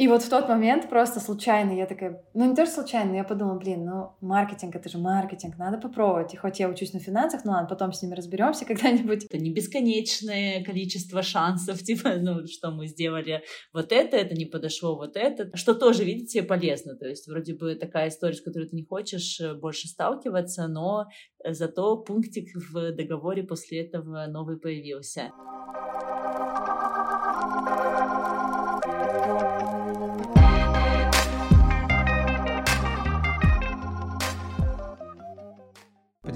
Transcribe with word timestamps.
И 0.00 0.08
вот 0.08 0.22
в 0.22 0.30
тот 0.30 0.48
момент 0.48 0.88
просто 0.88 1.20
случайно 1.20 1.72
я 1.72 1.84
такая, 1.84 2.24
ну 2.32 2.48
не 2.48 2.56
тоже 2.56 2.70
случайно, 2.70 3.16
я 3.16 3.22
подумала, 3.22 3.58
блин, 3.58 3.84
ну 3.84 4.12
маркетинг, 4.22 4.74
это 4.74 4.88
же 4.88 4.96
маркетинг, 4.96 5.58
надо 5.58 5.76
попробовать. 5.76 6.32
И 6.32 6.38
хоть 6.38 6.58
я 6.58 6.70
учусь 6.70 6.94
на 6.94 7.00
финансах, 7.00 7.44
ну 7.44 7.52
ладно, 7.52 7.68
потом 7.68 7.92
с 7.92 8.00
ними 8.00 8.14
разберемся 8.14 8.64
когда-нибудь. 8.66 9.26
Это 9.26 9.36
не 9.36 9.52
бесконечное 9.52 10.64
количество 10.64 11.22
шансов, 11.22 11.78
типа, 11.82 12.14
ну 12.18 12.46
что 12.46 12.70
мы 12.70 12.86
сделали 12.86 13.42
вот 13.74 13.92
это, 13.92 14.16
это 14.16 14.34
не 14.34 14.46
подошло 14.46 14.96
вот 14.96 15.16
это, 15.16 15.54
что 15.54 15.74
тоже, 15.74 16.04
видите, 16.04 16.42
полезно. 16.42 16.96
То 16.96 17.06
есть 17.06 17.28
вроде 17.28 17.54
бы 17.54 17.74
такая 17.74 18.08
история, 18.08 18.36
с 18.36 18.40
которой 18.40 18.70
ты 18.70 18.76
не 18.76 18.86
хочешь 18.86 19.38
э, 19.38 19.52
больше 19.52 19.86
сталкиваться, 19.86 20.66
но 20.66 21.08
э, 21.44 21.52
зато 21.52 21.98
пунктик 21.98 22.48
в 22.54 22.92
договоре 22.92 23.42
после 23.42 23.82
этого 23.82 24.24
новый 24.28 24.58
появился. 24.58 25.30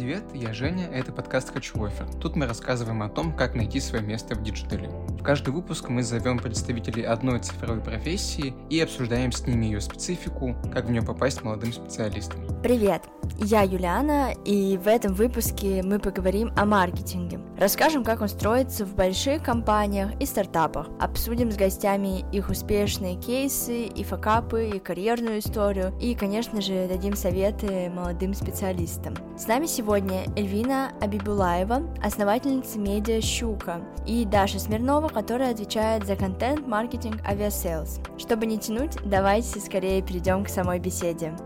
Привет, 0.05 0.25
я 0.35 0.53
Женя, 0.53 0.87
это 0.93 1.13
подкаст 1.13 1.51
«Хочу 1.51 1.83
офер». 1.83 2.07
Тут 2.21 2.37
мы 2.37 2.47
рассказываем 2.47 3.03
о 3.03 3.09
том, 3.09 3.35
как 3.35 3.55
найти 3.55 3.81
свое 3.81 4.05
место 4.05 4.35
в 4.35 4.43
диджитале. 4.43 4.91
В 4.91 5.23
каждый 5.23 5.55
выпуск 5.55 5.89
мы 5.89 6.03
зовем 6.03 6.39
представителей 6.39 7.05
одной 7.05 7.39
цифровой 7.39 7.81
профессии 7.81 8.53
и 8.69 8.79
обсуждаем 8.81 9.33
с 9.33 9.47
ними 9.47 9.65
ее 9.65 9.81
специфику, 9.81 10.57
как 10.75 10.85
в 10.85 10.91
нее 10.91 11.01
попасть 11.01 11.43
молодым 11.43 11.73
специалистам. 11.73 12.45
Привет, 12.63 13.03
я 13.39 13.63
Юлиана, 13.63 14.35
и 14.45 14.77
в 14.77 14.89
этом 14.89 15.15
выпуске 15.15 15.83
мы 15.83 15.99
поговорим 15.99 16.53
о 16.55 16.67
маркетинге. 16.67 17.41
Расскажем, 17.59 18.05
как 18.05 18.21
он 18.21 18.29
строится 18.29 18.85
в 18.85 18.95
больших 18.95 19.43
компаниях 19.43 20.11
и 20.21 20.27
стартапах. 20.27 20.89
Обсудим 21.01 21.51
с 21.51 21.57
гостями 21.57 22.27
их 22.31 22.51
успешные 22.51 23.17
кейсы, 23.17 23.85
и 23.85 24.05
факапы, 24.05 24.69
и 24.75 24.79
карьерную 24.79 25.39
историю, 25.39 25.95
и, 25.99 26.15
конечно 26.15 26.61
же, 26.61 26.89
дадим 26.89 27.17
советы 27.17 27.89
молодым 27.89 28.35
специалистам. 28.35 29.15
С 29.39 29.47
нами 29.47 29.65
сегодня 29.65 29.94
Эльвина 29.95 30.93
Абибуллаева, 31.01 31.83
основательница 32.03 32.81
медиа 32.81 33.21
«Щука», 33.21 33.81
и 34.07 34.25
Даша 34.25 34.59
Смирнова, 34.59 35.09
которая 35.09 35.53
отвечает 35.53 36.05
за 36.05 36.17
контент-маркетинг 36.17 37.21
Aviasales. 37.25 38.01
Чтобы 38.19 38.47
не 38.47 38.59
тянуть, 38.59 38.97
давайте 39.05 39.61
скорее 39.61 40.03
перейдем 40.03 40.45
к 40.45 40.49
самой 40.49 40.81
беседе. 40.81 41.37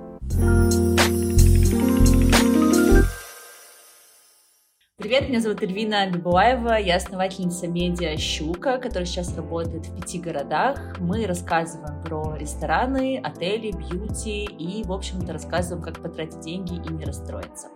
Привет, 4.96 5.28
меня 5.28 5.40
зовут 5.40 5.62
Эльвина 5.62 6.10
Абибуллаева, 6.10 6.78
я 6.78 6.96
основательница 6.96 7.68
медиа 7.68 8.16
«Щука», 8.16 8.78
которая 8.78 9.04
сейчас 9.04 9.36
работает 9.36 9.86
в 9.86 9.96
пяти 9.96 10.18
городах. 10.18 10.98
Мы 10.98 11.26
рассказываем 11.26 12.02
про 12.02 12.34
рестораны, 12.36 13.20
отели, 13.22 13.72
бьюти 13.72 14.44
и, 14.44 14.82
в 14.84 14.92
общем-то, 14.92 15.34
рассказываем, 15.34 15.84
как 15.84 16.02
потратить 16.02 16.40
деньги 16.40 16.76
и 16.76 16.92
не 16.92 17.04
расстроиться. 17.04 17.68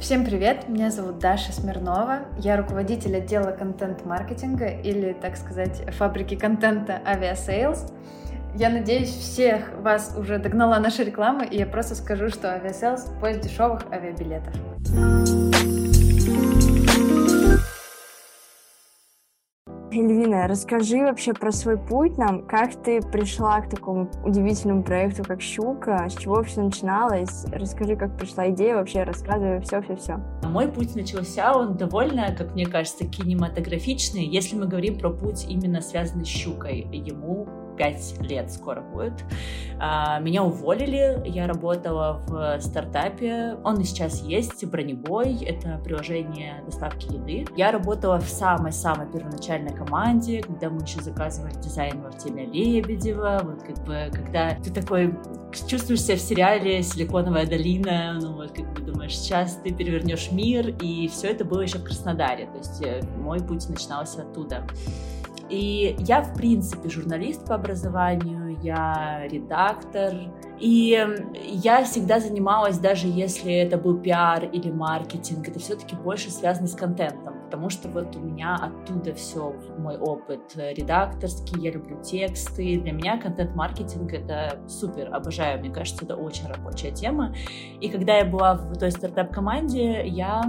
Всем 0.00 0.24
привет, 0.24 0.68
меня 0.68 0.90
зовут 0.90 1.18
Даша 1.18 1.52
Смирнова, 1.52 2.26
я 2.38 2.56
руководитель 2.56 3.16
отдела 3.16 3.52
контент-маркетинга 3.52 4.66
или, 4.66 5.12
так 5.12 5.36
сказать, 5.36 5.82
фабрики 5.96 6.34
контента 6.36 7.00
Aviasales. 7.06 7.90
Я 8.54 8.68
надеюсь, 8.70 9.08
всех 9.08 9.72
вас 9.80 10.14
уже 10.18 10.38
догнала 10.38 10.78
наша 10.78 11.04
реклама, 11.04 11.44
и 11.44 11.56
я 11.56 11.66
просто 11.66 11.94
скажу, 11.94 12.28
что 12.28 12.48
Aviasales— 12.48 13.18
поиск 13.20 13.40
дешевых 13.40 13.82
авиабилетов. 13.90 14.52
Эльвина, 19.96 20.48
расскажи 20.48 20.98
вообще 20.98 21.32
про 21.34 21.52
свой 21.52 21.78
путь 21.78 22.18
нам, 22.18 22.44
как 22.46 22.74
ты 22.82 23.00
пришла 23.00 23.60
к 23.60 23.70
такому 23.70 24.10
удивительному 24.24 24.82
проекту, 24.82 25.22
как 25.22 25.40
«Щука», 25.40 26.08
с 26.08 26.16
чего 26.16 26.42
все 26.42 26.62
начиналось, 26.62 27.44
расскажи, 27.52 27.94
как 27.94 28.16
пришла 28.16 28.50
идея, 28.50 28.74
вообще 28.74 29.04
рассказывай 29.04 29.60
все-все-все. 29.60 30.20
Мой 30.42 30.66
путь 30.66 30.96
начался, 30.96 31.56
он 31.56 31.76
довольно, 31.76 32.34
как 32.36 32.54
мне 32.54 32.66
кажется, 32.66 33.06
кинематографичный, 33.06 34.24
если 34.24 34.56
мы 34.56 34.66
говорим 34.66 34.98
про 34.98 35.10
путь 35.10 35.46
именно 35.48 35.80
связанный 35.80 36.24
с 36.24 36.28
«Щукой». 36.28 36.88
Ему 36.92 37.46
5 37.76 38.22
лет 38.22 38.50
скоро 38.50 38.80
будет. 38.80 39.12
А, 39.78 40.18
меня 40.20 40.42
уволили, 40.42 41.22
я 41.24 41.46
работала 41.46 42.22
в 42.26 42.60
стартапе, 42.60 43.56
он 43.64 43.80
и 43.80 43.84
сейчас 43.84 44.22
есть, 44.22 44.64
Бронебой, 44.64 45.36
это 45.44 45.80
приложение 45.84 46.62
доставки 46.64 47.12
еды. 47.12 47.46
Я 47.56 47.72
работала 47.72 48.18
в 48.18 48.28
самой-самой 48.28 49.06
первоначальной 49.06 49.74
команде, 49.74 50.42
когда 50.42 50.70
мы 50.70 50.82
еще 50.82 51.00
заказывали 51.02 51.54
дизайн 51.54 52.04
Артемия 52.04 52.46
Лебедева, 52.46 53.40
вот 53.42 53.62
как 53.62 53.84
бы, 53.84 54.10
когда 54.12 54.54
ты 54.54 54.70
такой 54.70 55.14
чувствуешь 55.68 56.02
себя 56.02 56.16
в 56.16 56.20
сериале 56.20 56.82
«Силиконовая 56.82 57.46
долина», 57.46 58.18
ну 58.20 58.34
вот 58.34 58.52
как 58.52 58.72
бы 58.72 58.82
думаешь, 58.82 59.16
сейчас 59.16 59.58
ты 59.62 59.72
перевернешь 59.72 60.30
мир, 60.30 60.68
и 60.80 61.08
все 61.08 61.28
это 61.28 61.44
было 61.44 61.60
еще 61.60 61.78
в 61.78 61.84
Краснодаре, 61.84 62.46
то 62.46 62.58
есть 62.58 62.82
э, 62.82 63.02
мой 63.18 63.40
путь 63.40 63.68
начинался 63.68 64.22
оттуда. 64.22 64.66
И 65.54 65.94
я, 66.00 66.20
в 66.22 66.34
принципе, 66.34 66.88
журналист 66.88 67.46
по 67.46 67.54
образованию, 67.54 68.58
я 68.60 69.22
редактор. 69.30 70.12
И 70.58 70.98
я 71.44 71.84
всегда 71.84 72.18
занималась, 72.18 72.78
даже 72.78 73.06
если 73.06 73.52
это 73.52 73.78
был 73.78 73.98
пиар 73.98 74.44
или 74.44 74.72
маркетинг, 74.72 75.46
это 75.46 75.60
все-таки 75.60 75.94
больше 75.94 76.30
связано 76.30 76.66
с 76.66 76.74
контентом, 76.74 77.34
потому 77.44 77.70
что 77.70 77.88
вот 77.88 78.16
у 78.16 78.20
меня 78.20 78.56
оттуда 78.56 79.14
все, 79.14 79.54
мой 79.78 79.96
опыт 79.96 80.56
редакторский, 80.56 81.62
я 81.62 81.70
люблю 81.70 82.02
тексты. 82.02 82.80
Для 82.80 82.92
меня 82.92 83.18
контент-маркетинг— 83.18 84.12
это 84.14 84.58
супер, 84.66 85.14
обожаю, 85.14 85.60
мне 85.60 85.70
кажется, 85.70 86.04
это 86.04 86.16
очень 86.16 86.48
рабочая 86.48 86.90
тема. 86.90 87.32
И 87.80 87.88
когда 87.88 88.16
я 88.18 88.24
была 88.24 88.54
в 88.54 88.76
той 88.76 88.90
стартап-команде, 88.90 90.06
я 90.08 90.42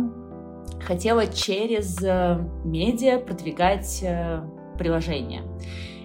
хотела 0.81 1.27
через 1.27 2.01
э, 2.01 2.39
медиа 2.63 3.19
продвигать 3.19 4.03
приложение. 4.77 5.43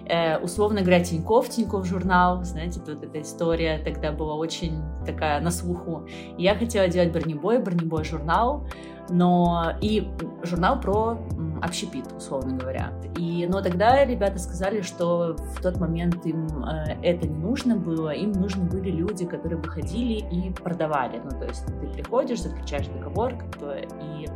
Э, 0.05 0.37
условно 0.39 0.81
говоря, 0.81 1.03
Тиньков, 1.03 1.49
Тиньков 1.49 1.85
журнал, 1.85 2.43
знаете, 2.43 2.79
тут 2.79 3.03
эта 3.03 3.21
история 3.21 3.79
тогда 3.79 4.11
была 4.11 4.35
очень 4.35 4.81
такая 5.05 5.39
на 5.41 5.51
слуху. 5.51 6.05
Я 6.37 6.55
хотела 6.55 6.87
делать 6.87 7.11
бронебой, 7.11 7.59
бронебой 7.59 8.03
журнал, 8.03 8.67
но 9.09 9.73
и 9.81 10.09
журнал 10.43 10.79
про 10.79 11.17
общепит, 11.61 12.05
условно 12.17 12.57
говоря. 12.57 12.91
И, 13.17 13.47
но 13.47 13.61
тогда 13.61 14.03
ребята 14.03 14.39
сказали, 14.39 14.81
что 14.81 15.35
в 15.37 15.61
тот 15.61 15.77
момент 15.77 16.25
им 16.25 16.47
э, 16.65 16.97
это 17.03 17.27
не 17.27 17.37
нужно 17.37 17.75
было, 17.75 18.09
им 18.09 18.31
нужны 18.31 18.63
были 18.65 18.89
люди, 18.89 19.25
которые 19.25 19.59
выходили 19.59 20.25
и 20.31 20.51
продавали. 20.51 21.21
Ну, 21.23 21.29
то 21.29 21.45
есть 21.45 21.65
ты 21.65 21.87
приходишь, 21.87 22.41
заключаешь 22.41 22.87
договор, 22.87 23.35
как 23.35 23.61
бы, 23.61 23.87
и 24.01 24.27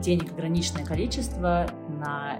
денег 0.00 0.32
ограниченное 0.32 0.84
количество 0.84 1.66
на 2.00 2.38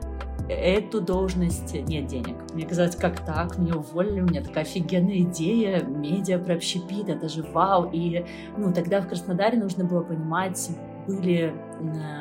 эту 0.50 1.00
должность 1.00 1.75
нет 1.75 2.06
денег. 2.06 2.37
Мне 2.53 2.66
казалось, 2.66 2.97
как 2.97 3.25
так, 3.25 3.59
меня 3.59 3.77
уволили, 3.77 4.21
у 4.21 4.25
меня 4.25 4.43
такая 4.43 4.65
офигенная 4.65 5.21
идея, 5.21 5.83
медиа 5.83 6.38
про 6.38 6.55
общепит, 6.55 7.09
это 7.09 7.28
же 7.28 7.43
вау. 7.43 7.91
И 7.93 8.25
ну, 8.56 8.72
тогда 8.72 9.00
в 9.00 9.09
Краснодаре 9.09 9.59
нужно 9.59 9.84
было 9.84 10.03
понимать, 10.03 10.71
были 11.06 11.55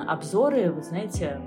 обзоры, 0.08 0.72
вы 0.72 0.82
знаете, 0.82 1.42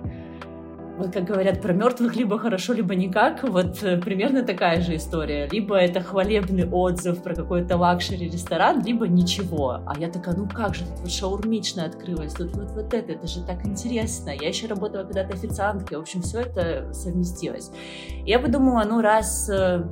вот 0.98 1.12
как 1.12 1.25
говорят 1.25 1.62
про 1.62 1.72
мертвых, 1.72 2.16
либо 2.16 2.38
хорошо, 2.38 2.75
либо 2.75 2.94
никак. 2.94 3.42
Вот 3.42 3.82
э, 3.82 3.98
примерно 3.98 4.42
такая 4.42 4.80
же 4.82 4.97
история. 4.97 5.48
Либо 5.50 5.76
это 5.76 6.00
хвалебный 6.00 6.69
отзыв 6.69 7.22
про 7.22 7.34
какой-то 7.34 7.76
luxury 7.76 8.28
ресторан, 8.28 8.84
либо 8.84 9.08
ничего. 9.08 9.81
А 9.86 9.98
я 9.98 10.10
такая, 10.10 10.36
ну 10.36 10.47
как 10.48 10.75
же, 10.75 10.84
тут 10.84 11.00
вот 11.00 11.10
шаурмичная 11.10 11.86
открылась, 11.86 12.34
тут 12.34 12.54
вот, 12.54 12.70
вот 12.72 12.92
это, 12.92 13.12
это 13.12 13.26
же 13.26 13.42
так 13.42 13.64
интересно. 13.66 14.31
Я 14.31 14.48
еще 14.48 14.66
работала 14.66 15.04
когда-то 15.04 15.34
официанткой, 15.34 15.98
в 15.98 16.02
общем, 16.02 16.22
все 16.22 16.41
это 16.41 16.92
совместилось. 16.92 17.70
Я 18.26 18.38
подумала, 18.38 18.84
ну 18.86 19.00
раз 19.00 19.48
э, 19.48 19.84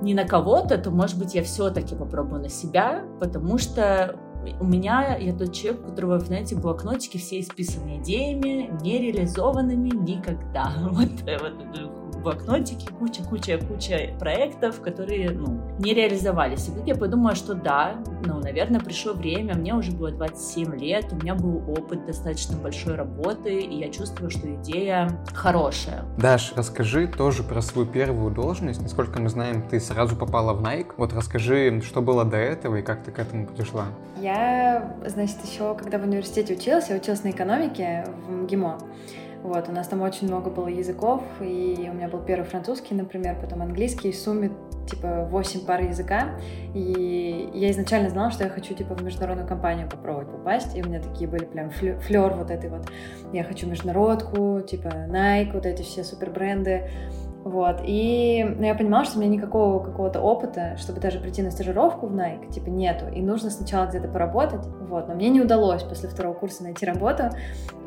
не 0.00 0.14
на 0.14 0.24
кого-то, 0.24 0.78
то, 0.78 0.90
может 0.90 1.18
быть, 1.18 1.34
я 1.34 1.42
все-таки 1.42 1.96
попробую 1.96 2.42
на 2.42 2.48
себя, 2.48 3.04
потому 3.20 3.58
что 3.58 4.16
у 4.60 4.64
меня, 4.64 5.16
я 5.16 5.32
тот 5.32 5.52
человек, 5.52 5.82
у 5.84 5.90
которого, 5.90 6.20
знаете, 6.20 6.56
блокнотики 6.56 7.16
все 7.16 7.40
исписаны 7.40 7.98
идеями, 7.98 8.70
нереализованными 8.82 9.90
никогда. 9.90 10.72
Вот, 10.94 11.08
вот 11.40 12.03
блокнотики, 12.24 12.88
куча-куча-куча 12.98 14.16
проектов, 14.18 14.80
которые, 14.80 15.30
ну, 15.30 15.60
не 15.78 15.94
реализовались. 15.94 16.68
И 16.68 16.72
тут 16.72 16.86
я 16.86 16.94
подумала, 16.94 17.34
что 17.34 17.54
да, 17.54 18.02
ну, 18.24 18.40
наверное, 18.40 18.80
пришло 18.80 19.12
время, 19.12 19.54
мне 19.54 19.74
уже 19.74 19.92
было 19.92 20.10
27 20.10 20.76
лет, 20.76 21.12
у 21.12 21.16
меня 21.16 21.34
был 21.34 21.62
опыт 21.70 22.06
достаточно 22.06 22.56
большой 22.56 22.94
работы, 22.94 23.60
и 23.60 23.78
я 23.78 23.90
чувствую, 23.90 24.30
что 24.30 24.52
идея 24.54 25.10
хорошая. 25.34 26.04
Даш, 26.18 26.54
расскажи 26.56 27.06
тоже 27.06 27.42
про 27.42 27.60
свою 27.60 27.86
первую 27.86 28.32
должность. 28.32 28.80
Насколько 28.80 29.20
мы 29.20 29.28
знаем, 29.28 29.62
ты 29.68 29.78
сразу 29.78 30.16
попала 30.16 30.54
в 30.54 30.62
Nike. 30.62 30.92
Вот 30.96 31.12
расскажи, 31.12 31.82
что 31.82 32.00
было 32.00 32.24
до 32.24 32.38
этого 32.38 32.76
и 32.76 32.82
как 32.82 33.04
ты 33.04 33.10
к 33.10 33.18
этому 33.18 33.46
пришла. 33.46 33.84
Я, 34.20 34.96
значит, 35.06 35.36
еще 35.44 35.74
когда 35.74 35.98
в 35.98 36.04
университете 36.04 36.54
училась, 36.54 36.88
я 36.88 36.96
училась 36.96 37.22
на 37.24 37.30
экономике 37.30 38.06
в 38.26 38.32
МГИМО, 38.32 38.78
Вот, 39.44 39.68
у 39.68 39.72
нас 39.72 39.86
там 39.88 40.00
очень 40.00 40.26
много 40.26 40.48
было 40.48 40.68
языков, 40.68 41.22
и 41.38 41.86
у 41.90 41.94
меня 41.94 42.08
был 42.08 42.20
первый 42.20 42.44
французский, 42.44 42.94
например, 42.94 43.36
потом 43.38 43.60
английский, 43.60 44.10
в 44.10 44.16
сумме 44.16 44.50
типа 44.88 45.28
8 45.30 45.66
пар 45.66 45.82
языка, 45.82 46.30
и 46.72 47.50
я 47.52 47.70
изначально 47.70 48.08
знала, 48.08 48.30
что 48.30 48.44
я 48.44 48.48
хочу 48.48 48.72
типа 48.72 48.94
в 48.94 49.02
международную 49.02 49.46
компанию 49.46 49.86
попробовать 49.86 50.30
попасть, 50.30 50.74
и 50.74 50.82
у 50.82 50.86
меня 50.86 50.98
такие 50.98 51.28
были 51.28 51.44
прям 51.44 51.68
флер 51.68 52.32
вот 52.34 52.50
этой 52.50 52.70
вот, 52.70 52.90
я 53.34 53.44
хочу 53.44 53.68
международку, 53.68 54.62
типа 54.62 54.88
Nike, 54.88 55.52
вот 55.52 55.66
эти 55.66 55.82
все 55.82 56.04
супер 56.04 56.30
бренды, 56.30 56.88
вот. 57.44 57.82
И 57.84 58.42
ну, 58.58 58.64
я 58.64 58.74
понимала, 58.74 59.04
что 59.04 59.18
у 59.18 59.20
меня 59.20 59.30
никакого 59.30 59.84
какого-то 59.84 60.20
опыта, 60.20 60.76
чтобы 60.78 61.00
даже 61.00 61.20
прийти 61.20 61.42
на 61.42 61.50
стажировку 61.50 62.06
в 62.06 62.14
Nike, 62.14 62.50
типа, 62.50 62.70
нету. 62.70 63.04
И 63.14 63.20
нужно 63.20 63.50
сначала 63.50 63.86
где-то 63.86 64.08
поработать. 64.08 64.66
Вот. 64.88 65.08
Но 65.08 65.14
мне 65.14 65.28
не 65.28 65.42
удалось 65.42 65.82
после 65.82 66.08
второго 66.08 66.32
курса 66.32 66.62
найти 66.62 66.86
работу. 66.86 67.24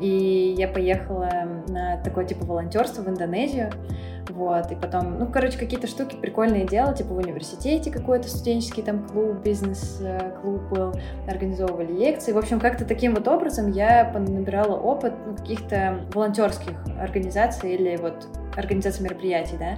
И 0.00 0.54
я 0.56 0.68
поехала 0.68 1.28
на 1.66 2.00
такое 2.04 2.24
типа 2.24 2.46
волонтерство 2.46 3.02
в 3.02 3.08
Индонезию. 3.08 3.72
Вот, 4.28 4.70
и 4.70 4.74
потом, 4.74 5.18
ну, 5.18 5.26
короче, 5.26 5.58
какие-то 5.58 5.86
штуки 5.86 6.14
прикольные 6.14 6.66
делать, 6.66 6.98
типа 6.98 7.14
в 7.14 7.16
университете 7.16 7.90
какой-то 7.90 8.28
студенческий 8.28 8.82
там 8.82 9.08
клуб, 9.08 9.38
бизнес-клуб 9.42 10.60
был, 10.70 10.92
организовывали 11.26 11.92
лекции. 11.92 12.32
В 12.32 12.38
общем, 12.38 12.60
как-то 12.60 12.84
таким 12.84 13.14
вот 13.14 13.26
образом 13.26 13.70
я 13.72 14.12
набирала 14.12 14.76
опыт 14.76 15.14
ну, 15.26 15.34
каких-то 15.34 16.00
волонтерских 16.12 16.76
организаций 17.00 17.74
или 17.74 17.96
вот 17.96 18.28
организации 18.58 19.02
мероприятий, 19.02 19.56
да. 19.58 19.76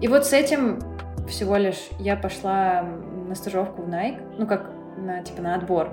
И 0.00 0.08
вот 0.08 0.26
с 0.26 0.32
этим 0.32 0.80
всего 1.28 1.56
лишь 1.56 1.88
я 1.98 2.16
пошла 2.16 2.82
на 3.28 3.34
стажировку 3.34 3.82
в 3.82 3.88
Nike, 3.88 4.20
ну, 4.38 4.46
как 4.46 4.70
на, 4.96 5.22
типа, 5.22 5.42
на 5.42 5.54
отбор. 5.54 5.92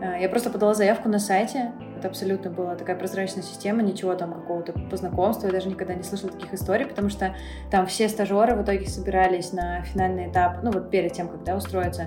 Э, 0.00 0.20
я 0.20 0.28
просто 0.28 0.50
подала 0.50 0.74
заявку 0.74 1.08
на 1.08 1.18
сайте. 1.18 1.72
Это 1.98 2.08
абсолютно 2.08 2.50
была 2.50 2.74
такая 2.74 2.96
прозрачная 2.96 3.42
система, 3.42 3.82
ничего 3.82 4.14
там 4.14 4.32
какого-то 4.32 4.72
по 4.72 4.96
знакомству. 4.96 5.46
Я 5.46 5.52
даже 5.52 5.68
никогда 5.68 5.94
не 5.94 6.02
слышала 6.02 6.32
таких 6.32 6.52
историй, 6.54 6.86
потому 6.86 7.08
что 7.08 7.34
там 7.70 7.86
все 7.86 8.08
стажеры 8.08 8.54
в 8.54 8.62
итоге 8.62 8.86
собирались 8.86 9.52
на 9.52 9.82
финальный 9.82 10.30
этап, 10.30 10.62
ну 10.62 10.70
вот 10.70 10.90
перед 10.90 11.12
тем, 11.12 11.28
когда 11.28 11.56
устроиться 11.56 12.06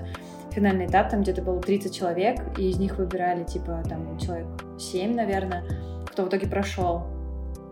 финальный 0.50 0.86
этап, 0.86 1.10
там 1.10 1.22
где-то 1.22 1.42
было 1.42 1.60
30 1.60 1.96
человек, 1.96 2.40
и 2.58 2.70
из 2.70 2.78
них 2.78 2.98
выбирали 2.98 3.44
типа 3.44 3.82
там 3.88 4.18
человек 4.18 4.46
7, 4.78 5.14
наверное, 5.14 5.64
кто 6.06 6.24
в 6.24 6.28
итоге 6.28 6.46
прошел. 6.48 7.19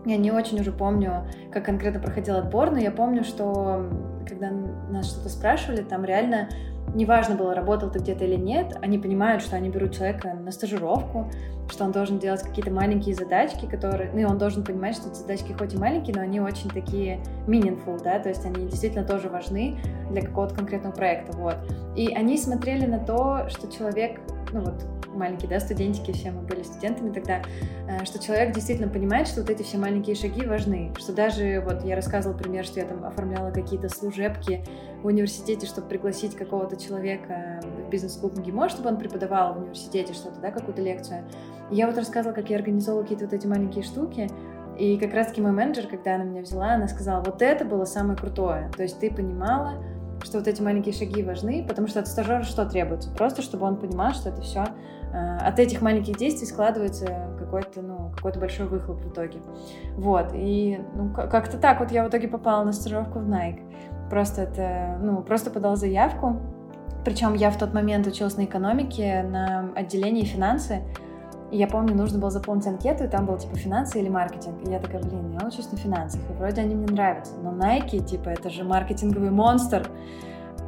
Я 0.05 0.17
не 0.17 0.31
очень 0.31 0.59
уже 0.59 0.71
помню, 0.71 1.27
как 1.51 1.65
конкретно 1.65 1.99
проходил 1.99 2.37
отбор, 2.37 2.71
но 2.71 2.77
я 2.77 2.91
помню, 2.91 3.23
что 3.23 3.89
когда 4.27 4.49
нас 4.51 5.11
что-то 5.11 5.29
спрашивали, 5.29 5.81
там 5.81 6.05
реально 6.05 6.49
неважно 6.93 7.35
было, 7.35 7.53
работал 7.53 7.89
ты 7.89 7.99
где-то 7.99 8.25
или 8.25 8.35
нет, 8.35 8.77
они 8.81 8.97
понимают, 8.97 9.43
что 9.43 9.55
они 9.55 9.69
берут 9.69 9.93
человека 9.93 10.33
на 10.33 10.51
стажировку, 10.51 11.29
что 11.69 11.85
он 11.85 11.91
должен 11.91 12.19
делать 12.19 12.41
какие-то 12.41 12.71
маленькие 12.71 13.15
задачки, 13.15 13.65
которые... 13.65 14.11
Ну, 14.11 14.19
и 14.19 14.23
он 14.23 14.37
должен 14.37 14.63
понимать, 14.63 14.95
что 14.95 15.09
эти 15.09 15.17
задачки 15.17 15.53
хоть 15.53 15.73
и 15.73 15.77
маленькие, 15.77 16.15
но 16.15 16.21
они 16.21 16.39
очень 16.39 16.69
такие 16.69 17.19
meaningful, 17.47 18.01
да, 18.03 18.19
то 18.19 18.29
есть 18.29 18.45
они 18.45 18.67
действительно 18.67 19.05
тоже 19.05 19.29
важны 19.29 19.77
для 20.09 20.21
какого-то 20.21 20.55
конкретного 20.55 20.93
проекта, 20.93 21.37
вот. 21.37 21.57
И 21.95 22.13
они 22.13 22.37
смотрели 22.37 22.85
на 22.85 22.99
то, 22.99 23.47
что 23.49 23.71
человек, 23.71 24.19
ну 24.51 24.61
вот, 24.61 24.83
маленькие, 25.13 25.49
да, 25.49 25.59
студентики, 25.59 26.11
все 26.11 26.31
мы 26.31 26.41
были 26.41 26.63
студентами 26.63 27.11
тогда, 27.11 27.41
э, 27.87 28.05
что 28.05 28.19
человек 28.19 28.53
действительно 28.53 28.89
понимает, 28.89 29.27
что 29.27 29.41
вот 29.41 29.49
эти 29.49 29.63
все 29.63 29.77
маленькие 29.77 30.15
шаги 30.15 30.45
важны, 30.45 30.93
что 30.97 31.13
даже, 31.13 31.61
вот 31.65 31.83
я 31.83 31.95
рассказывала 31.95 32.37
пример, 32.37 32.65
что 32.65 32.79
я 32.79 32.85
там 32.85 33.03
оформляла 33.03 33.51
какие-то 33.51 33.89
служебки 33.89 34.63
в 35.01 35.07
университете, 35.07 35.65
чтобы 35.65 35.87
пригласить 35.87 36.35
какого-то 36.35 36.77
человека 36.77 37.61
бизнес-клуб 37.89 38.37
МГИМО, 38.37 38.69
чтобы 38.69 38.89
он 38.89 38.97
преподавал 38.97 39.53
в 39.53 39.57
университете 39.57 40.13
что-то, 40.13 40.39
да, 40.39 40.51
какую-то 40.51 40.81
лекцию. 40.81 41.23
И 41.71 41.75
я 41.75 41.87
вот 41.87 41.97
рассказывала, 41.97 42.35
как 42.35 42.49
я 42.49 42.57
организовывала 42.57 43.03
какие-то 43.03 43.25
вот 43.25 43.33
эти 43.33 43.47
маленькие 43.47 43.83
штуки, 43.83 44.29
и 44.77 44.97
как 44.97 45.13
раз-таки 45.13 45.41
мой 45.41 45.51
менеджер, 45.51 45.87
когда 45.87 46.15
она 46.15 46.23
меня 46.23 46.41
взяла, 46.41 46.73
она 46.73 46.87
сказала, 46.87 47.21
вот 47.21 47.41
это 47.41 47.65
было 47.65 47.83
самое 47.83 48.17
крутое. 48.17 48.71
То 48.77 48.83
есть 48.83 48.97
ты 48.99 49.13
понимала, 49.13 49.73
что 50.23 50.37
вот 50.37 50.47
эти 50.47 50.61
маленькие 50.61 50.93
шаги 50.93 51.23
важны, 51.23 51.65
потому 51.67 51.87
что 51.87 51.99
от 51.99 52.07
стажера 52.07 52.43
что 52.43 52.65
требуется? 52.65 53.11
Просто, 53.11 53.41
чтобы 53.41 53.65
он 53.65 53.77
понимал, 53.77 54.13
что 54.13 54.29
это 54.29 54.41
все 54.41 54.65
э, 55.13 55.37
от 55.37 55.59
этих 55.59 55.81
маленьких 55.81 56.17
действий 56.17 56.47
складывается 56.47 57.35
какой-то, 57.37 57.81
ну, 57.81 58.11
какой-то 58.15 58.39
большой 58.39 58.67
выхлоп 58.67 59.01
в 59.01 59.09
итоге. 59.09 59.39
Вот, 59.95 60.31
и 60.33 60.79
ну, 60.95 61.11
как-то 61.13 61.57
так 61.57 61.79
вот 61.79 61.91
я 61.91 62.05
в 62.05 62.09
итоге 62.09 62.27
попала 62.27 62.63
на 62.63 62.71
стажировку 62.71 63.19
в 63.19 63.29
Nike. 63.29 63.61
Просто 64.09 64.43
это, 64.43 64.97
ну, 65.01 65.21
просто 65.21 65.51
подала 65.51 65.75
заявку, 65.75 66.39
причем 67.09 67.33
я 67.33 67.49
в 67.49 67.57
тот 67.57 67.73
момент 67.73 68.05
училась 68.05 68.37
на 68.37 68.45
экономике, 68.45 69.23
на 69.23 69.71
отделении 69.75 70.23
финансы, 70.25 70.83
и 71.49 71.57
я 71.57 71.65
помню, 71.65 71.95
нужно 71.95 72.19
было 72.19 72.29
заполнить 72.29 72.67
анкету, 72.67 73.05
и 73.05 73.07
там 73.07 73.25
было 73.25 73.39
типа 73.39 73.55
финансы 73.55 73.99
или 73.99 74.09
маркетинг. 74.09 74.59
И 74.63 74.69
я 74.69 74.79
такая, 74.79 75.01
блин, 75.01 75.35
я 75.41 75.47
учусь 75.47 75.71
на 75.71 75.77
финансах, 75.79 76.21
и 76.29 76.33
вроде 76.33 76.61
они 76.61 76.75
мне 76.75 76.85
нравятся. 76.85 77.33
Но 77.41 77.51
Nike, 77.51 78.05
типа, 78.05 78.29
это 78.29 78.51
же 78.51 78.63
маркетинговый 78.63 79.31
монстр. 79.31 79.89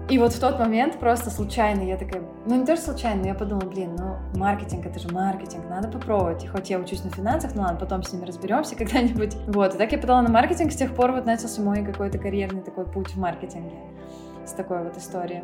И 0.09 0.17
вот 0.17 0.33
в 0.33 0.39
тот 0.39 0.57
момент 0.57 0.97
просто 0.97 1.29
случайно 1.29 1.83
я 1.83 1.95
такая, 1.95 2.23
ну 2.47 2.55
не 2.55 2.65
тоже 2.65 2.81
случайно, 2.81 3.21
но 3.21 3.27
я 3.27 3.35
подумала, 3.35 3.69
блин, 3.69 3.95
ну 3.95 4.15
маркетинг, 4.35 4.87
это 4.87 4.97
же 4.97 5.09
маркетинг, 5.13 5.69
надо 5.69 5.89
попробовать. 5.89 6.43
И 6.43 6.47
хоть 6.47 6.71
я 6.71 6.79
учусь 6.79 7.03
на 7.03 7.11
финансах, 7.11 7.51
ну 7.53 7.61
ладно, 7.61 7.77
потом 7.79 8.01
с 8.01 8.11
ними 8.11 8.25
разберемся 8.25 8.75
когда-нибудь. 8.79 9.37
Вот, 9.45 9.75
и 9.75 9.77
так 9.77 9.91
я 9.91 9.99
подала 9.99 10.23
на 10.23 10.31
маркетинг, 10.31 10.71
с 10.71 10.75
тех 10.75 10.95
пор 10.95 11.11
вот 11.11 11.27
начался 11.27 11.61
мой 11.61 11.85
какой-то 11.85 12.17
карьерный 12.17 12.61
такой 12.61 12.87
путь 12.87 13.11
в 13.11 13.19
маркетинге 13.19 13.75
с 14.43 14.53
такой 14.53 14.83
вот 14.83 14.97
историей. 14.97 15.43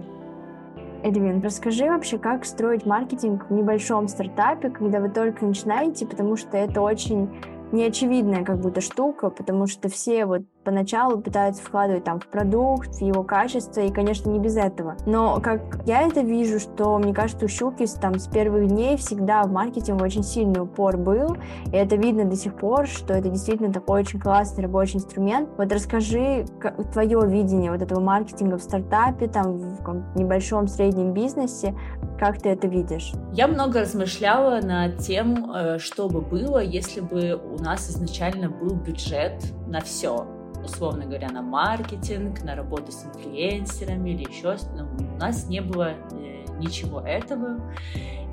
Эдвин, 1.03 1.41
расскажи 1.41 1.85
вообще, 1.85 2.17
как 2.17 2.45
строить 2.45 2.85
маркетинг 2.85 3.49
в 3.49 3.53
небольшом 3.53 4.07
стартапе, 4.07 4.69
когда 4.69 4.99
вы 4.99 5.09
только 5.09 5.45
начинаете, 5.45 6.05
потому 6.05 6.35
что 6.35 6.57
это 6.57 6.81
очень 6.81 7.29
неочевидная 7.71 8.43
как 8.43 8.59
будто 8.59 8.81
штука, 8.81 9.29
потому 9.29 9.67
что 9.67 9.89
все 9.89 10.25
вот 10.25 10.43
поначалу 10.67 11.17
пытаются 11.21 11.63
вкладывать 11.63 12.03
там 12.03 12.19
в 12.19 12.27
продукт, 12.27 12.95
в 12.95 13.01
его 13.01 13.23
качество, 13.23 13.79
и, 13.79 13.89
конечно, 13.89 14.29
не 14.29 14.37
без 14.37 14.57
этого. 14.57 14.97
Но 15.05 15.39
как 15.39 15.61
я 15.85 16.01
это 16.01 16.19
вижу, 16.19 16.59
что, 16.59 16.97
мне 16.97 17.13
кажется, 17.13 17.45
у 17.45 17.47
Щуки 17.47 17.85
там 18.01 18.19
с 18.19 18.27
первых 18.27 18.67
дней 18.67 18.97
всегда 18.97 19.43
в 19.43 19.51
маркетинге 19.53 20.03
очень 20.03 20.23
сильный 20.23 20.59
упор 20.59 20.97
был, 20.97 21.37
и 21.67 21.77
это 21.77 21.95
видно 21.95 22.25
до 22.25 22.35
сих 22.35 22.53
пор, 22.57 22.85
что 22.85 23.13
это 23.13 23.29
действительно 23.29 23.71
такой 23.71 24.01
очень 24.01 24.19
классный 24.19 24.63
рабочий 24.63 24.97
инструмент. 24.97 25.47
Вот 25.57 25.71
расскажи 25.71 26.43
твое 26.91 27.21
видение 27.25 27.71
вот 27.71 27.81
этого 27.81 28.01
маркетинга 28.01 28.57
в 28.57 28.61
стартапе, 28.61 29.27
там, 29.27 29.59
в 29.59 30.17
небольшом 30.17 30.67
среднем 30.67 31.13
бизнесе, 31.13 31.75
как 32.19 32.41
ты 32.41 32.49
это 32.49 32.67
видишь? 32.67 33.13
Я 33.31 33.47
много 33.47 33.81
размышляла 33.81 34.59
над 34.59 34.97
тем, 34.97 35.49
э, 35.49 35.79
что 35.79 36.09
бы 36.09 36.19
было, 36.19 36.61
если 36.61 36.99
бы 36.99 37.39
у 37.57 37.63
нас 37.63 37.89
изначально 37.89 38.49
был 38.49 38.75
бюджет 38.75 39.41
на 39.67 39.79
все 39.79 40.25
условно 40.67 41.05
говоря, 41.05 41.29
на 41.29 41.41
маркетинг, 41.41 42.43
на 42.43 42.55
работу 42.55 42.91
с 42.91 43.05
инфлюенсерами 43.05 44.11
или 44.11 44.29
еще, 44.29 44.55
ну, 44.75 44.87
у 45.15 45.17
нас 45.17 45.47
не 45.47 45.61
было 45.61 45.93
э, 46.11 46.45
ничего 46.59 47.01
этого. 47.01 47.59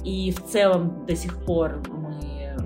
И 0.05 0.31
в 0.33 0.45
целом 0.45 1.07
до 1.07 1.17
сих 1.17 1.45
пор 1.45 1.81
мы 1.89 2.57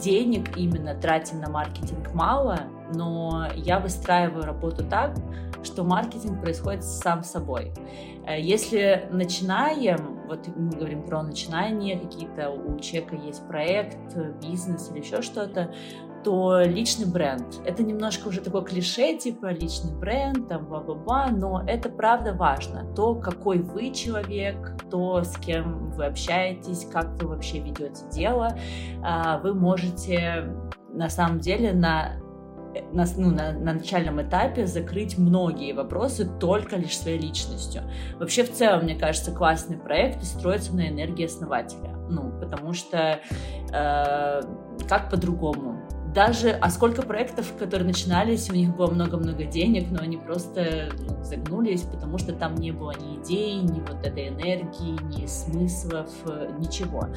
денег 0.00 0.56
именно 0.56 0.94
тратим 0.94 1.40
на 1.40 1.50
маркетинг 1.50 2.14
мало, 2.14 2.60
но 2.94 3.48
я 3.56 3.80
выстраиваю 3.80 4.44
работу 4.44 4.84
так, 4.84 5.16
что 5.62 5.84
маркетинг 5.84 6.40
происходит 6.40 6.84
сам 6.84 7.22
собой. 7.22 7.72
Э, 8.26 8.40
если 8.40 9.08
начинаем, 9.10 10.20
вот 10.26 10.48
мы 10.56 10.70
говорим 10.70 11.02
про 11.02 11.22
начинание, 11.22 11.98
какие-то 11.98 12.50
у 12.50 12.78
человека 12.78 13.16
есть 13.16 13.46
проект, 13.46 14.16
бизнес 14.42 14.90
или 14.90 15.00
еще 15.00 15.22
что-то, 15.22 15.72
то 16.22 16.62
личный 16.62 17.06
бренд. 17.06 17.60
Это 17.64 17.82
немножко 17.82 18.28
уже 18.28 18.40
такое 18.40 18.62
клише, 18.62 19.16
типа 19.16 19.46
личный 19.52 19.94
бренд, 19.94 20.48
там, 20.48 20.66
бла-бла-бла, 20.66 21.28
но 21.28 21.62
это 21.66 21.88
правда 21.88 22.34
важно. 22.34 22.84
То, 22.94 23.14
какой 23.14 23.58
вы 23.58 23.90
человек, 23.90 24.76
то, 24.90 25.22
с 25.22 25.36
кем 25.36 25.90
вы 25.90 26.06
общаетесь, 26.06 26.86
как 26.92 27.22
вы 27.22 27.28
вообще 27.28 27.60
ведете 27.60 28.04
дело, 28.10 28.56
а, 29.02 29.38
вы 29.38 29.54
можете 29.54 30.48
на 30.92 31.08
самом 31.08 31.40
деле 31.40 31.72
на 31.72 32.22
на, 32.92 33.04
ну, 33.16 33.30
на, 33.30 33.52
на 33.52 33.74
начальном 33.74 34.22
этапе 34.22 34.66
закрыть 34.66 35.18
многие 35.18 35.72
вопросы 35.72 36.26
только 36.40 36.76
лишь 36.76 36.96
своей 36.96 37.18
личностью. 37.18 37.82
Вообще, 38.18 38.44
в 38.44 38.52
целом, 38.52 38.84
мне 38.84 38.94
кажется, 38.94 39.32
классный 39.32 39.76
проект 39.76 40.24
строится 40.24 40.74
на 40.74 40.88
энергии 40.88 41.26
основателя. 41.26 41.94
Ну, 42.08 42.32
потому 42.40 42.72
что 42.72 43.20
э, 43.72 44.40
как 44.88 45.10
по-другому? 45.10 45.80
Даже, 46.14 46.50
а 46.50 46.70
сколько 46.70 47.02
проектов, 47.02 47.52
которые 47.58 47.86
начинались, 47.86 48.50
у 48.50 48.54
них 48.54 48.76
было 48.76 48.90
много-много 48.90 49.44
денег, 49.44 49.90
но 49.90 50.00
они 50.00 50.16
просто 50.16 50.90
ну, 50.98 51.24
загнулись, 51.24 51.82
потому 51.82 52.18
что 52.18 52.32
там 52.32 52.54
не 52.56 52.70
было 52.70 52.92
ни 52.92 53.16
идей, 53.16 53.60
ни 53.60 53.80
вот 53.80 54.04
этой 54.04 54.28
энергии, 54.28 55.00
ни 55.16 55.26
смыслов, 55.26 56.10
ничего. 56.58 57.08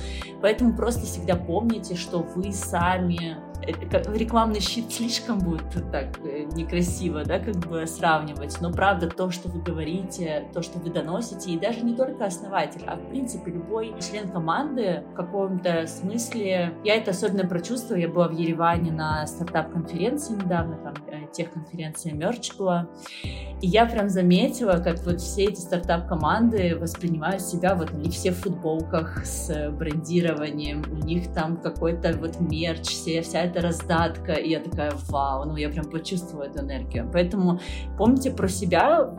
Поэтому 0.42 0.76
просто 0.76 1.06
всегда 1.06 1.36
помните, 1.36 1.96
что 1.96 2.20
вы 2.20 2.52
сами 2.52 3.38
рекламный 3.64 4.60
щит 4.60 4.92
слишком 4.92 5.40
будет 5.40 5.64
так 5.92 6.20
некрасиво, 6.56 7.24
да, 7.24 7.40
как 7.40 7.56
бы 7.58 7.86
сравнивать, 7.88 8.58
но 8.62 8.72
правда 8.72 9.10
то, 9.10 9.32
что 9.32 9.50
вы 9.50 9.62
говорите, 9.62 10.46
то, 10.54 10.62
что 10.62 10.80
вы 10.80 10.90
доносите, 10.90 11.52
и 11.52 11.60
даже 11.60 11.82
не 11.82 11.96
только 11.96 12.26
основатель, 12.26 12.84
а 12.88 12.96
в 12.96 13.10
принципе 13.10 13.52
любой 13.52 13.94
член 14.02 14.30
команды 14.30 15.04
в 15.12 15.16
каком-то 15.16 15.88
смысле, 15.88 16.74
я 16.84 16.96
это 16.96 17.12
особенно 17.12 17.48
прочувствовала, 17.48 18.02
я 18.02 18.08
была 18.08 18.28
в 18.28 18.34
Ереване 18.34 18.92
на 18.92 19.26
стартап-конференции 19.28 20.34
недавно, 20.34 20.78
там 20.78 20.94
техконференция 21.32 22.14
Merch 22.14 22.58
была, 22.58 22.88
и 23.62 23.68
я 23.68 23.86
прям 23.86 24.10
заметила, 24.10 24.74
как 24.84 25.00
вот 25.06 25.22
все 25.22 25.46
эти 25.46 25.60
стартап-команды 25.60 26.78
воспринимают 26.78 27.42
себя, 27.42 27.76
вот 27.76 27.92
они 27.92 28.10
все 28.10 28.32
в 28.32 28.40
футболках 28.40 29.26
с 29.26 29.70
брендированием, 29.72 30.84
у 30.92 31.06
них 31.06 31.34
там 31.34 31.58
какой-то 31.58 32.14
вот 32.18 32.40
мерч, 32.40 32.88
все, 32.88 33.22
вся 33.22 33.45
эта 33.46 33.62
раздатка, 33.62 34.34
и 34.34 34.50
я 34.50 34.60
такая, 34.60 34.94
вау, 35.10 35.46
ну 35.46 35.56
я 35.56 35.70
прям 35.70 35.86
почувствовала 35.86 36.44
эту 36.44 36.60
энергию. 36.64 37.10
Поэтому 37.12 37.60
помните 37.98 38.32
про 38.32 38.48
себя, 38.48 39.10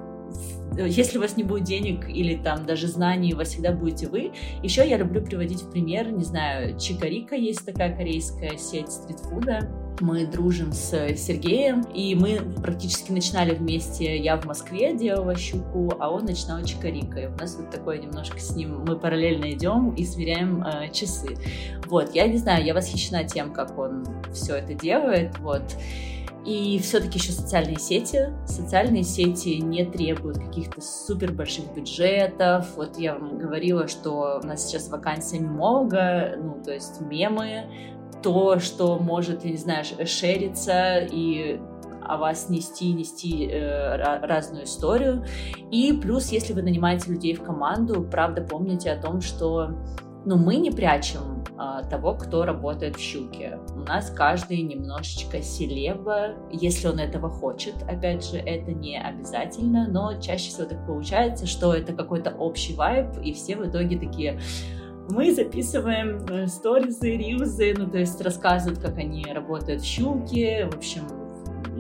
если 0.76 1.18
у 1.18 1.20
вас 1.20 1.36
не 1.36 1.44
будет 1.44 1.64
денег 1.64 2.08
или 2.08 2.36
там 2.36 2.66
даже 2.66 2.88
знаний, 2.88 3.34
у 3.34 3.38
вас 3.38 3.48
всегда 3.48 3.72
будете 3.72 4.08
вы. 4.08 4.32
Еще 4.62 4.88
я 4.88 4.96
люблю 4.98 5.22
приводить 5.22 5.62
в 5.62 5.70
пример, 5.70 6.10
не 6.10 6.24
знаю, 6.24 6.78
Чикарика 6.78 7.34
есть 7.34 7.64
такая 7.64 7.96
корейская 7.96 8.56
сеть 8.56 8.90
стритфуда, 8.90 9.68
мы 10.00 10.26
дружим 10.26 10.72
с 10.72 10.90
Сергеем, 11.16 11.82
и 11.82 12.14
мы 12.14 12.40
практически 12.62 13.12
начинали 13.12 13.54
вместе. 13.54 14.16
Я 14.16 14.36
в 14.36 14.44
Москве 14.44 14.94
делала 14.96 15.34
щуку, 15.36 15.92
а 15.98 16.10
он 16.10 16.24
начинал 16.24 16.62
чикарика. 16.64 17.20
И 17.20 17.26
у 17.26 17.36
нас 17.36 17.56
вот 17.56 17.70
такое 17.70 17.98
немножко 17.98 18.38
с 18.38 18.54
ним, 18.54 18.84
мы 18.86 18.96
параллельно 18.98 19.52
идем 19.52 19.90
и 19.94 20.04
сверяем 20.04 20.62
э, 20.62 20.90
часы. 20.92 21.36
Вот, 21.86 22.14
я 22.14 22.26
не 22.26 22.36
знаю, 22.36 22.64
я 22.64 22.74
восхищена 22.74 23.24
тем, 23.24 23.52
как 23.52 23.78
он 23.78 24.04
все 24.32 24.56
это 24.56 24.74
делает, 24.74 25.38
вот. 25.38 25.62
И 26.46 26.78
все-таки 26.78 27.18
еще 27.18 27.32
социальные 27.32 27.80
сети. 27.80 28.32
Социальные 28.46 29.02
сети 29.02 29.60
не 29.60 29.84
требуют 29.84 30.38
каких-то 30.38 30.80
супер 30.80 31.32
больших 31.32 31.74
бюджетов. 31.74 32.68
Вот 32.76 32.98
я 32.98 33.16
вам 33.16 33.36
говорила, 33.36 33.88
что 33.88 34.40
у 34.40 34.46
нас 34.46 34.64
сейчас 34.64 34.88
вакансия 34.88 35.40
мемолога, 35.40 36.36
ну, 36.40 36.62
то 36.64 36.72
есть 36.72 37.00
мемы, 37.00 37.64
то, 38.22 38.58
что 38.58 38.98
может, 38.98 39.44
я 39.44 39.50
не 39.50 39.56
знаю, 39.56 39.84
шериться 40.04 40.98
и 40.98 41.60
о 42.02 42.18
вас 42.18 42.48
нести, 42.48 42.92
нести 42.92 43.48
э, 43.50 43.96
разную 43.96 44.64
историю. 44.64 45.24
И 45.70 45.92
плюс, 45.92 46.30
если 46.30 46.52
вы 46.52 46.62
нанимаете 46.62 47.10
людей 47.10 47.34
в 47.34 47.42
команду, 47.42 48.06
правда, 48.08 48.42
помните 48.42 48.90
о 48.92 49.00
том, 49.00 49.20
что 49.20 49.70
ну, 50.24 50.36
мы 50.36 50.56
не 50.56 50.72
прячем 50.72 51.44
э, 51.58 51.88
того, 51.88 52.14
кто 52.14 52.44
работает 52.44 52.96
в 52.96 53.00
«Щуке». 53.00 53.58
У 53.76 53.80
нас 53.80 54.10
каждый 54.10 54.62
немножечко 54.62 55.40
селеба, 55.40 56.34
если 56.50 56.88
он 56.88 56.98
этого 56.98 57.28
хочет. 57.28 57.74
Опять 57.88 58.24
же, 58.24 58.38
это 58.38 58.72
не 58.72 59.00
обязательно, 59.00 59.86
но 59.88 60.20
чаще 60.20 60.50
всего 60.50 60.66
так 60.66 60.84
получается, 60.84 61.46
что 61.46 61.74
это 61.74 61.92
какой-то 61.92 62.30
общий 62.30 62.74
вайб, 62.74 63.06
и 63.22 63.32
все 63.32 63.56
в 63.56 63.68
итоге 63.68 63.98
такие 63.98 64.40
мы 65.08 65.34
записываем 65.34 66.24
э, 66.28 66.46
сторизы, 66.46 67.16
рилзы, 67.16 67.74
ну, 67.76 67.88
то 67.88 67.98
есть 67.98 68.20
рассказывают, 68.20 68.80
как 68.80 68.98
они 68.98 69.24
работают 69.32 69.82
в 69.82 69.84
щуке, 69.84 70.68
в 70.70 70.76
общем, 70.76 71.02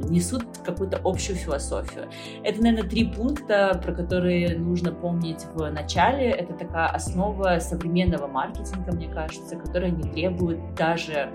несут 0.08 0.44
какую-то 0.64 1.00
общую 1.04 1.36
философию. 1.36 2.08
Это, 2.44 2.62
наверное, 2.62 2.88
три 2.88 3.04
пункта, 3.10 3.80
про 3.82 3.92
которые 3.92 4.56
нужно 4.58 4.92
помнить 4.92 5.44
в 5.54 5.68
начале. 5.70 6.30
Это 6.30 6.52
такая 6.54 6.88
основа 6.88 7.58
современного 7.60 8.26
маркетинга, 8.26 8.92
мне 8.92 9.08
кажется, 9.08 9.56
которая 9.56 9.90
не 9.90 10.04
требует 10.04 10.74
даже 10.74 11.30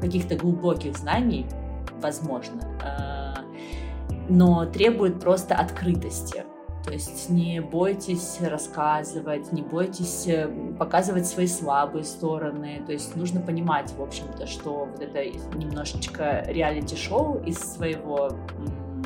каких-то 0.00 0.36
глубоких 0.36 0.96
знаний, 0.96 1.46
возможно, 2.00 2.60
э, 2.84 3.40
но 4.28 4.66
требует 4.66 5.20
просто 5.20 5.54
открытости. 5.54 6.44
То 6.90 6.94
есть 6.94 7.30
не 7.30 7.60
бойтесь 7.60 8.40
рассказывать, 8.40 9.52
не 9.52 9.62
бойтесь 9.62 10.26
э, 10.26 10.48
показывать 10.76 11.24
свои 11.24 11.46
слабые 11.46 12.02
стороны. 12.02 12.82
То 12.84 12.90
есть 12.90 13.14
нужно 13.14 13.40
понимать, 13.40 13.92
в 13.96 14.02
общем-то, 14.02 14.48
что 14.48 14.86
вот 14.86 15.00
это 15.00 15.22
немножечко 15.56 16.42
реалити-шоу 16.48 17.44
из 17.44 17.58
своего 17.58 18.30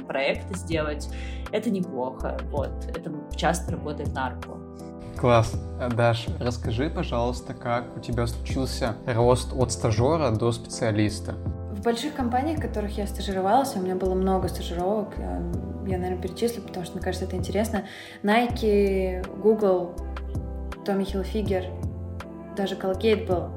проекта 0.09 0.57
сделать, 0.57 1.11
это 1.53 1.69
неплохо. 1.69 2.41
Вот. 2.51 2.73
Это 2.89 3.13
часто 3.37 3.73
работает 3.73 4.15
на 4.15 4.29
арку. 4.29 4.57
Класс. 5.19 5.53
Даш, 5.95 6.29
расскажи, 6.41 6.89
пожалуйста, 6.89 7.53
как 7.53 7.95
у 7.99 8.01
тебя 8.01 8.27
случился 8.27 8.97
рост 9.07 9.53
от 9.53 9.73
стажера 9.73 10.31
до 10.31 10.53
специалиста? 10.53 11.35
больших 11.85 12.15
компаниях, 12.15 12.59
в 12.59 12.63
которых 12.63 12.97
я 12.97 13.07
стажировалась, 13.07 13.77
у 13.77 13.81
меня 13.81 13.95
было 13.95 14.15
много 14.15 14.49
стажировок, 14.49 15.11
э, 15.19 15.43
я, 15.87 15.99
наверное, 15.99 16.23
перечислю, 16.23 16.63
потому 16.63 16.85
что, 16.85 16.97
мне 16.97 17.05
кажется, 17.05 17.27
это 17.27 17.37
интересно. 17.37 17.85
Nike, 18.23 19.27
Google, 19.41 19.93
Tommy 20.85 21.05
Hilfiger, 21.05 21.67
даже 22.57 22.75
Colgate 22.75 23.27
был. 23.27 23.51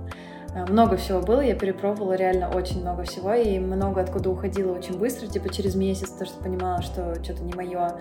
Э, 0.53 0.65
много 0.65 0.97
всего 0.97 1.21
было, 1.21 1.41
я 1.41 1.55
перепробовала 1.55 2.13
реально 2.13 2.49
очень 2.49 2.81
много 2.81 3.03
всего, 3.03 3.33
и 3.33 3.59
много 3.59 4.01
откуда 4.01 4.29
уходила 4.29 4.73
очень 4.73 4.97
быстро, 4.97 5.27
типа 5.27 5.53
через 5.53 5.75
месяц, 5.75 6.09
потому 6.09 6.29
что 6.29 6.43
понимала, 6.43 6.81
что 6.81 7.15
что-то 7.23 7.43
не 7.43 7.53
мое. 7.53 7.99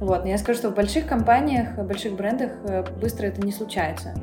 Вот, 0.00 0.24
но 0.24 0.28
я 0.28 0.38
скажу, 0.38 0.58
что 0.58 0.70
в 0.70 0.74
больших 0.74 1.06
компаниях, 1.06 1.76
в 1.76 1.84
больших 1.84 2.14
брендах 2.14 2.52
э, 2.64 2.84
быстро 3.00 3.26
это 3.26 3.40
не 3.40 3.52
случается. 3.52 4.14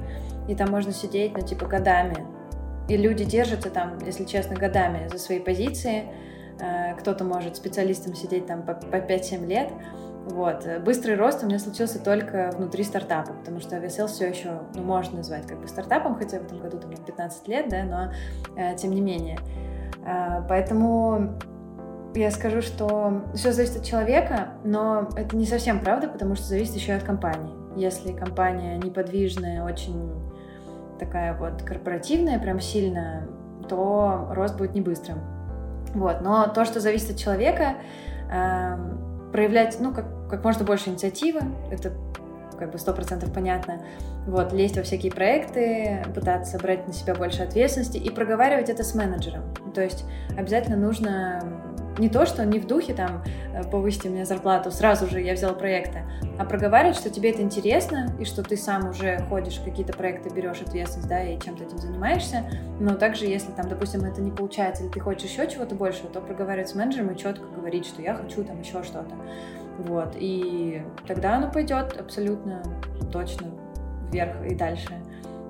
И 0.47 0.55
там 0.55 0.71
можно 0.71 0.91
сидеть, 0.91 1.33
ну, 1.37 1.45
типа, 1.45 1.65
годами. 1.65 2.25
И 2.87 2.97
люди 2.97 3.23
держатся 3.23 3.69
там, 3.69 3.99
если 4.05 4.25
честно, 4.25 4.55
годами 4.55 5.07
за 5.09 5.19
свои 5.19 5.39
позиции. 5.39 6.05
Э, 6.59 6.95
кто-то 6.95 7.23
может 7.23 7.55
специалистом 7.55 8.15
сидеть 8.15 8.47
там 8.47 8.63
по 8.63 8.71
5-7 8.71 9.45
лет. 9.45 9.69
Вот. 10.25 10.67
Быстрый 10.83 11.15
рост 11.15 11.43
у 11.43 11.47
меня 11.47 11.59
случился 11.59 11.99
только 11.99 12.51
внутри 12.55 12.83
стартапа, 12.83 13.33
потому 13.33 13.59
что 13.59 13.77
Aviasales 13.77 14.07
все 14.07 14.29
еще, 14.29 14.59
ну, 14.75 14.83
можно 14.83 15.17
назвать 15.17 15.47
как 15.47 15.59
бы 15.59 15.67
стартапом, 15.67 16.15
хотя 16.15 16.39
в 16.39 16.43
этом 16.43 16.59
году 16.59 16.77
там 16.77 16.91
15 16.91 17.47
лет, 17.47 17.69
да, 17.69 17.83
но 17.83 18.11
э, 18.55 18.75
тем 18.75 18.91
не 18.91 19.01
менее. 19.01 19.39
Э, 20.05 20.43
поэтому 20.47 21.39
я 22.13 22.31
скажу, 22.31 22.61
что 22.61 23.23
все 23.33 23.51
зависит 23.51 23.77
от 23.77 23.85
человека, 23.85 24.49
но 24.63 25.09
это 25.15 25.35
не 25.35 25.45
совсем 25.45 25.79
правда, 25.79 26.07
потому 26.07 26.35
что 26.35 26.45
зависит 26.45 26.75
еще 26.75 26.91
и 26.93 26.95
от 26.95 27.03
компании. 27.03 27.53
Если 27.75 28.11
компания 28.11 28.77
неподвижная, 28.77 29.63
очень 29.63 30.11
такая 30.99 31.35
вот 31.35 31.63
корпоративная, 31.63 32.39
прям 32.39 32.59
сильная, 32.59 33.27
то 33.67 34.27
рост 34.31 34.57
будет 34.57 34.73
не 34.73 34.81
быстрым. 34.81 35.38
Вот. 35.93 36.21
Но 36.21 36.47
то, 36.47 36.65
что 36.65 36.79
зависит 36.79 37.11
от 37.11 37.17
человека, 37.17 37.75
э, 38.31 38.77
проявлять, 39.31 39.77
ну, 39.79 39.93
как, 39.93 40.05
как 40.29 40.43
можно 40.43 40.65
больше 40.65 40.89
инициативы, 40.89 41.41
это 41.71 41.93
как 42.57 42.71
бы 42.71 42.77
сто 42.77 42.93
процентов 42.93 43.33
понятно. 43.33 43.81
Вот, 44.27 44.51
лезть 44.51 44.75
во 44.75 44.83
всякие 44.83 45.11
проекты, 45.11 46.03
пытаться 46.13 46.57
брать 46.59 46.85
на 46.87 46.93
себя 46.93 47.15
больше 47.15 47.41
ответственности 47.41 47.97
и 47.97 48.09
проговаривать 48.09 48.69
это 48.69 48.83
с 48.83 48.93
менеджером. 48.93 49.43
То 49.73 49.81
есть 49.81 50.03
обязательно 50.37 50.75
нужно 50.75 51.58
не 51.99 52.09
то, 52.09 52.25
что 52.25 52.45
не 52.45 52.59
в 52.59 52.65
духе 52.65 52.93
там 52.93 53.23
э, 53.53 53.63
повысить 53.63 54.05
мне 54.05 54.25
зарплату, 54.25 54.71
сразу 54.71 55.07
же 55.07 55.21
я 55.21 55.33
взял 55.33 55.53
проекты, 55.55 56.03
а 56.37 56.45
проговаривать, 56.45 56.95
что 56.95 57.09
тебе 57.09 57.31
это 57.31 57.41
интересно, 57.41 58.15
и 58.19 58.25
что 58.25 58.41
ты 58.41 58.57
сам 58.57 58.89
уже 58.89 59.19
ходишь 59.29 59.59
какие-то 59.63 59.93
проекты, 59.93 60.29
берешь 60.29 60.61
ответственность, 60.61 61.09
да, 61.09 61.23
и 61.23 61.39
чем-то 61.39 61.65
этим 61.65 61.77
занимаешься. 61.77 62.49
Но 62.79 62.95
также, 62.95 63.25
если 63.25 63.51
там, 63.51 63.67
допустим, 63.67 64.03
это 64.05 64.21
не 64.21 64.31
получается, 64.31 64.83
или 64.83 64.91
ты 64.91 64.99
хочешь 64.99 65.29
еще 65.29 65.47
чего-то 65.47 65.75
большего, 65.75 66.09
то 66.09 66.21
проговаривать 66.21 66.69
с 66.69 66.75
менеджером 66.75 67.11
и 67.11 67.17
четко 67.17 67.45
говорить, 67.45 67.85
что 67.85 68.01
я 68.01 68.15
хочу 68.15 68.43
там 68.43 68.59
еще 68.59 68.83
что-то. 68.83 69.13
Вот. 69.77 70.15
И 70.17 70.81
тогда 71.07 71.35
оно 71.35 71.51
пойдет 71.51 71.97
абсолютно 71.99 72.63
точно 73.11 73.47
вверх 74.11 74.35
и 74.45 74.55
дальше. 74.55 74.93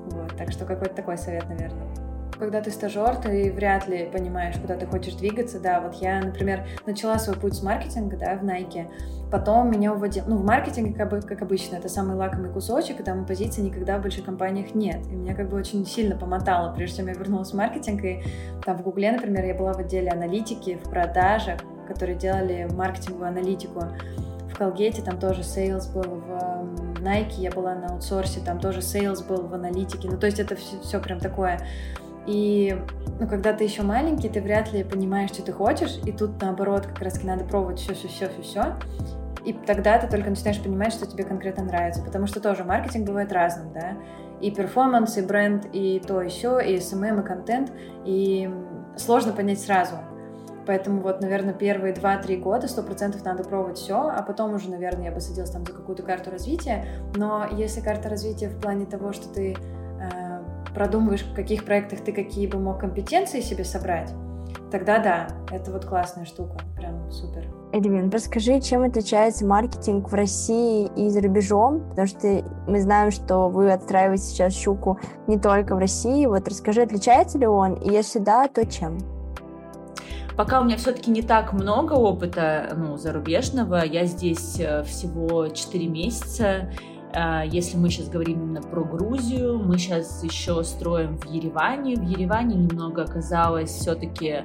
Вот. 0.05 0.35
Так 0.37 0.51
что 0.51 0.65
какой-то 0.65 0.95
такой 0.95 1.17
совет, 1.17 1.47
наверное 1.47 2.08
когда 2.39 2.61
ты 2.61 2.71
стажер, 2.71 3.17
ты 3.17 3.51
вряд 3.51 3.87
ли 3.87 4.09
понимаешь, 4.11 4.55
куда 4.59 4.75
ты 4.75 4.85
хочешь 4.85 5.13
двигаться, 5.15 5.59
да, 5.59 5.81
вот 5.81 5.95
я, 5.95 6.21
например, 6.21 6.65
начала 6.85 7.19
свой 7.19 7.35
путь 7.35 7.55
с 7.55 7.61
маркетинга, 7.61 8.17
да, 8.17 8.35
в 8.35 8.43
Nike, 8.43 8.87
потом 9.29 9.69
меня 9.69 9.93
уводил, 9.93 10.23
ну, 10.25 10.37
в 10.37 10.45
маркетинге, 10.45 10.93
как, 10.93 11.09
бы, 11.09 11.21
как 11.21 11.41
обычно, 11.41 11.75
это 11.75 11.89
самый 11.89 12.15
лакомый 12.15 12.49
кусочек, 12.49 13.01
и 13.01 13.03
там 13.03 13.25
позиций 13.25 13.63
никогда 13.63 13.99
в 13.99 14.01
больших 14.01 14.25
компаниях 14.25 14.73
нет, 14.73 15.05
и 15.11 15.15
меня 15.15 15.35
как 15.35 15.49
бы 15.49 15.57
очень 15.57 15.85
сильно 15.85 16.15
помотало, 16.15 16.73
прежде 16.73 16.97
чем 16.97 17.07
я 17.07 17.13
вернулась 17.13 17.51
в 17.51 17.55
маркетинг, 17.55 18.03
и 18.03 18.23
там 18.65 18.77
в 18.77 18.83
Гугле, 18.83 19.11
например, 19.11 19.45
я 19.45 19.53
была 19.53 19.73
в 19.73 19.79
отделе 19.79 20.09
аналитики, 20.09 20.79
в 20.83 20.89
продажах, 20.89 21.59
которые 21.87 22.17
делали 22.17 22.67
маркетинговую 22.71 23.27
аналитику, 23.27 23.83
в 24.49 24.57
Колгете 24.57 25.01
там 25.01 25.19
тоже 25.19 25.41
sales 25.41 25.91
был, 25.93 26.03
в 26.03 27.01
Nike 27.01 27.35
я 27.37 27.51
была 27.51 27.75
на 27.75 27.87
аутсорсе, 27.87 28.39
там 28.39 28.59
тоже 28.59 28.79
sales 28.79 29.25
был 29.25 29.47
в 29.47 29.53
аналитике, 29.53 30.09
ну, 30.09 30.17
то 30.17 30.25
есть 30.25 30.39
это 30.39 30.55
все, 30.55 30.79
все 30.81 30.99
прям 30.99 31.19
такое 31.19 31.59
и 32.25 32.77
ну, 33.19 33.27
когда 33.27 33.53
ты 33.53 33.63
еще 33.63 33.83
маленький, 33.83 34.29
ты 34.29 34.41
вряд 34.41 34.71
ли 34.71 34.83
понимаешь, 34.83 35.31
что 35.31 35.43
ты 35.43 35.51
хочешь, 35.51 35.99
и 36.05 36.11
тут 36.11 36.41
наоборот 36.41 36.85
как 36.85 36.99
раз 37.01 37.21
надо 37.23 37.43
пробовать 37.43 37.79
все, 37.79 37.93
все, 37.93 38.07
все, 38.07 38.29
все, 38.29 38.41
все. 38.41 38.75
И 39.45 39.53
тогда 39.53 39.97
ты 39.97 40.07
только 40.07 40.29
начинаешь 40.29 40.61
понимать, 40.61 40.93
что 40.93 41.05
тебе 41.05 41.23
конкретно 41.23 41.63
нравится. 41.63 42.03
Потому 42.03 42.27
что 42.27 42.39
тоже 42.39 42.63
маркетинг 42.63 43.07
бывает 43.07 43.31
разным, 43.31 43.73
да. 43.73 43.93
И 44.41 44.51
перформанс, 44.51 45.17
и 45.17 45.21
бренд, 45.21 45.67
и 45.73 46.01
то, 46.05 46.21
и 46.21 46.29
все, 46.29 46.59
и 46.59 46.77
SMM, 46.77 47.21
и 47.21 47.25
контент. 47.25 47.71
И 48.05 48.49
сложно 48.97 49.33
понять 49.33 49.59
сразу. 49.59 49.95
Поэтому 50.65 51.01
вот, 51.01 51.19
наверное, 51.21 51.53
первые 51.53 51.93
2-3 51.93 52.37
года 52.37 52.67
100% 52.67 53.23
надо 53.23 53.43
пробовать 53.43 53.79
все, 53.79 53.95
а 53.95 54.21
потом 54.21 54.53
уже, 54.53 54.69
наверное, 54.69 55.05
я 55.05 55.11
бы 55.11 55.19
садилась 55.19 55.49
там 55.49 55.65
за 55.65 55.73
какую-то 55.73 56.03
карту 56.03 56.29
развития. 56.29 56.85
Но 57.15 57.47
если 57.51 57.81
карта 57.81 58.07
развития 58.07 58.49
в 58.49 58.59
плане 58.59 58.85
того, 58.85 59.11
что 59.11 59.27
ты 59.29 59.57
продумываешь, 60.79 61.23
в 61.23 61.33
каких 61.33 61.65
проектах 61.65 61.99
ты 62.05 62.13
какие 62.13 62.47
бы 62.47 62.57
мог 62.57 62.79
компетенции 62.79 63.41
себе 63.41 63.65
собрать, 63.65 64.13
тогда 64.71 64.99
да, 64.99 65.27
это 65.51 65.71
вот 65.73 65.83
классная 65.83 66.23
штука, 66.23 66.55
прям 66.77 67.11
супер. 67.11 67.45
Эдвин, 67.73 68.09
расскажи, 68.09 68.61
чем 68.61 68.83
отличается 68.83 69.45
маркетинг 69.45 70.09
в 70.09 70.13
России 70.13 70.89
и 70.95 71.09
за 71.09 71.19
рубежом, 71.19 71.81
потому 71.89 72.07
что 72.07 72.45
мы 72.65 72.79
знаем, 72.79 73.11
что 73.11 73.49
вы 73.49 73.73
отстраиваете 73.73 74.23
сейчас 74.23 74.53
щуку 74.53 74.97
не 75.27 75.37
только 75.37 75.75
в 75.75 75.79
России. 75.79 76.25
Вот 76.25 76.47
расскажи, 76.47 76.83
отличается 76.83 77.37
ли 77.37 77.45
он, 77.45 77.73
и 77.73 77.91
если 77.91 78.19
да, 78.19 78.47
то 78.47 78.65
чем? 78.65 78.99
Пока 80.37 80.61
у 80.61 80.63
меня 80.63 80.77
все-таки 80.77 81.11
не 81.11 81.23
так 81.23 81.51
много 81.51 81.91
опыта 81.91 82.73
ну, 82.77 82.95
зарубежного, 82.95 83.83
я 83.83 84.05
здесь 84.05 84.57
э, 84.61 84.83
всего 84.83 85.49
4 85.49 85.87
месяца, 85.87 86.69
если 87.45 87.77
мы 87.77 87.89
сейчас 87.89 88.09
говорим 88.09 88.43
именно 88.43 88.61
про 88.61 88.83
Грузию, 88.83 89.59
мы 89.59 89.77
сейчас 89.77 90.23
еще 90.23 90.63
строим 90.63 91.17
в 91.17 91.25
Ереване. 91.25 91.95
В 91.95 92.03
Ереване 92.03 92.55
немного 92.55 93.03
оказалось 93.03 93.71
все-таки 93.71 94.43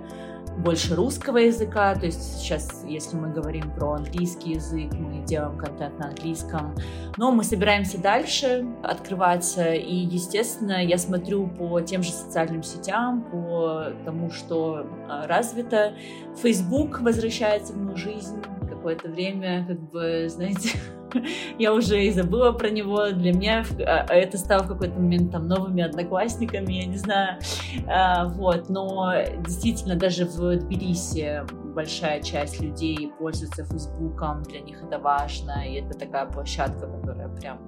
больше 0.58 0.94
русского 0.94 1.38
языка, 1.38 1.94
то 1.94 2.06
есть 2.06 2.38
сейчас, 2.38 2.84
если 2.86 3.16
мы 3.16 3.32
говорим 3.32 3.70
про 3.72 3.94
английский 3.94 4.52
язык, 4.52 4.92
мы 4.94 5.24
делаем 5.24 5.58
контент 5.58 5.98
на 5.98 6.08
английском, 6.08 6.74
но 7.16 7.32
мы 7.32 7.44
собираемся 7.44 8.00
дальше 8.00 8.66
открываться, 8.82 9.72
и, 9.72 9.94
естественно, 9.94 10.84
я 10.84 10.98
смотрю 10.98 11.48
по 11.48 11.80
тем 11.80 12.02
же 12.02 12.10
социальным 12.10 12.62
сетям, 12.62 13.22
по 13.22 13.86
тому, 14.04 14.30
что 14.30 14.86
а, 15.08 15.26
развито. 15.26 15.94
Facebook 16.40 17.00
возвращается 17.00 17.72
в 17.72 17.76
мою 17.76 17.96
жизнь, 17.96 18.40
какое-то 18.84 19.08
время, 19.08 19.64
как 19.66 19.80
бы, 19.90 20.26
знаете, 20.28 20.78
я 21.58 21.72
уже 21.72 22.04
и 22.04 22.10
забыла 22.10 22.52
про 22.52 22.68
него. 22.68 23.10
Для 23.12 23.32
меня 23.32 23.64
а, 23.80 24.04
а 24.06 24.14
это 24.14 24.36
стало 24.36 24.64
в 24.64 24.68
какой-то 24.68 25.00
момент 25.00 25.32
там 25.32 25.48
новыми 25.48 25.82
одноклассниками, 25.82 26.74
я 26.74 26.84
не 26.84 26.98
знаю. 26.98 27.38
А, 27.88 28.28
вот, 28.28 28.68
но 28.68 29.10
действительно 29.38 29.96
даже 29.96 30.26
в 30.26 30.56
Тбилиси 30.56 31.44
большая 31.74 32.20
часть 32.20 32.60
людей 32.60 33.10
пользуется 33.18 33.64
Фейсбуком, 33.64 34.42
для 34.42 34.60
них 34.60 34.82
это 34.82 34.98
важно, 34.98 35.66
и 35.66 35.76
это 35.76 35.98
такая 35.98 36.26
площадка, 36.26 36.86
которая 36.86 37.28
прям 37.28 37.58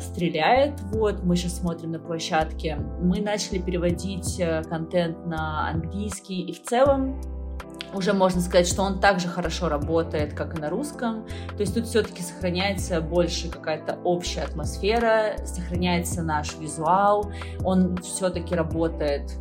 стреляет. 0.00 0.78
Вот, 0.92 1.24
мы 1.24 1.36
сейчас 1.36 1.58
смотрим 1.58 1.92
на 1.92 1.98
площадке. 1.98 2.76
Мы 3.00 3.22
начали 3.22 3.58
переводить 3.58 4.38
э, 4.38 4.62
контент 4.62 5.24
на 5.24 5.70
английский, 5.70 6.42
и 6.42 6.52
в 6.52 6.62
целом 6.62 7.18
уже 7.94 8.12
можно 8.12 8.40
сказать, 8.40 8.66
что 8.66 8.82
он 8.82 9.00
также 9.00 9.28
хорошо 9.28 9.68
работает, 9.68 10.34
как 10.34 10.56
и 10.56 10.60
на 10.60 10.70
русском. 10.70 11.26
То 11.56 11.60
есть 11.60 11.74
тут 11.74 11.86
все-таки 11.86 12.22
сохраняется 12.22 13.00
больше 13.00 13.48
какая-то 13.48 13.98
общая 14.04 14.42
атмосфера, 14.42 15.36
сохраняется 15.44 16.22
наш 16.22 16.56
визуал, 16.58 17.32
он 17.64 17.96
все-таки 17.98 18.54
работает 18.54 19.32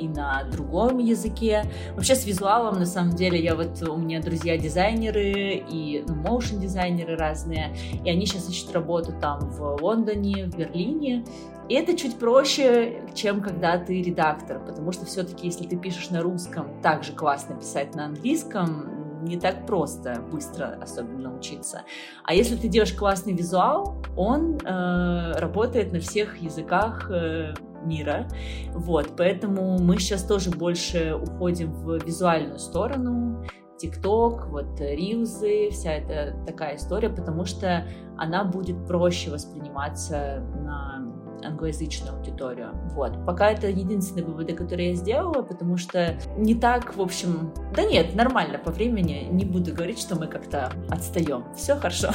и 0.00 0.08
на 0.08 0.44
другом 0.44 0.98
языке. 0.98 1.64
Вообще 1.94 2.14
с 2.14 2.24
визуалом, 2.26 2.78
на 2.78 2.86
самом 2.86 3.14
деле, 3.14 3.38
я 3.38 3.54
вот, 3.54 3.82
у 3.82 3.96
меня 3.96 4.20
друзья 4.20 4.56
дизайнеры 4.56 5.62
и 5.68 6.04
ну, 6.06 6.40
дизайнеры 6.40 7.16
разные, 7.16 7.76
и 8.04 8.10
они 8.10 8.26
сейчас 8.26 8.48
ищут 8.48 8.72
работу 8.72 9.12
там 9.20 9.40
в 9.50 9.82
Лондоне, 9.82 10.46
в 10.46 10.56
Берлине, 10.56 11.24
и 11.70 11.74
это 11.74 11.96
чуть 11.96 12.18
проще, 12.18 13.00
чем 13.14 13.40
когда 13.40 13.78
ты 13.78 14.02
редактор, 14.02 14.58
потому 14.58 14.90
что 14.90 15.06
все-таки, 15.06 15.46
если 15.46 15.68
ты 15.68 15.76
пишешь 15.76 16.10
на 16.10 16.20
русском, 16.20 16.82
так 16.82 17.04
же 17.04 17.12
классно 17.12 17.54
писать 17.54 17.94
на 17.94 18.06
английском, 18.06 19.22
не 19.22 19.38
так 19.38 19.68
просто 19.68 20.20
быстро 20.32 20.76
особенно 20.82 21.30
научиться. 21.30 21.82
А 22.24 22.34
если 22.34 22.56
ты 22.56 22.66
делаешь 22.66 22.92
классный 22.92 23.34
визуал, 23.34 24.02
он 24.16 24.56
э, 24.56 25.32
работает 25.36 25.92
на 25.92 26.00
всех 26.00 26.38
языках 26.38 27.08
э, 27.08 27.54
мира. 27.84 28.26
Вот, 28.72 29.12
поэтому 29.16 29.78
мы 29.78 30.00
сейчас 30.00 30.24
тоже 30.24 30.50
больше 30.50 31.14
уходим 31.14 31.72
в 31.72 32.04
визуальную 32.04 32.58
сторону, 32.58 33.46
ТикТок, 33.78 34.48
вот 34.48 34.80
рилзы, 34.80 35.70
вся 35.70 35.92
эта 35.92 36.36
такая 36.46 36.76
история, 36.76 37.10
потому 37.10 37.44
что 37.44 37.86
она 38.18 38.42
будет 38.42 38.88
проще 38.88 39.30
восприниматься 39.30 40.40
на 40.64 41.09
англоязычную 41.44 42.16
аудиторию. 42.16 42.70
Вот. 42.94 43.24
Пока 43.26 43.50
это 43.50 43.68
единственные 43.68 44.24
выводы, 44.24 44.54
которые 44.54 44.90
я 44.90 44.94
сделала, 44.94 45.42
потому 45.42 45.76
что 45.76 46.18
не 46.36 46.54
так, 46.54 46.96
в 46.96 47.00
общем... 47.00 47.52
Да 47.74 47.84
нет, 47.84 48.14
нормально 48.14 48.58
по 48.58 48.70
времени. 48.70 49.28
Не 49.30 49.44
буду 49.44 49.72
говорить, 49.72 49.98
что 49.98 50.16
мы 50.16 50.26
как-то 50.26 50.72
отстаем. 50.88 51.44
Все 51.54 51.76
хорошо. 51.76 52.10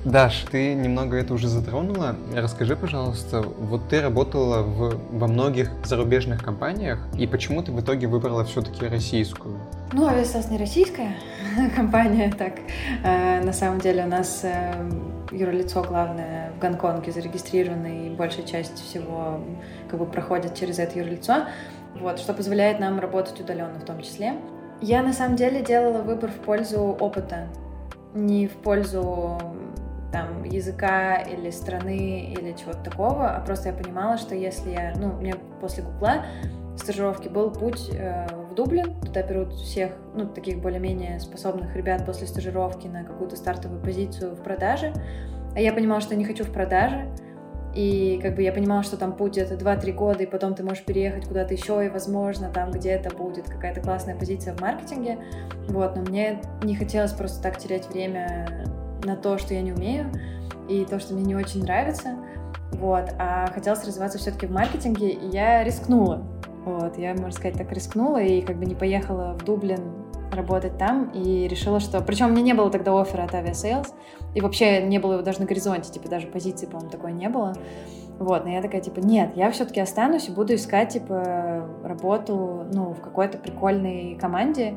Даш, 0.04 0.44
ты 0.50 0.74
немного 0.74 1.16
это 1.16 1.32
уже 1.32 1.48
затронула. 1.48 2.14
Расскажи, 2.34 2.76
пожалуйста, 2.76 3.40
вот 3.40 3.88
ты 3.88 4.02
работала 4.02 4.62
в, 4.62 5.00
во 5.10 5.26
многих 5.26 5.70
зарубежных 5.82 6.44
компаниях, 6.44 6.98
и 7.18 7.26
почему 7.26 7.62
ты 7.62 7.72
в 7.72 7.80
итоге 7.80 8.06
выбрала 8.06 8.44
все-таки 8.44 8.86
российскую? 8.86 9.58
Ну, 9.94 10.06
Авиасас 10.06 10.50
не 10.50 10.58
российская 10.58 11.16
компания, 11.74 12.30
так. 12.36 12.52
Э, 13.02 13.42
на 13.42 13.54
самом 13.54 13.80
деле 13.80 14.04
у 14.04 14.08
нас 14.08 14.40
э, 14.42 14.74
юрлицо 15.32 15.82
главное 15.82 16.52
в 16.54 16.58
Гонконге 16.58 17.10
зарегистрировано, 17.10 17.86
и 17.86 18.10
большая 18.10 18.44
часть 18.44 18.84
всего 18.84 19.40
как 19.88 19.98
бы 19.98 20.04
проходит 20.04 20.54
через 20.54 20.78
это 20.78 20.98
юрлицо, 20.98 21.46
вот, 21.98 22.18
что 22.18 22.34
позволяет 22.34 22.78
нам 22.78 23.00
работать 23.00 23.40
удаленно 23.40 23.80
в 23.80 23.84
том 23.84 24.02
числе. 24.02 24.34
Я 24.82 25.02
на 25.02 25.14
самом 25.14 25.36
деле 25.36 25.62
делала 25.62 26.02
выбор 26.02 26.30
в 26.30 26.44
пользу 26.44 26.80
опыта, 27.00 27.46
не 28.12 28.48
в 28.48 28.52
пользу 28.52 29.40
там 30.14 30.44
языка 30.44 31.16
или 31.16 31.50
страны 31.50 32.32
или 32.32 32.52
чего-то 32.52 32.88
такого, 32.88 33.28
а 33.28 33.40
просто 33.40 33.70
я 33.70 33.74
понимала, 33.74 34.16
что 34.16 34.36
если 34.36 34.70
я, 34.70 34.94
ну, 34.96 35.12
меня 35.18 35.34
после 35.60 35.82
Гугла 35.82 36.24
стажировки 36.76 37.26
был 37.26 37.50
путь 37.50 37.90
э, 37.92 38.28
в 38.48 38.54
Дублин, 38.54 38.94
туда 39.00 39.24
берут 39.24 39.52
всех, 39.54 39.90
ну, 40.14 40.26
таких 40.26 40.62
более-менее 40.62 41.18
способных 41.18 41.74
ребят 41.74 42.06
после 42.06 42.28
стажировки 42.28 42.86
на 42.86 43.02
какую-то 43.02 43.34
стартовую 43.34 43.82
позицию 43.82 44.36
в 44.36 44.42
продаже, 44.42 44.92
а 45.56 45.60
я 45.60 45.72
понимала, 45.72 46.00
что 46.00 46.14
не 46.14 46.24
хочу 46.24 46.44
в 46.44 46.52
продаже, 46.52 47.08
и 47.74 48.20
как 48.22 48.36
бы 48.36 48.42
я 48.42 48.52
понимала, 48.52 48.84
что 48.84 48.96
там 48.96 49.16
путь 49.16 49.36
это 49.36 49.54
2-3 49.54 49.92
года, 49.92 50.22
и 50.22 50.26
потом 50.26 50.54
ты 50.54 50.62
можешь 50.62 50.84
переехать 50.84 51.26
куда-то 51.26 51.54
еще, 51.54 51.84
и, 51.84 51.88
возможно, 51.88 52.50
там 52.50 52.70
где-то 52.70 53.10
будет 53.16 53.48
какая-то 53.48 53.80
классная 53.80 54.14
позиция 54.14 54.54
в 54.54 54.60
маркетинге. 54.60 55.18
Вот, 55.68 55.96
но 55.96 56.02
мне 56.02 56.40
не 56.62 56.76
хотелось 56.76 57.12
просто 57.12 57.42
так 57.42 57.58
терять 57.58 57.88
время 57.88 58.64
на 59.04 59.16
то, 59.16 59.38
что 59.38 59.54
я 59.54 59.62
не 59.62 59.72
умею, 59.72 60.10
и 60.68 60.84
то, 60.84 60.98
что 60.98 61.14
мне 61.14 61.24
не 61.24 61.36
очень 61.36 61.62
нравится. 61.62 62.16
Вот, 62.72 63.10
а 63.18 63.46
хотелось 63.52 63.84
развиваться 63.84 64.18
все-таки 64.18 64.46
в 64.46 64.50
маркетинге, 64.50 65.10
и 65.10 65.28
я 65.28 65.62
рискнула. 65.62 66.22
Вот, 66.64 66.98
я, 66.98 67.10
можно 67.10 67.32
сказать, 67.32 67.56
так 67.56 67.70
рискнула 67.72 68.22
и 68.22 68.40
как 68.40 68.56
бы 68.56 68.64
не 68.64 68.74
поехала 68.74 69.36
в 69.38 69.44
Дублин 69.44 70.04
работать 70.32 70.76
там 70.78 71.10
и 71.10 71.46
решила, 71.46 71.78
что... 71.78 72.00
Причем 72.00 72.26
у 72.26 72.30
меня 72.30 72.42
не 72.42 72.54
было 72.54 72.70
тогда 72.70 72.98
оффера 73.00 73.22
от 73.24 73.34
Aviasales, 73.34 73.88
и 74.34 74.40
вообще 74.40 74.82
не 74.82 74.98
было 74.98 75.12
его 75.14 75.22
даже 75.22 75.40
на 75.40 75.46
горизонте, 75.46 75.92
типа 75.92 76.08
даже 76.08 76.26
позиции, 76.26 76.66
по-моему, 76.66 76.90
такой 76.90 77.12
не 77.12 77.28
было. 77.28 77.54
Вот, 78.18 78.44
но 78.44 78.50
я 78.50 78.62
такая, 78.62 78.80
типа, 78.80 79.00
нет, 79.00 79.32
я 79.34 79.50
все-таки 79.50 79.80
останусь 79.80 80.28
и 80.28 80.32
буду 80.32 80.54
искать, 80.54 80.90
типа, 80.90 81.68
работу, 81.82 82.64
ну, 82.72 82.94
в 82.94 83.00
какой-то 83.00 83.38
прикольной 83.38 84.16
команде, 84.20 84.74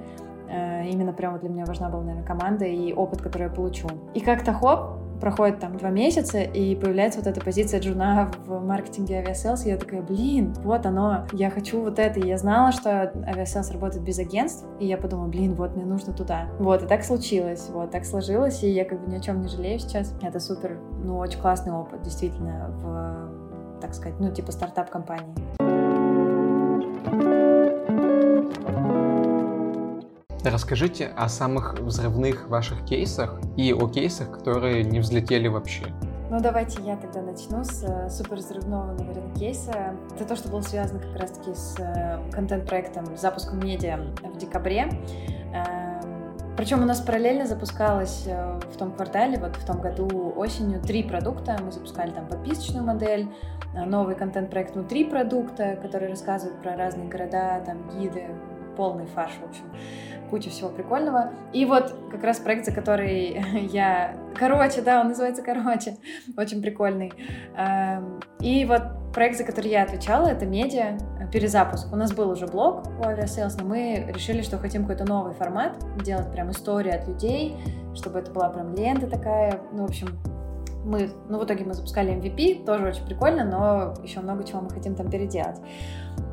именно 0.49 1.13
прямо 1.13 1.39
для 1.39 1.49
меня 1.49 1.65
важна 1.65 1.89
была, 1.89 2.03
наверное, 2.03 2.25
команда 2.25 2.65
и 2.65 2.93
опыт, 2.93 3.21
который 3.21 3.43
я 3.43 3.49
получу. 3.49 3.88
И 4.13 4.19
как-то 4.19 4.53
хоп, 4.53 4.97
проходит 5.19 5.60
там 5.60 5.77
два 5.77 5.89
месяца, 5.89 6.39
и 6.39 6.75
появляется 6.75 7.19
вот 7.19 7.27
эта 7.27 7.41
позиция 7.41 7.79
джуна 7.79 8.31
в 8.45 8.63
маркетинге 8.63 9.17
Aviasales, 9.17 9.65
я 9.65 9.77
такая, 9.77 10.01
блин, 10.01 10.53
вот 10.63 10.86
оно, 10.86 11.25
я 11.31 11.49
хочу 11.49 11.81
вот 11.81 11.99
это, 11.99 12.19
и 12.19 12.27
я 12.27 12.38
знала, 12.38 12.71
что 12.71 13.12
Aviasales 13.26 13.71
работает 13.71 14.03
без 14.03 14.19
агентств, 14.19 14.65
и 14.79 14.86
я 14.86 14.97
подумала, 14.97 15.27
блин, 15.27 15.55
вот 15.55 15.75
мне 15.75 15.86
нужно 15.86 16.13
туда. 16.13 16.47
Вот, 16.60 16.83
и 16.83 16.86
так 16.86 17.03
случилось, 17.03 17.67
вот, 17.69 17.91
так 17.91 18.05
сложилось, 18.05 18.63
и 18.63 18.69
я 18.69 18.86
как 18.86 19.03
бы 19.03 19.12
ни 19.12 19.15
о 19.17 19.19
чем 19.19 19.41
не 19.41 19.47
жалею 19.47 19.79
сейчас. 19.79 20.13
Это 20.21 20.39
супер, 20.39 20.79
ну, 21.03 21.17
очень 21.17 21.39
классный 21.39 21.73
опыт, 21.73 22.01
действительно, 22.01 22.71
в, 22.81 23.79
так 23.81 23.93
сказать, 23.93 24.19
ну, 24.19 24.31
типа 24.31 24.51
стартап-компании. 24.51 25.33
Расскажите 30.49 31.12
о 31.17 31.27
самых 31.27 31.77
взрывных 31.79 32.47
ваших 32.47 32.86
кейсах 32.86 33.39
и 33.57 33.73
о 33.73 33.89
кейсах, 33.89 34.31
которые 34.31 34.86
не 34.86 34.99
взлетели 34.99 35.49
вообще. 35.49 35.88
Ну, 36.29 36.39
давайте 36.39 36.81
я 36.83 36.95
тогда 36.95 37.21
начну 37.21 37.63
с 37.65 37.83
э, 37.83 38.10
супер 38.10 38.38
взрывного, 38.38 38.93
наверное, 38.93 39.33
кейса. 39.36 39.95
Это 40.15 40.25
то, 40.25 40.36
что 40.38 40.49
было 40.49 40.62
связано 40.62 40.99
как 40.99 41.15
раз-таки 41.17 41.53
с 41.53 41.75
э, 41.79 42.19
контент-проектом, 42.31 43.17
запуском 43.17 43.60
медиа 43.60 43.99
в 44.23 44.38
декабре. 44.38 44.89
Эм, 45.53 46.55
Причем 46.55 46.81
у 46.81 46.86
нас 46.86 47.01
параллельно 47.01 47.45
запускалось 47.45 48.23
э, 48.25 48.60
в 48.73 48.77
том 48.77 48.93
квартале, 48.93 49.38
вот 49.38 49.57
в 49.57 49.65
том 49.65 49.81
году 49.81 50.33
осенью, 50.36 50.81
три 50.81 51.03
продукта. 51.03 51.57
Мы 51.62 51.71
запускали 51.71 52.12
там 52.12 52.27
подписочную 52.27 52.86
модель, 52.86 53.27
новый 53.73 54.15
контент-проект 54.15 54.75
внутри 54.75 55.03
продукта, 55.05 55.77
который 55.81 56.10
рассказывает 56.10 56.62
про 56.62 56.75
разные 56.75 57.10
города, 57.10 57.62
там 57.65 57.89
гиды, 57.97 58.27
полный 58.78 59.08
фарш, 59.08 59.34
в 59.42 59.50
общем 59.50 59.66
куча 60.30 60.50
всего 60.50 60.70
прикольного. 60.70 61.32
И 61.54 61.66
вот 61.66 61.94
как 62.12 62.24
раз 62.24 62.40
проект, 62.40 62.66
за 62.66 62.72
который 62.72 63.42
я... 63.72 64.16
Короче, 64.36 64.82
да, 64.82 65.02
он 65.02 65.10
называется 65.10 65.42
«Короче», 65.42 65.98
очень 66.38 66.62
прикольный. 66.62 67.12
Эм, 67.58 68.20
и 68.40 68.66
вот 68.66 68.84
проект, 69.13 69.38
за 69.38 69.44
который 69.44 69.72
я 69.72 69.84
отвечала, 69.84 70.28
это 70.28 70.46
медиа, 70.46 70.98
э, 71.20 71.32
перезапуск. 71.32 71.92
У 71.92 71.96
нас 71.96 72.13
был 72.13 72.30
уже 72.30 72.46
блог 72.48 72.88
у 73.00 73.04
Aviasales, 73.04 73.56
но 73.60 73.66
мы 73.66 74.06
решили, 74.13 74.42
что 74.42 74.58
хотим 74.58 74.84
какой-то 74.84 75.06
новый 75.06 75.34
формат, 75.34 75.78
делать 76.04 76.32
прям 76.32 76.52
историю 76.52 76.96
от 76.96 77.08
людей, 77.08 77.56
чтобы 77.96 78.20
это 78.20 78.32
была 78.32 78.50
прям 78.50 78.74
лента 78.76 79.08
такая, 79.08 79.60
ну, 79.72 79.86
в 79.86 79.90
общем, 79.90 80.08
мы, 80.86 81.10
ну, 81.28 81.40
в 81.40 81.46
итоге 81.46 81.66
мы 81.66 81.74
запускали 81.74 82.13
MVP, 82.13 82.63
тоже 82.63 82.88
очень 82.88 83.06
прикольно, 83.06 83.44
но 83.44 83.94
еще 84.04 84.22
много 84.22 84.44
чего 84.46 84.62
мы 84.62 84.70
хотим 84.70 84.96
там 84.96 85.10
переделать. 85.10 85.60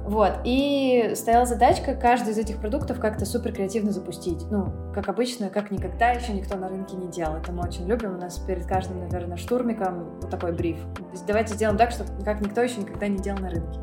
Вот, 0.05 0.41
и 0.45 1.13
стояла 1.15 1.47
задачка 1.47 1.95
каждый 1.95 2.35
из 2.35 2.39
этих 2.39 2.59
продуктов 2.59 3.01
как-то 3.01 3.25
супер 3.25 3.53
креативно 3.53 3.91
запустить. 3.91 4.45
Ну, 4.51 4.67
как 4.93 5.09
обычно, 5.09 5.49
как 5.49 5.71
никогда 5.71 6.11
еще 6.11 6.35
никто 6.35 6.57
на 6.57 6.69
рынке 6.69 6.95
не 6.95 7.09
делал. 7.09 7.37
Это 7.37 7.53
мы 7.53 7.63
очень 7.63 7.87
любим. 7.87 8.17
У 8.17 8.19
нас 8.19 8.39
перед 8.39 8.67
каждым, 8.67 9.01
наверное, 9.01 9.39
штурмиком 9.39 10.21
вот 10.21 10.29
такой 10.29 10.53
бриф. 10.53 10.77
То 10.95 11.11
есть 11.13 11.25
давайте 11.25 11.55
сделаем 11.55 11.79
так, 11.79 11.91
чтобы 11.91 12.11
как 12.23 12.43
никто 12.43 12.61
еще 12.61 12.81
никогда 12.81 13.09
не 13.09 13.17
делал 13.17 13.39
на 13.39 13.49
рынке. 13.49 13.81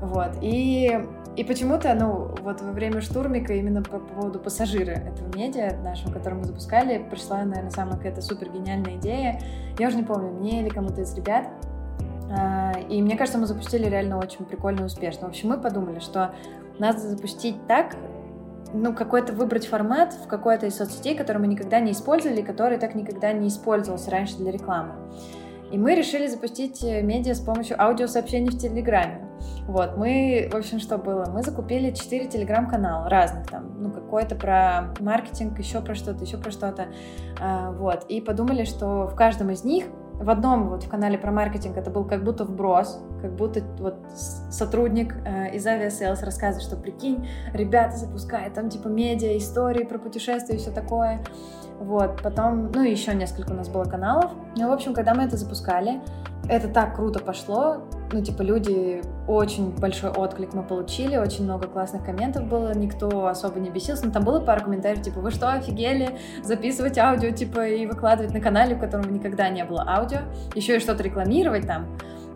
Вот, 0.00 0.38
и, 0.40 1.00
и 1.36 1.44
почему-то, 1.44 1.94
ну, 1.94 2.34
вот 2.40 2.60
во 2.60 2.72
время 2.72 3.00
штурмика 3.02 3.52
именно 3.52 3.82
по 3.82 4.00
поводу 4.00 4.40
пассажира 4.40 4.90
этого 4.90 5.28
медиа 5.36 5.76
нашего, 5.84 6.12
который 6.12 6.34
мы 6.34 6.44
запускали, 6.44 7.06
пришла, 7.08 7.44
наверное, 7.44 7.70
самая 7.70 7.98
какая-то 7.98 8.20
супер 8.20 8.50
гениальная 8.50 8.96
идея. 8.96 9.40
Я 9.78 9.88
уже 9.88 9.98
не 9.98 10.02
помню, 10.02 10.32
мне 10.32 10.62
или 10.62 10.70
кому-то 10.70 11.02
из 11.02 11.14
ребят, 11.14 11.46
и 12.88 13.02
мне 13.02 13.16
кажется, 13.16 13.38
мы 13.38 13.46
запустили 13.46 13.86
реально 13.86 14.18
очень 14.18 14.44
прикольно 14.44 14.80
и 14.80 14.84
успешно. 14.84 15.26
В 15.26 15.30
общем, 15.30 15.50
мы 15.50 15.58
подумали, 15.58 15.98
что 15.98 16.34
надо 16.78 16.98
запустить 16.98 17.66
так, 17.66 17.96
ну, 18.72 18.94
какой-то 18.94 19.32
выбрать 19.32 19.66
формат 19.66 20.14
в 20.14 20.26
какой-то 20.26 20.66
из 20.66 20.76
соцсетей, 20.76 21.14
который 21.16 21.38
мы 21.38 21.46
никогда 21.46 21.80
не 21.80 21.92
использовали, 21.92 22.42
который 22.42 22.78
так 22.78 22.94
никогда 22.94 23.32
не 23.32 23.48
использовался 23.48 24.10
раньше 24.10 24.36
для 24.38 24.50
рекламы. 24.50 24.94
И 25.70 25.78
мы 25.78 25.94
решили 25.94 26.26
запустить 26.26 26.84
э, 26.84 27.00
медиа 27.00 27.34
с 27.34 27.40
помощью 27.40 27.82
аудиосообщений 27.82 28.50
в 28.50 28.58
Телеграме. 28.58 29.26
Вот, 29.66 29.96
мы, 29.96 30.50
в 30.52 30.56
общем, 30.56 30.78
что 30.78 30.98
было? 30.98 31.26
Мы 31.32 31.42
закупили 31.42 31.92
4 31.92 32.26
Телеграм-канала 32.26 33.08
разных 33.08 33.48
там, 33.48 33.72
ну, 33.78 33.90
какой-то 33.90 34.34
про 34.34 34.92
маркетинг, 35.00 35.58
еще 35.58 35.80
про 35.80 35.94
что-то, 35.94 36.24
еще 36.24 36.36
про 36.36 36.50
что-то, 36.50 36.88
а, 37.40 37.72
вот, 37.72 38.04
и 38.08 38.20
подумали, 38.20 38.64
что 38.64 39.06
в 39.06 39.14
каждом 39.14 39.50
из 39.50 39.64
них 39.64 39.86
в 40.22 40.30
одном 40.30 40.68
вот 40.68 40.84
в 40.84 40.88
канале 40.88 41.18
про 41.18 41.32
маркетинг 41.32 41.76
это 41.76 41.90
был 41.90 42.04
как 42.04 42.22
будто 42.24 42.44
вброс, 42.44 43.00
как 43.20 43.34
будто 43.34 43.60
вот 43.78 43.96
сотрудник 44.50 45.16
э, 45.24 45.54
из 45.54 45.66
Aviasales 45.66 46.22
рассказывает, 46.22 46.66
что 46.66 46.76
прикинь, 46.76 47.28
ребята 47.52 47.96
запускают 47.96 48.54
там 48.54 48.68
типа 48.68 48.88
медиа, 48.88 49.36
истории 49.36 49.84
про 49.84 49.98
путешествия 49.98 50.56
и 50.56 50.58
все 50.58 50.70
такое. 50.70 51.22
Вот, 51.80 52.22
потом, 52.22 52.70
ну 52.72 52.82
еще 52.82 53.14
несколько 53.14 53.50
у 53.50 53.54
нас 53.54 53.68
было 53.68 53.84
каналов. 53.84 54.30
Ну, 54.56 54.68
в 54.68 54.72
общем, 54.72 54.94
когда 54.94 55.14
мы 55.14 55.24
это 55.24 55.36
запускали, 55.36 56.00
это 56.48 56.68
так 56.68 56.94
круто 56.94 57.18
пошло. 57.18 57.82
Ну, 58.12 58.22
типа, 58.22 58.42
люди, 58.42 59.02
очень 59.26 59.70
большой 59.70 60.10
отклик 60.10 60.52
мы 60.52 60.62
получили, 60.62 61.16
очень 61.16 61.44
много 61.44 61.68
классных 61.68 62.04
комментов 62.04 62.46
было, 62.46 62.74
никто 62.74 63.26
особо 63.26 63.60
не 63.60 63.70
бесился. 63.70 64.06
Но 64.06 64.12
там 64.12 64.24
было 64.24 64.40
пару 64.40 64.64
комментариев, 64.64 65.02
типа, 65.02 65.20
вы 65.20 65.30
что, 65.30 65.52
офигели 65.52 66.18
записывать 66.42 66.98
аудио, 66.98 67.30
типа, 67.30 67.68
и 67.68 67.86
выкладывать 67.86 68.32
на 68.32 68.40
канале, 68.40 68.76
у 68.76 68.78
которого 68.78 69.08
никогда 69.08 69.48
не 69.48 69.64
было 69.64 69.84
аудио, 69.86 70.20
еще 70.54 70.76
и 70.76 70.80
что-то 70.80 71.02
рекламировать 71.02 71.66
там. 71.66 71.86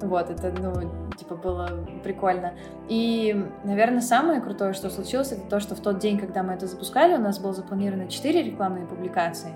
Вот, 0.01 0.31
это, 0.31 0.53
ну, 0.61 0.91
типа, 1.17 1.37
было 1.37 1.71
прикольно. 2.05 2.53
И, 2.89 3.47
наверное, 3.65 4.03
самое 4.03 4.41
крутое, 4.41 4.75
что 4.75 4.91
случилось, 4.91 5.33
это 5.33 5.43
то, 5.49 5.59
что 5.59 5.75
в 5.75 5.81
тот 5.81 5.99
день, 5.99 6.19
когда 6.19 6.43
мы 6.43 6.53
это 6.53 6.67
запускали, 6.67 7.15
у 7.15 7.21
нас 7.21 7.39
было 7.39 7.55
запланировано 7.55 8.09
4 8.09 8.43
рекламные 8.43 8.87
публикации 8.87 9.55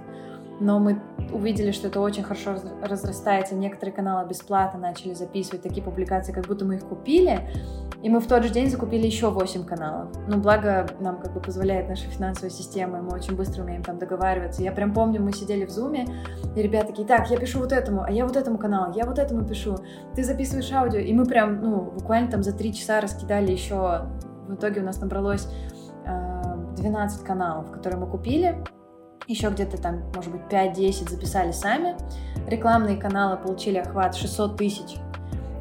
но 0.61 0.79
мы 0.79 1.01
увидели, 1.33 1.71
что 1.73 1.89
это 1.89 2.01
очень 2.01 2.23
хорошо 2.23 2.57
разрастается. 2.83 3.55
Некоторые 3.55 3.95
каналы 3.95 4.29
бесплатно 4.29 4.79
начали 4.79 5.15
записывать 5.15 5.63
такие 5.63 5.83
публикации, 5.83 6.33
как 6.33 6.47
будто 6.47 6.65
мы 6.65 6.77
их 6.77 6.85
купили. 6.85 7.49
И 8.03 8.09
мы 8.09 8.21
в 8.21 8.27
тот 8.27 8.45
же 8.45 8.51
день 8.51 8.71
закупили 8.71 9.07
еще 9.07 9.31
8 9.31 9.65
каналов. 9.65 10.09
Ну, 10.27 10.39
благо 10.39 10.89
нам 11.01 11.21
как 11.21 11.35
бы 11.35 11.41
позволяет 11.41 11.89
наша 11.89 12.05
финансовая 12.05 12.51
система, 12.51 12.99
и 12.99 13.01
мы 13.03 13.13
очень 13.13 13.37
быстро 13.37 13.63
умеем 13.63 13.83
там 13.83 13.99
договариваться. 13.99 14.63
Я 14.63 14.73
прям 14.73 14.95
помню, 14.95 15.23
мы 15.23 15.33
сидели 15.33 15.67
в 15.67 15.71
зуме, 15.71 16.07
и 16.57 16.63
ребята 16.63 16.89
такие, 16.89 17.07
так, 17.07 17.31
я 17.31 17.37
пишу 17.37 17.59
вот 17.59 17.73
этому, 17.73 18.03
а 18.03 18.11
я 18.11 18.25
вот 18.25 18.37
этому 18.37 18.57
каналу, 18.57 18.95
я 18.95 19.05
вот 19.05 19.19
этому 19.19 19.45
пишу, 19.45 19.77
ты 20.15 20.25
записываешь 20.25 20.73
аудио. 20.73 21.01
И 21.01 21.13
мы 21.13 21.27
прям, 21.27 21.61
ну, 21.63 21.91
буквально 21.91 22.31
там 22.31 22.43
за 22.43 22.53
3 22.53 22.73
часа 22.73 23.01
раскидали 23.01 23.53
еще, 23.53 24.07
в 24.49 24.55
итоге 24.55 24.81
у 24.81 24.85
нас 24.85 24.99
набралось 25.01 25.47
12 26.79 27.23
э, 27.23 27.25
каналов, 27.25 27.71
которые 27.71 28.01
мы 28.01 28.07
купили 28.07 28.57
еще 29.31 29.51
где-то 29.51 29.81
там, 29.81 30.03
может 30.15 30.33
быть, 30.33 30.43
5-10 30.51 31.11
записали 31.11 31.53
сами. 31.53 31.97
Рекламные 32.49 32.97
каналы 32.97 33.37
получили 33.37 33.79
охват 33.79 34.15
600 34.15 34.57
тысяч. 34.57 34.97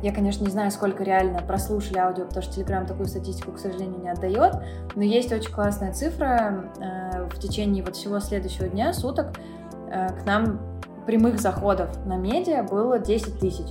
Я, 0.02 0.14
конечно, 0.14 0.46
не 0.46 0.50
знаю, 0.50 0.72
сколько 0.72 1.04
реально 1.04 1.40
прослушали 1.42 1.98
аудио, 1.98 2.26
потому 2.26 2.42
что 2.42 2.60
Telegram 2.60 2.88
такую 2.88 3.08
статистику, 3.08 3.52
к 3.52 3.60
сожалению, 3.60 4.00
не 4.00 4.10
отдает. 4.10 4.56
Но 4.96 5.04
есть 5.04 5.32
очень 5.32 5.52
классная 5.52 5.92
цифра. 5.92 6.72
Э, 6.80 7.28
в 7.28 7.38
течение 7.38 7.84
вот 7.84 7.98
всего 7.98 8.20
следующего 8.20 8.68
дня, 8.68 8.94
суток, 8.94 9.38
э, 9.92 10.08
к 10.22 10.26
нам 10.26 10.60
прямых 11.06 11.42
заходов 11.42 11.90
на 12.06 12.16
медиа 12.16 12.64
было 12.64 12.98
10 12.98 13.40
тысяч. 13.40 13.68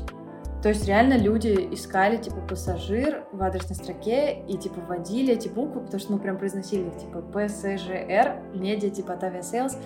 То 0.62 0.70
есть 0.70 0.86
реально 0.86 1.16
люди 1.16 1.68
искали, 1.72 2.16
типа, 2.16 2.38
пассажир 2.48 3.24
в 3.32 3.40
адресной 3.42 3.76
строке 3.76 4.40
и, 4.48 4.56
типа, 4.56 4.80
вводили 4.80 5.34
эти 5.34 5.48
буквы, 5.48 5.82
потому 5.82 6.00
что 6.00 6.12
мы 6.12 6.18
прям 6.18 6.36
произносили 6.36 6.88
их, 6.88 6.96
типа, 6.96 7.22
ПСЖР, 7.22 8.42
медиа, 8.54 8.90
типа, 8.90 9.14
от 9.14 9.22
Aviasales. 9.22 9.76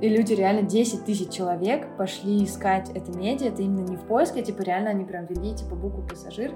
И 0.00 0.08
люди 0.08 0.32
реально 0.32 0.62
10 0.62 1.04
тысяч 1.04 1.30
человек 1.30 1.96
пошли 1.96 2.44
искать 2.44 2.90
это 2.90 3.10
медиа, 3.10 3.48
это 3.48 3.62
именно 3.62 3.86
не 3.86 3.96
в 3.96 4.02
поиске, 4.02 4.42
типа, 4.42 4.62
реально 4.62 4.90
они 4.90 5.04
прям 5.04 5.26
ввели, 5.26 5.52
типа, 5.52 5.74
букву 5.74 6.06
пассажир. 6.06 6.52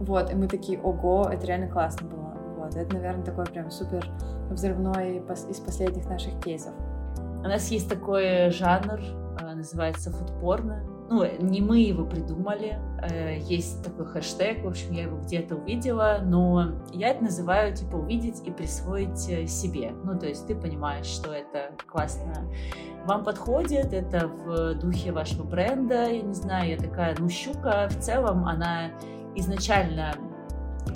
Вот, 0.00 0.30
и 0.32 0.34
мы 0.34 0.48
такие, 0.48 0.80
ого, 0.80 1.30
это 1.32 1.46
реально 1.46 1.68
классно 1.68 2.08
было. 2.08 2.36
Вот, 2.56 2.74
это, 2.74 2.92
наверное, 2.92 3.24
такой 3.24 3.46
прям 3.46 3.70
супер 3.70 4.04
взрывной 4.50 5.22
из 5.48 5.60
последних 5.60 6.06
наших 6.06 6.40
кейсов. 6.40 6.72
У 7.38 7.44
нас 7.44 7.68
есть 7.68 7.88
такой 7.88 8.50
жанр, 8.50 9.00
а, 9.40 9.54
называется 9.54 10.10
фудпорно 10.10 10.91
ну, 11.12 11.26
не 11.40 11.60
мы 11.60 11.80
его 11.80 12.06
придумали, 12.06 12.78
э, 13.02 13.38
есть 13.40 13.84
такой 13.84 14.06
хэштег, 14.06 14.64
в 14.64 14.68
общем, 14.68 14.92
я 14.92 15.02
его 15.02 15.18
где-то 15.18 15.56
увидела, 15.56 16.20
но 16.22 16.72
я 16.92 17.10
это 17.10 17.24
называю, 17.24 17.76
типа, 17.76 17.96
увидеть 17.96 18.40
и 18.46 18.50
присвоить 18.50 19.28
э, 19.28 19.46
себе. 19.46 19.92
Ну, 20.04 20.18
то 20.18 20.26
есть 20.26 20.46
ты 20.46 20.54
понимаешь, 20.54 21.06
что 21.06 21.32
это 21.32 21.72
классно 21.86 22.50
вам 23.04 23.24
подходит, 23.24 23.92
это 23.92 24.28
в 24.28 24.74
духе 24.74 25.12
вашего 25.12 25.42
бренда, 25.42 26.08
я 26.08 26.22
не 26.22 26.34
знаю, 26.34 26.70
я 26.70 26.76
такая, 26.78 27.14
ну, 27.18 27.28
щука 27.28 27.88
в 27.90 27.98
целом, 27.98 28.46
она 28.46 28.90
изначально 29.34 30.14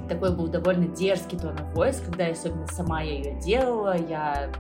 такой 0.09 0.35
был 0.35 0.49
довольно 0.49 0.87
дерзкий 0.87 1.39
тон 1.39 1.57
of 1.57 2.05
когда 2.05 2.27
я 2.27 2.33
особенно 2.33 2.67
сама 2.69 3.03
я 3.03 3.13
ее 3.13 3.41
делала, 3.41 3.97
я 3.97 4.51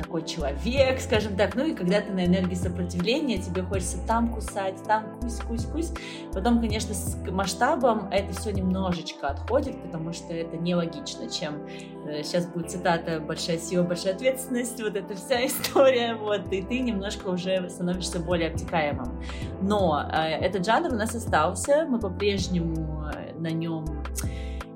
такой 0.00 0.24
человек, 0.24 1.00
скажем 1.00 1.36
так. 1.36 1.54
Ну 1.54 1.66
и 1.66 1.74
когда 1.74 2.00
ты 2.00 2.12
на 2.12 2.24
энергии 2.24 2.54
сопротивления, 2.54 3.38
тебе 3.38 3.62
хочется 3.62 3.98
там 4.06 4.32
кусать, 4.32 4.76
там 4.86 5.18
кусь, 5.20 5.40
кусь, 5.40 5.64
кусь. 5.66 5.92
Потом, 6.32 6.60
конечно, 6.60 6.94
с 6.94 7.16
масштабом 7.30 8.08
это 8.10 8.32
все 8.38 8.52
немножечко 8.52 9.28
отходит, 9.28 9.80
потому 9.82 10.12
что 10.12 10.32
это 10.32 10.56
нелогично, 10.56 11.28
чем 11.28 11.66
э, 12.06 12.22
сейчас 12.22 12.46
будет 12.46 12.70
цитата 12.70 13.20
«большая 13.20 13.58
сила, 13.58 13.82
большая 13.82 14.14
ответственность», 14.14 14.80
вот 14.82 14.96
эта 14.96 15.14
вся 15.14 15.44
история, 15.46 16.14
вот, 16.14 16.52
и 16.52 16.62
ты 16.62 16.80
немножко 16.80 17.28
уже 17.28 17.68
становишься 17.68 18.20
более 18.20 18.50
обтекаемым. 18.50 19.22
Но 19.60 20.02
э, 20.10 20.16
этот 20.16 20.64
жанр 20.64 20.92
у 20.92 20.96
нас 20.96 21.14
остался, 21.14 21.86
мы 21.88 21.98
по-прежнему 21.98 23.10
э, 23.14 23.32
на 23.38 23.50
нем 23.50 23.84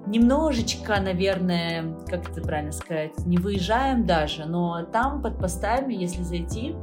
немножечко, 0.07 1.01
наверное, 1.01 1.97
как 2.07 2.31
это 2.31 2.41
правильно 2.41 2.73
сказать, 2.73 3.13
не 3.27 3.39
выезжаем 3.39 4.07
даже, 4.07 4.45
но 4.45 4.85
там 4.85 5.23
под 5.23 5.39
постами, 5.39 5.95
если 5.95 6.23
зайти, 6.23 6.75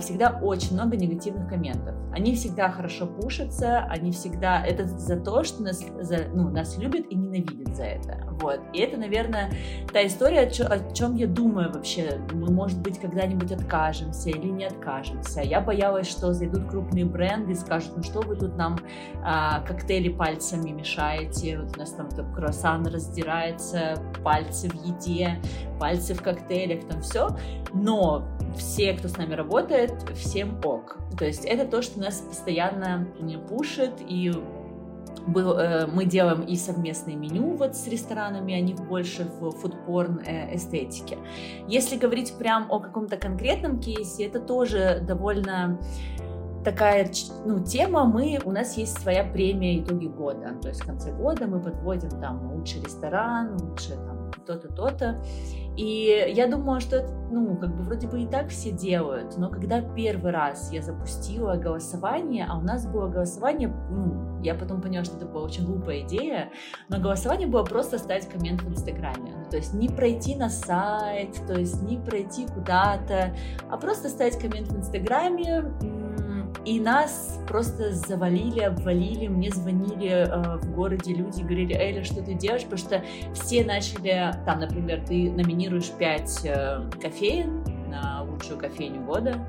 всегда 0.00 0.38
очень 0.42 0.74
много 0.74 0.96
негативных 0.96 1.48
комментов. 1.48 1.94
Они 2.12 2.34
всегда 2.34 2.70
хорошо 2.70 3.06
пушатся, 3.06 3.86
они 3.88 4.10
всегда... 4.10 4.64
Это 4.64 4.84
за 4.86 5.18
то, 5.18 5.44
что 5.44 5.62
нас, 5.62 5.82
за, 6.00 6.26
ну, 6.34 6.50
нас 6.50 6.76
любят 6.76 7.06
и 7.08 7.14
ненавидят 7.14 7.76
за 7.76 7.84
это. 7.84 8.26
Вот. 8.40 8.60
И 8.72 8.80
это, 8.80 8.96
наверное, 8.96 9.50
та 9.92 10.04
история, 10.06 10.40
о, 10.40 10.50
чё, 10.50 10.66
о 10.66 10.92
чем 10.92 11.14
я 11.14 11.26
думаю 11.26 11.72
вообще. 11.72 12.20
Мы, 12.32 12.50
может 12.50 12.80
быть, 12.80 12.98
когда-нибудь 12.98 13.52
откажемся 13.52 14.30
или 14.30 14.48
не 14.48 14.64
откажемся. 14.64 15.40
Я 15.40 15.60
боялась, 15.60 16.08
что 16.08 16.32
зайдут 16.32 16.68
крупные 16.68 17.04
бренды 17.04 17.52
и 17.52 17.54
скажут, 17.54 17.92
ну 17.96 18.02
что 18.02 18.20
вы 18.20 18.36
тут 18.36 18.56
нам 18.56 18.78
а, 19.22 19.60
коктейли 19.60 20.08
пальцами 20.08 20.70
мешаете, 20.70 21.58
вот 21.58 21.76
у 21.76 21.78
нас 21.78 21.90
там, 21.92 22.08
там 22.08 22.32
круассан 22.34 22.86
раздирается, 22.86 24.02
пальцы 24.24 24.68
в 24.68 24.74
еде, 24.84 25.40
пальцы 25.78 26.14
в 26.14 26.22
коктейлях, 26.22 26.86
там 26.88 27.02
все. 27.02 27.28
Но 27.72 28.26
все, 28.56 28.94
кто 28.94 29.08
с 29.08 29.16
нами 29.16 29.34
работает, 29.34 29.69
всем 30.14 30.60
ок. 30.64 30.98
То 31.18 31.24
есть 31.24 31.44
это 31.44 31.66
то, 31.66 31.82
что 31.82 32.00
нас 32.00 32.20
постоянно 32.20 33.08
пушит, 33.48 33.92
и 34.00 34.32
э, 34.32 35.86
мы 35.86 36.04
делаем 36.04 36.42
и 36.42 36.56
совместное 36.56 37.14
меню 37.14 37.56
вот 37.56 37.76
с 37.76 37.86
ресторанами, 37.86 38.54
они 38.54 38.74
больше 38.74 39.24
в 39.40 39.50
фудпорн 39.52 40.20
э, 40.26 40.54
эстетике. 40.56 41.18
Если 41.68 41.96
говорить 41.96 42.34
прям 42.38 42.70
о 42.70 42.80
каком-то 42.80 43.16
конкретном 43.16 43.80
кейсе, 43.80 44.26
это 44.26 44.40
тоже 44.40 45.02
довольно 45.06 45.78
такая 46.64 47.10
ну, 47.44 47.64
тема, 47.64 48.04
мы, 48.04 48.38
у 48.44 48.52
нас 48.52 48.76
есть 48.76 49.00
своя 49.00 49.24
премия 49.24 49.80
итоги 49.80 50.06
года, 50.06 50.54
то 50.60 50.68
есть 50.68 50.82
в 50.82 50.86
конце 50.86 51.12
года 51.12 51.46
мы 51.46 51.60
подводим 51.60 52.10
там 52.20 52.52
лучший 52.52 52.82
ресторан, 52.82 53.56
лучшее 53.60 53.96
там 53.96 54.30
то-то, 54.46 54.68
то-то, 54.68 55.22
и 55.80 56.34
я 56.36 56.46
думала, 56.46 56.78
что 56.78 56.96
это, 56.96 57.10
ну, 57.30 57.56
как 57.56 57.74
бы 57.74 57.84
вроде 57.84 58.06
бы 58.06 58.20
и 58.20 58.26
так 58.26 58.50
все 58.50 58.70
делают, 58.70 59.38
но 59.38 59.48
когда 59.48 59.80
первый 59.80 60.30
раз 60.30 60.70
я 60.70 60.82
запустила 60.82 61.54
голосование, 61.54 62.46
а 62.46 62.58
у 62.58 62.60
нас 62.60 62.86
было 62.86 63.08
голосование, 63.08 63.74
ну, 63.90 64.42
я 64.42 64.54
потом 64.54 64.82
поняла, 64.82 65.04
что 65.04 65.16
это 65.16 65.24
была 65.24 65.44
очень 65.44 65.64
глупая 65.64 66.02
идея, 66.02 66.50
но 66.90 66.98
голосование 66.98 67.48
было 67.48 67.64
просто 67.64 67.96
ставить 67.96 68.28
коммент 68.28 68.60
в 68.60 68.68
Инстаграме. 68.68 69.46
То 69.50 69.56
есть 69.56 69.72
не 69.72 69.88
пройти 69.88 70.36
на 70.36 70.50
сайт, 70.50 71.40
то 71.46 71.58
есть 71.58 71.80
не 71.80 71.96
пройти 71.96 72.46
куда-то, 72.46 73.34
а 73.70 73.78
просто 73.78 74.10
ставить 74.10 74.38
коммент 74.38 74.68
в 74.68 74.76
Инстаграме, 74.76 75.62
и 76.64 76.78
нас 76.78 77.40
просто 77.48 77.92
завалили, 77.92 78.60
обвалили. 78.60 79.28
Мне 79.28 79.50
звонили 79.50 80.08
э, 80.08 80.58
в 80.58 80.74
городе 80.74 81.14
люди, 81.14 81.42
говорили, 81.42 81.74
Эля, 81.74 82.04
что 82.04 82.22
ты 82.22 82.34
делаешь? 82.34 82.64
Потому 82.64 82.78
что 82.78 83.04
все 83.34 83.64
начали, 83.64 84.32
там, 84.44 84.60
например, 84.60 85.02
ты 85.06 85.30
номинируешь 85.30 85.90
5 85.90 86.40
э, 86.44 86.90
кофеин 87.00 87.64
на 87.88 88.22
лучшую 88.24 88.58
кофейню 88.58 89.02
года. 89.04 89.46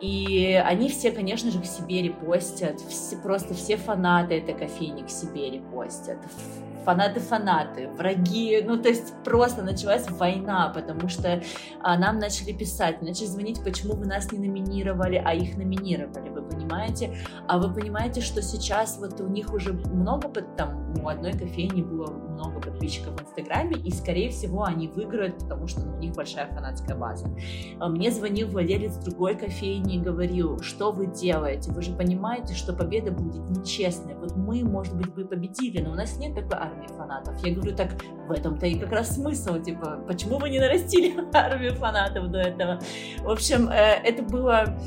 И 0.00 0.60
они 0.64 0.88
все, 0.88 1.12
конечно 1.12 1.52
же, 1.52 1.60
к 1.60 1.64
себе 1.64 2.02
репостят. 2.02 2.80
Все, 2.80 3.16
просто 3.16 3.54
все 3.54 3.76
фанаты 3.76 4.34
этой 4.34 4.54
кофейни 4.54 5.02
к 5.02 5.10
себе 5.10 5.48
репостят 5.48 6.18
фанаты-фанаты, 6.84 7.88
враги, 7.88 8.62
ну, 8.64 8.76
то 8.76 8.88
есть 8.88 9.14
просто 9.24 9.62
началась 9.62 10.08
война, 10.10 10.72
потому 10.74 11.08
что 11.08 11.42
а, 11.80 11.98
нам 11.98 12.18
начали 12.18 12.52
писать, 12.52 13.02
начали 13.02 13.26
звонить, 13.26 13.62
почему 13.64 13.94
вы 13.94 14.06
нас 14.06 14.30
не 14.32 14.38
номинировали, 14.38 15.22
а 15.24 15.34
их 15.34 15.56
номинировали, 15.56 16.28
вы 16.30 16.42
понимаете? 16.42 17.16
А 17.46 17.58
вы 17.58 17.72
понимаете, 17.72 18.20
что 18.20 18.42
сейчас 18.42 18.98
вот 18.98 19.20
у 19.20 19.28
них 19.28 19.52
уже 19.52 19.72
много, 19.72 20.28
там, 20.56 20.94
у 21.02 21.08
одной 21.08 21.32
кофейни 21.32 21.82
было 21.82 22.31
много 22.42 22.60
подписчиков 22.60 23.16
в 23.16 23.22
Инстаграме, 23.22 23.76
и, 23.76 23.90
скорее 23.90 24.30
всего, 24.30 24.64
они 24.64 24.88
выиграют, 24.88 25.38
потому 25.38 25.66
что 25.66 25.80
ну, 25.80 25.96
у 25.96 25.98
них 25.98 26.14
большая 26.14 26.48
фанатская 26.52 26.96
база. 26.96 27.30
А, 27.78 27.88
мне 27.88 28.10
звонил 28.10 28.48
владелец 28.48 28.96
другой 28.96 29.36
кофейни 29.36 29.96
и 29.96 30.00
говорил, 30.00 30.60
что 30.60 30.92
вы 30.92 31.06
делаете, 31.06 31.72
вы 31.72 31.82
же 31.82 31.92
понимаете, 31.92 32.54
что 32.54 32.72
победа 32.72 33.12
будет 33.12 33.48
нечестной, 33.50 34.14
вот 34.14 34.36
мы, 34.36 34.64
может 34.64 34.96
быть, 34.96 35.12
бы 35.14 35.24
победили, 35.24 35.80
но 35.82 35.92
у 35.92 35.94
нас 35.94 36.16
нет 36.18 36.34
такой 36.34 36.58
армии 36.58 36.88
фанатов. 36.88 37.44
Я 37.44 37.54
говорю, 37.54 37.76
так 37.76 37.94
в 38.28 38.32
этом-то 38.32 38.66
и 38.66 38.78
как 38.78 38.92
раз 38.92 39.16
смысл, 39.16 39.60
типа, 39.60 40.04
почему 40.06 40.38
вы 40.38 40.50
не 40.50 40.58
нарастили 40.58 41.14
армию 41.34 41.74
фанатов 41.74 42.30
до 42.30 42.38
этого? 42.38 42.80
В 43.20 43.30
общем, 43.30 43.68
э, 43.68 44.00
это 44.04 44.22
было 44.22 44.78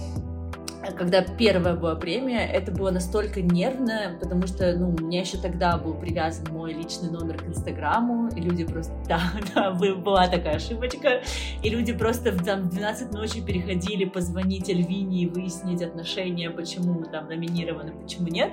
когда 0.91 1.21
первая 1.21 1.75
была 1.75 1.95
премия, 1.95 2.45
это 2.45 2.71
было 2.71 2.91
настолько 2.91 3.41
нервно, 3.41 4.17
потому 4.19 4.47
что, 4.47 4.75
ну, 4.75 4.89
у 4.89 5.01
меня 5.01 5.21
еще 5.21 5.37
тогда 5.37 5.77
был 5.77 5.93
привязан 5.93 6.45
мой 6.51 6.73
личный 6.73 7.09
номер 7.09 7.37
к 7.37 7.47
Инстаграму, 7.47 8.29
и 8.29 8.41
люди 8.41 8.65
просто, 8.65 8.93
да, 9.07 9.21
да, 9.53 9.71
была 9.71 10.27
такая 10.27 10.55
ошибочка, 10.55 11.21
и 11.63 11.69
люди 11.69 11.93
просто 11.93 12.31
в, 12.31 12.43
там, 12.43 12.63
в 12.63 12.69
12 12.69 13.11
ночи 13.11 13.41
переходили 13.41 14.05
позвонить 14.05 14.69
Эльвине 14.69 15.23
и 15.23 15.27
выяснить 15.27 15.81
отношения, 15.81 16.49
почему 16.49 17.03
там 17.05 17.27
номинированы, 17.27 17.91
почему 17.91 18.27
нет. 18.27 18.51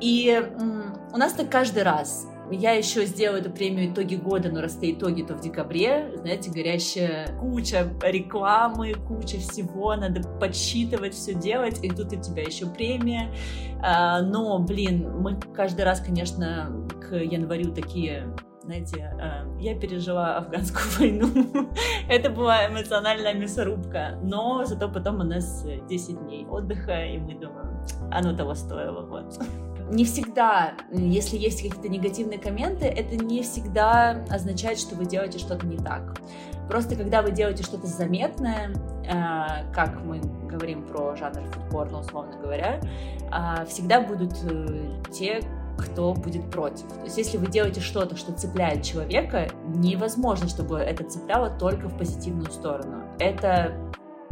И 0.00 0.28
м- 0.30 0.94
у 1.12 1.16
нас 1.16 1.32
так 1.32 1.50
каждый 1.50 1.82
раз. 1.82 2.26
Я 2.50 2.72
еще 2.72 3.04
сделаю 3.06 3.40
эту 3.40 3.50
премию 3.50 3.92
итоги 3.92 4.14
года, 4.14 4.50
но 4.50 4.60
раз 4.60 4.76
это 4.76 4.92
итоги, 4.92 5.22
то 5.22 5.34
в 5.34 5.40
декабре, 5.40 6.12
знаете, 6.16 6.50
горящая 6.50 7.36
куча 7.38 7.88
рекламы, 8.02 8.94
куча 8.94 9.38
всего, 9.38 9.96
надо 9.96 10.22
подсчитывать, 10.38 11.14
все 11.14 11.34
делать, 11.34 11.82
и 11.82 11.88
тут 11.88 12.12
у 12.12 12.16
тебя 12.16 12.42
еще 12.42 12.66
премия. 12.66 13.34
А, 13.82 14.22
но, 14.22 14.58
блин, 14.60 15.10
мы 15.20 15.40
каждый 15.54 15.84
раз, 15.84 16.00
конечно, 16.00 16.86
к 17.00 17.16
январю 17.16 17.72
такие 17.72 18.32
знаете, 18.62 19.16
а, 19.20 19.46
я 19.60 19.78
пережила 19.78 20.38
афганскую 20.38 20.84
войну. 20.98 21.28
Это 22.08 22.30
была 22.30 22.66
эмоциональная 22.66 23.32
мясорубка, 23.34 24.18
но 24.22 24.64
зато 24.64 24.88
потом 24.88 25.20
у 25.20 25.24
нас 25.24 25.64
10 25.88 26.24
дней 26.24 26.46
отдыха, 26.46 27.04
и 27.04 27.18
мы 27.18 27.34
думаем, 27.34 27.80
оно 28.10 28.36
того 28.36 28.54
стоило, 28.54 29.06
вот 29.06 29.38
не 29.90 30.04
всегда, 30.04 30.74
если 30.90 31.36
есть 31.36 31.62
какие-то 31.62 31.88
негативные 31.88 32.38
комменты, 32.38 32.86
это 32.86 33.16
не 33.16 33.42
всегда 33.42 34.24
означает, 34.30 34.78
что 34.78 34.94
вы 34.94 35.04
делаете 35.06 35.38
что-то 35.38 35.66
не 35.66 35.76
так. 35.76 36.16
Просто 36.68 36.96
когда 36.96 37.22
вы 37.22 37.30
делаете 37.30 37.62
что-то 37.62 37.86
заметное, 37.86 38.70
э, 39.04 39.72
как 39.72 40.00
мы 40.02 40.20
говорим 40.48 40.82
про 40.82 41.14
жанр 41.14 41.42
фудпорно, 41.52 42.00
условно 42.00 42.36
говоря, 42.42 42.80
э, 42.80 43.66
всегда 43.66 44.00
будут 44.00 44.32
э, 44.42 45.02
те, 45.12 45.40
кто 45.78 46.14
будет 46.14 46.50
против. 46.50 46.88
То 46.88 47.04
есть 47.04 47.18
если 47.18 47.36
вы 47.36 47.46
делаете 47.46 47.80
что-то, 47.80 48.16
что 48.16 48.32
цепляет 48.32 48.82
человека, 48.82 49.48
невозможно, 49.66 50.48
чтобы 50.48 50.78
это 50.78 51.04
цепляло 51.04 51.50
только 51.50 51.88
в 51.88 51.96
позитивную 51.96 52.50
сторону. 52.50 53.02
Это 53.18 53.72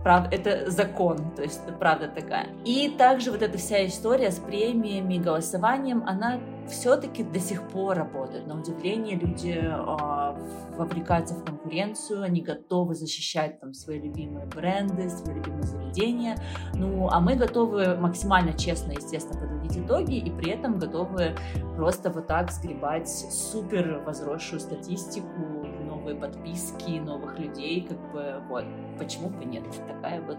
Правда, 0.05 0.29
это 0.37 0.71
закон, 0.71 1.31
то 1.35 1.43
есть 1.43 1.62
это 1.67 1.73
правда 1.73 2.09
такая. 2.09 2.49
И 2.67 2.90
также 2.90 3.31
вот 3.31 3.40
эта 3.40 3.57
вся 3.57 3.87
история 3.87 4.31
с 4.31 4.38
премиями, 4.38 5.17
голосованием, 5.17 6.05
она 6.07 6.40
все-таки 6.69 7.23
до 7.23 7.40
сих 7.40 7.62
пор 7.69 7.97
работает. 7.97 8.47
На 8.47 8.59
удивление 8.59 9.17
люди 9.17 9.59
э, 9.59 10.77
вовлекаются 10.77 11.35
в 11.35 11.43
конкуренцию, 11.43 12.23
они 12.23 12.43
готовы 12.43 12.95
защищать 12.95 13.61
там 13.61 13.73
свои 13.73 13.99
любимые 13.99 14.45
бренды, 14.47 15.09
свои 15.09 15.37
любимые 15.37 15.62
заведения. 15.62 16.37
Ну, 16.75 17.09
а 17.11 17.21
мы 17.21 17.35
готовы 17.35 17.97
максимально 17.97 18.53
честно, 18.53 18.93
естественно, 18.93 19.40
подводить 19.40 19.79
итоги 19.79 20.17
и 20.17 20.31
при 20.31 20.51
этом 20.51 20.79
готовы 20.79 21.35
просто 21.77 22.11
вот 22.11 22.27
так 22.27 22.51
сгребать 22.51 23.09
супер 23.09 24.03
возросшую 24.05 24.61
статистику 24.61 25.63
новые 26.05 26.17
подписки, 26.17 26.99
новых 26.99 27.38
людей, 27.38 27.87
как 27.88 27.99
бы, 28.12 28.43
вот, 28.49 28.64
почему 28.99 29.31
бы 29.31 29.45
нет, 29.47 29.64
такая 29.88 30.21
вот 30.21 30.38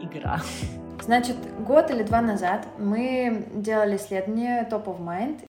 игра. 0.00 0.40
Значит, 1.00 1.36
год 1.64 1.90
или 1.92 2.02
два 2.02 2.20
назад 2.20 2.66
мы 2.78 3.46
делали 3.54 3.96
исследование 3.96 4.66
Top 4.68 4.86
of 4.86 4.98
Mind, 5.00 5.44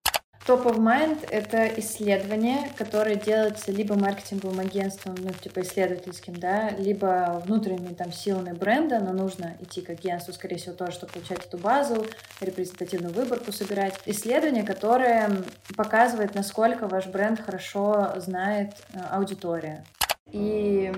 Top 0.45 0.63
of 0.65 0.77
Mind— 0.77 1.27
это 1.31 1.65
исследование, 1.79 2.69
которое 2.77 3.15
делается 3.15 3.71
либо 3.71 3.95
маркетинговым 3.95 4.59
агентством, 4.59 5.15
ну, 5.17 5.31
типа 5.31 5.61
исследовательским, 5.61 6.35
да, 6.35 6.69
либо 6.69 7.41
внутренними 7.43 7.95
там 7.95 8.11
силами 8.11 8.51
бренда, 8.51 8.99
но 8.99 9.11
нужно 9.11 9.57
идти 9.59 9.81
к 9.81 9.89
агентству, 9.89 10.33
скорее 10.33 10.57
всего, 10.57 10.75
тоже, 10.75 10.91
чтобы 10.91 11.13
получать 11.13 11.43
эту 11.47 11.57
базу, 11.57 12.05
репрезентативную 12.41 13.11
выборку 13.11 13.51
собирать. 13.51 13.99
Исследование, 14.05 14.61
которое 14.61 15.31
показывает, 15.75 16.35
насколько 16.35 16.87
ваш 16.87 17.07
бренд 17.07 17.39
хорошо 17.39 18.13
знает 18.17 18.75
э, 18.93 18.99
аудитория. 19.09 19.83
И 20.31 20.91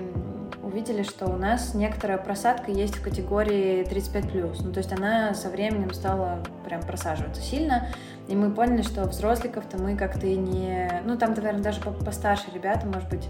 увидели, 0.62 1.02
что 1.02 1.26
у 1.26 1.36
нас 1.36 1.72
некоторая 1.72 2.18
просадка 2.18 2.70
есть 2.70 2.96
в 2.96 3.02
категории 3.02 3.82
35+. 3.88 4.56
Ну, 4.62 4.72
то 4.72 4.78
есть 4.78 4.92
она 4.92 5.32
со 5.32 5.48
временем 5.48 5.94
стала 5.94 6.42
прям 6.64 6.82
просаживаться 6.82 7.40
сильно. 7.40 7.88
И 8.28 8.36
мы 8.36 8.50
поняли, 8.50 8.82
что 8.82 9.04
взросликов-то 9.04 9.78
мы 9.78 9.96
как-то 9.96 10.26
и 10.26 10.36
не... 10.36 11.02
Ну, 11.04 11.16
там, 11.16 11.32
наверное, 11.34 11.62
даже 11.62 11.80
постарше 11.80 12.44
ребята, 12.52 12.86
может 12.86 13.08
быть, 13.08 13.26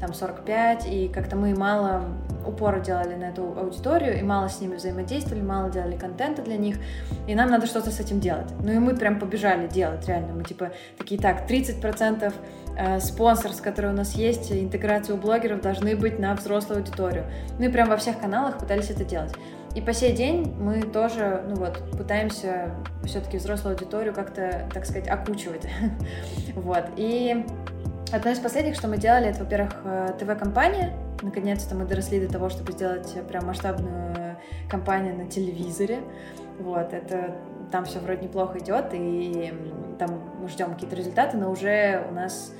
там 0.00 0.12
45, 0.12 0.86
и 0.86 1.08
как-то 1.08 1.36
мы 1.36 1.54
мало 1.54 2.04
упора 2.46 2.80
делали 2.80 3.14
на 3.14 3.24
эту 3.24 3.42
аудиторию, 3.56 4.18
и 4.18 4.22
мало 4.22 4.48
с 4.48 4.60
ними 4.60 4.76
взаимодействовали, 4.76 5.42
мало 5.42 5.70
делали 5.70 5.96
контента 5.96 6.42
для 6.42 6.56
них, 6.56 6.76
и 7.28 7.34
нам 7.34 7.50
надо 7.50 7.66
что-то 7.66 7.90
с 7.90 8.00
этим 8.00 8.18
делать. 8.18 8.46
Ну 8.62 8.72
и 8.72 8.78
мы 8.78 8.96
прям 8.96 9.20
побежали 9.20 9.68
делать, 9.68 10.08
реально. 10.08 10.32
Мы 10.32 10.44
типа 10.44 10.70
такие, 10.96 11.20
так, 11.20 11.48
30% 11.48 12.32
э, 12.76 13.00
спонсорс, 13.00 13.60
которые 13.60 13.92
у 13.92 13.96
нас 13.96 14.14
есть, 14.14 14.50
интеграцию 14.50 15.18
блогеров 15.18 15.60
должны 15.60 15.94
быть 15.94 16.18
на 16.18 16.34
взрослую 16.34 16.78
аудиторию. 16.78 17.24
Ну 17.58 17.66
и 17.66 17.68
прям 17.68 17.88
во 17.88 17.98
всех 17.98 18.18
каналах 18.18 18.58
пытались 18.58 18.90
это 18.90 19.04
делать. 19.04 19.32
И 19.74 19.80
по 19.80 19.92
сей 19.92 20.12
день 20.12 20.52
мы 20.58 20.82
тоже, 20.82 21.44
ну 21.48 21.54
вот, 21.54 21.80
пытаемся 21.96 22.74
все-таки 23.04 23.36
взрослую 23.36 23.74
аудиторию 23.74 24.12
как-то, 24.12 24.68
так 24.74 24.84
сказать, 24.84 25.08
окучивать. 25.08 25.66
вот. 26.56 26.84
И 26.96 27.46
одно 28.12 28.30
из 28.30 28.38
последних, 28.38 28.74
что 28.74 28.88
мы 28.88 28.98
делали, 28.98 29.28
это, 29.28 29.44
во-первых, 29.44 29.72
э, 29.84 30.08
ТВ-компания. 30.18 30.96
Наконец-то 31.22 31.74
мы 31.76 31.84
доросли 31.84 32.26
до 32.26 32.32
того, 32.32 32.48
чтобы 32.48 32.72
сделать 32.72 33.14
прям 33.28 33.46
масштабную 33.46 34.38
кампанию 34.68 35.16
на 35.16 35.26
телевизоре. 35.26 36.00
Вот, 36.58 36.92
это 36.92 37.36
там 37.70 37.84
все 37.84 38.00
вроде 38.00 38.22
неплохо 38.22 38.58
идет, 38.58 38.86
и 38.92 39.54
там 39.98 40.20
мы 40.40 40.48
ждем 40.48 40.74
какие-то 40.74 40.96
результаты, 40.96 41.36
но 41.36 41.50
уже 41.50 42.04
у 42.10 42.12
нас 42.12 42.52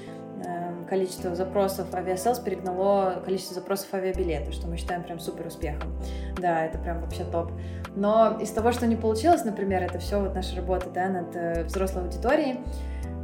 количество 0.90 1.36
запросов 1.36 1.94
Aviasales 1.94 2.40
перегнало 2.40 3.22
количество 3.24 3.54
запросов 3.54 3.94
авиабилета, 3.94 4.50
что 4.50 4.66
мы 4.66 4.76
считаем 4.76 5.04
прям 5.04 5.20
супер 5.20 5.46
успехом. 5.46 5.92
Да, 6.36 6.66
это 6.66 6.78
прям 6.78 7.00
вообще 7.00 7.24
топ. 7.24 7.52
Но 7.94 8.38
из 8.40 8.50
того, 8.50 8.72
что 8.72 8.86
не 8.88 8.96
получилось, 8.96 9.44
например, 9.44 9.84
это 9.84 10.00
все 10.00 10.20
вот 10.20 10.34
наша 10.34 10.56
работа 10.56 10.90
да, 10.90 11.08
над 11.08 11.36
э, 11.36 11.64
взрослой 11.64 12.02
аудиторией, 12.02 12.60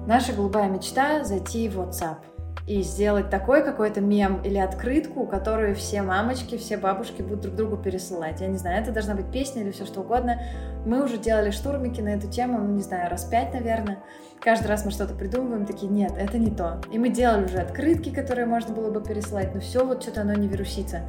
наша 0.06 0.32
голубая 0.32 0.68
мечта— 0.70 1.24
зайти 1.24 1.68
в 1.68 1.80
WhatsApp— 1.80 2.18
и 2.66 2.82
сделать 2.82 3.30
такой 3.30 3.62
какой-то 3.62 4.00
мем 4.00 4.40
или 4.42 4.58
открытку, 4.58 5.24
которую 5.26 5.76
все 5.76 6.02
мамочки, 6.02 6.58
все 6.58 6.76
бабушки 6.76 7.22
будут 7.22 7.42
друг 7.42 7.54
другу 7.54 7.76
пересылать. 7.76 8.40
Я 8.40 8.48
не 8.48 8.58
знаю, 8.58 8.82
это 8.82 8.90
должна 8.90 9.14
быть 9.14 9.30
песня 9.30 9.62
или 9.62 9.70
все 9.70 9.86
что 9.86 10.00
угодно. 10.00 10.42
Мы 10.84 11.04
уже 11.04 11.16
делали 11.16 11.50
штурмики 11.50 12.00
на 12.00 12.08
эту 12.10 12.28
тему, 12.28 12.58
ну, 12.58 12.72
не 12.72 12.82
знаю, 12.82 13.08
раз 13.08 13.24
пять, 13.24 13.54
наверное. 13.54 14.00
Каждый 14.40 14.66
раз 14.66 14.84
мы 14.84 14.90
что-то 14.90 15.14
придумываем, 15.14 15.64
такие, 15.64 15.90
нет, 15.90 16.12
это 16.18 16.38
не 16.38 16.50
то. 16.50 16.80
И 16.90 16.98
мы 16.98 17.08
делали 17.08 17.44
уже 17.44 17.58
открытки, 17.58 18.10
которые 18.10 18.46
можно 18.46 18.74
было 18.74 18.90
бы 18.90 19.00
пересылать, 19.00 19.54
но 19.54 19.60
все 19.60 19.86
вот 19.86 20.02
что-то 20.02 20.22
оно 20.22 20.34
не 20.34 20.48
вирусится. 20.48 21.02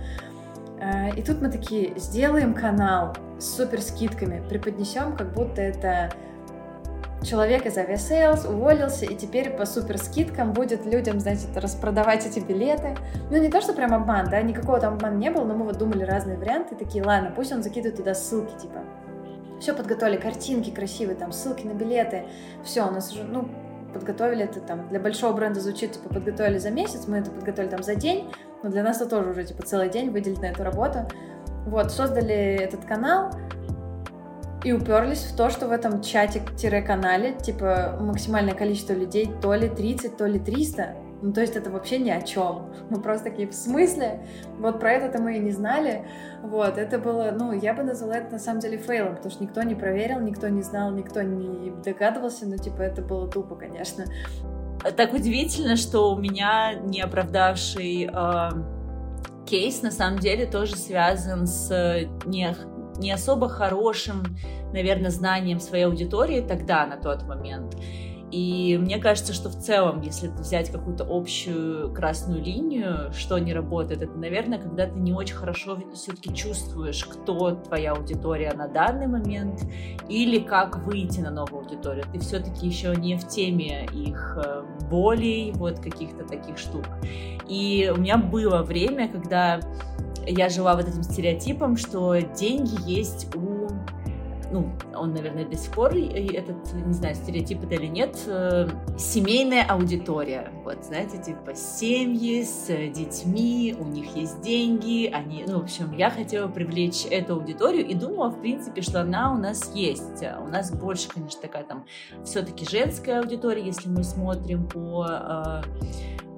А, 0.80 1.10
и 1.10 1.24
тут 1.24 1.41
мы 1.41 1.50
такие, 1.50 1.98
сделаем 1.98 2.54
канал 2.54 3.15
с 3.39 3.56
супер 3.56 3.82
скидками, 3.82 4.48
преподнесем, 4.48 5.15
как 5.15 5.34
будто 5.34 5.62
это 5.62 6.12
человек 7.23 7.65
из 7.65 7.77
Aviasales 7.78 8.45
уволился 8.45 9.06
и 9.06 9.15
теперь 9.15 9.49
по 9.51 9.65
супер 9.65 9.97
скидкам 9.97 10.53
будет 10.53 10.86
людям, 10.86 11.19
значит, 11.19 11.56
распродавать 11.56 12.25
эти 12.25 12.39
билеты. 12.39 12.95
Ну, 13.32 13.38
не 13.38 13.49
то, 13.49 13.62
что 13.62 13.73
прям 13.73 13.93
обман, 13.93 14.30
да, 14.30 14.41
никакого 14.41 14.80
там 14.80 14.95
обмана 14.95 15.15
не 15.15 15.32
было, 15.32 15.43
но 15.43 15.56
мы 15.56 15.65
вот 15.65 15.77
думали 15.77 16.03
разные 16.03 16.38
варианты, 16.38 16.75
такие, 16.75 17.03
ладно, 17.03 17.32
пусть 17.36 17.51
он 17.51 17.63
закидывает 17.63 17.97
туда 17.97 18.13
ссылки, 18.13 18.53
типа, 18.62 18.82
все 19.60 19.73
подготовили, 19.73 20.17
картинки 20.17 20.69
красивые, 20.69 21.15
там, 21.15 21.32
ссылки 21.32 21.65
на 21.65 21.73
билеты, 21.73 22.25
все, 22.63 22.88
у 22.88 22.91
нас 22.91 23.12
уже, 23.12 23.23
ну, 23.23 23.49
подготовили 23.93 24.43
это 24.43 24.60
там, 24.60 24.88
для 24.89 24.99
большого 24.99 25.34
бренда 25.34 25.60
звучит, 25.60 25.93
типа, 25.93 26.13
подготовили 26.13 26.60
за 26.60 26.69
месяц, 26.69 27.08
мы 27.08 27.17
это 27.17 27.32
подготовили 27.32 27.71
там 27.71 27.84
за 27.84 27.95
день, 27.95 28.32
но 28.63 28.69
для 28.69 28.84
нас 28.84 28.97
это 28.97 29.10
тоже 29.10 29.32
уже, 29.32 29.43
типа, 29.43 29.63
целый 29.63 29.89
день 29.89 30.12
выделить 30.12 30.41
на 30.41 30.47
эту 30.47 30.63
работу. 30.63 31.08
Вот, 31.65 31.91
создали 31.91 32.34
этот 32.34 32.86
канал, 32.86 33.32
и 34.67 34.73
уперлись 34.73 35.23
в 35.23 35.36
то, 35.36 35.49
что 35.49 35.67
в 35.67 35.71
этом 35.71 36.01
чате-канале, 36.01 37.34
типа, 37.34 37.97
максимальное 38.01 38.53
количество 38.53 38.91
людей 38.91 39.32
то 39.41 39.53
ли 39.53 39.69
30, 39.69 40.17
то 40.17 40.25
ли 40.25 40.39
300. 40.39 40.95
Ну, 41.21 41.32
то 41.32 41.39
есть 41.41 41.56
это 41.56 41.71
вообще 41.71 41.99
ни 41.99 42.10
о 42.10 42.21
чем. 42.21 42.73
Мы 42.89 43.01
просто 43.01 43.30
такие, 43.30 43.47
в 43.47 43.53
смысле? 43.53 44.27
Вот 44.60 44.80
про 44.82 44.91
это-то 44.91 45.19
мы 45.19 45.38
и 45.38 45.39
не 45.39 45.51
знали. 45.51 46.06
Вот, 46.43 46.77
это 46.77 46.99
было, 46.99 47.32
ну, 47.32 47.53
я 47.53 47.73
бы 47.73 47.84
назвала 47.84 48.17
это 48.17 48.34
на 48.34 48.39
самом 48.39 48.60
деле 48.60 48.77
фейлом, 48.77 49.15
потому 49.15 49.32
что 49.32 49.43
никто 49.43 49.63
не 49.63 49.73
проверил, 49.73 50.19
никто 50.19 50.49
не 50.49 50.62
знал, 50.62 50.91
никто 50.91 51.21
не 51.21 51.71
догадывался, 51.82 52.45
но, 52.45 52.58
типа, 52.58 52.82
это 52.82 53.01
было 53.01 53.27
тупо, 53.27 53.56
конечно. 53.56 54.03
Так 54.95 55.13
удивительно, 55.13 55.77
что 55.77 56.13
у 56.13 56.19
меня 56.19 56.73
не 56.73 57.01
оправдавший 57.01 58.10
э, 58.13 58.49
кейс 59.47 59.82
на 59.82 59.91
самом 59.91 60.19
деле 60.19 60.45
тоже 60.45 60.75
связан 60.75 61.47
с 61.47 62.08
не, 62.25 62.56
не 62.97 63.12
особо 63.12 63.49
хорошим, 63.49 64.23
наверное, 64.73 65.12
знанием 65.12 65.60
своей 65.60 65.86
аудитории 65.86 66.41
тогда, 66.41 66.86
на 66.86 66.97
тот 66.97 67.23
момент. 67.23 67.75
И 68.31 68.77
мне 68.77 68.97
кажется, 68.97 69.31
что 69.31 69.47
в 69.49 69.57
целом, 69.57 70.01
если 70.01 70.27
взять 70.27 70.69
какую-то 70.69 71.07
общую 71.10 71.93
красную 71.93 72.43
линию, 72.43 73.13
что 73.13 73.38
не 73.38 73.53
работает, 73.53 74.01
это, 74.01 74.17
наверное, 74.17 74.60
когда 74.60 74.86
ты 74.86 74.99
не 74.99 75.13
очень 75.13 75.36
хорошо 75.36 75.77
все-таки 75.93 76.36
чувствуешь, 76.36 77.05
кто 77.05 77.51
твоя 77.51 77.93
аудитория 77.93 78.51
на 78.53 78.67
данный 78.67 79.07
момент, 79.07 79.62
или 80.10 80.39
как 80.39 80.86
выйти 80.86 81.21
на 81.21 81.31
новую 81.31 81.63
аудиторию. 81.63 82.03
Ты 82.12 82.19
все-таки 82.19 82.67
еще 82.67 82.93
не 82.97 83.17
в 83.17 83.25
теме 83.29 83.86
их 83.93 84.38
э, 84.43 84.63
болей, 84.89 85.53
вот 85.53 85.79
каких-то 85.79 86.25
таких 86.25 86.57
штук. 86.57 86.83
И 87.47 87.89
у 87.95 87.97
меня 87.97 88.17
было 88.17 88.62
время, 88.62 89.07
когда 89.07 89.62
я 90.28 90.50
жила 90.50 90.76
вот 90.76 90.88
этим 90.88 91.04
стереотипом, 91.04 91.78
что 91.78 92.16
деньги 92.20 92.78
есть 92.90 93.34
у 93.36 93.68
ну, 94.52 94.72
он, 94.96 95.13
наверное, 95.13 95.46
до 95.46 95.58
сих 95.58 95.72
пор 95.72 95.96
этот, 95.96 96.74
не 96.74 96.94
знаю, 96.94 97.16
стереотип 97.16 97.63
это 97.63 97.76
или 97.76 97.88
нет, 97.88 98.18
э, 98.28 98.68
семейная 98.98 99.66
аудитория. 99.68 100.52
Вот, 100.63 100.86
знаете, 100.86 101.18
типа 101.18 101.54
семьи 101.56 102.44
с 102.44 102.68
детьми, 102.68 103.76
у 103.78 103.86
них 103.86 104.16
есть 104.16 104.42
деньги, 104.42 105.10
они, 105.12 105.44
ну, 105.48 105.60
в 105.60 105.63
общем, 105.63 105.92
я 105.94 106.10
хотела 106.10 106.48
привлечь 106.48 107.06
эту 107.10 107.36
аудиторию 107.36 107.86
и 107.86 107.94
думала, 107.94 108.30
в 108.30 108.40
принципе, 108.40 108.82
что 108.82 109.02
она 109.02 109.34
у 109.34 109.38
нас 109.38 109.72
есть. 109.74 110.24
У 110.46 110.48
нас 110.48 110.72
больше, 110.72 111.10
конечно, 111.10 111.42
такая 111.42 111.63
там 111.63 111.86
все-таки 112.24 112.66
женская 112.66 113.20
аудитория, 113.20 113.63
если 113.63 113.90
мы 113.90 114.04
смотрим 114.04 114.68
по 114.68 115.06
э, 115.10 115.62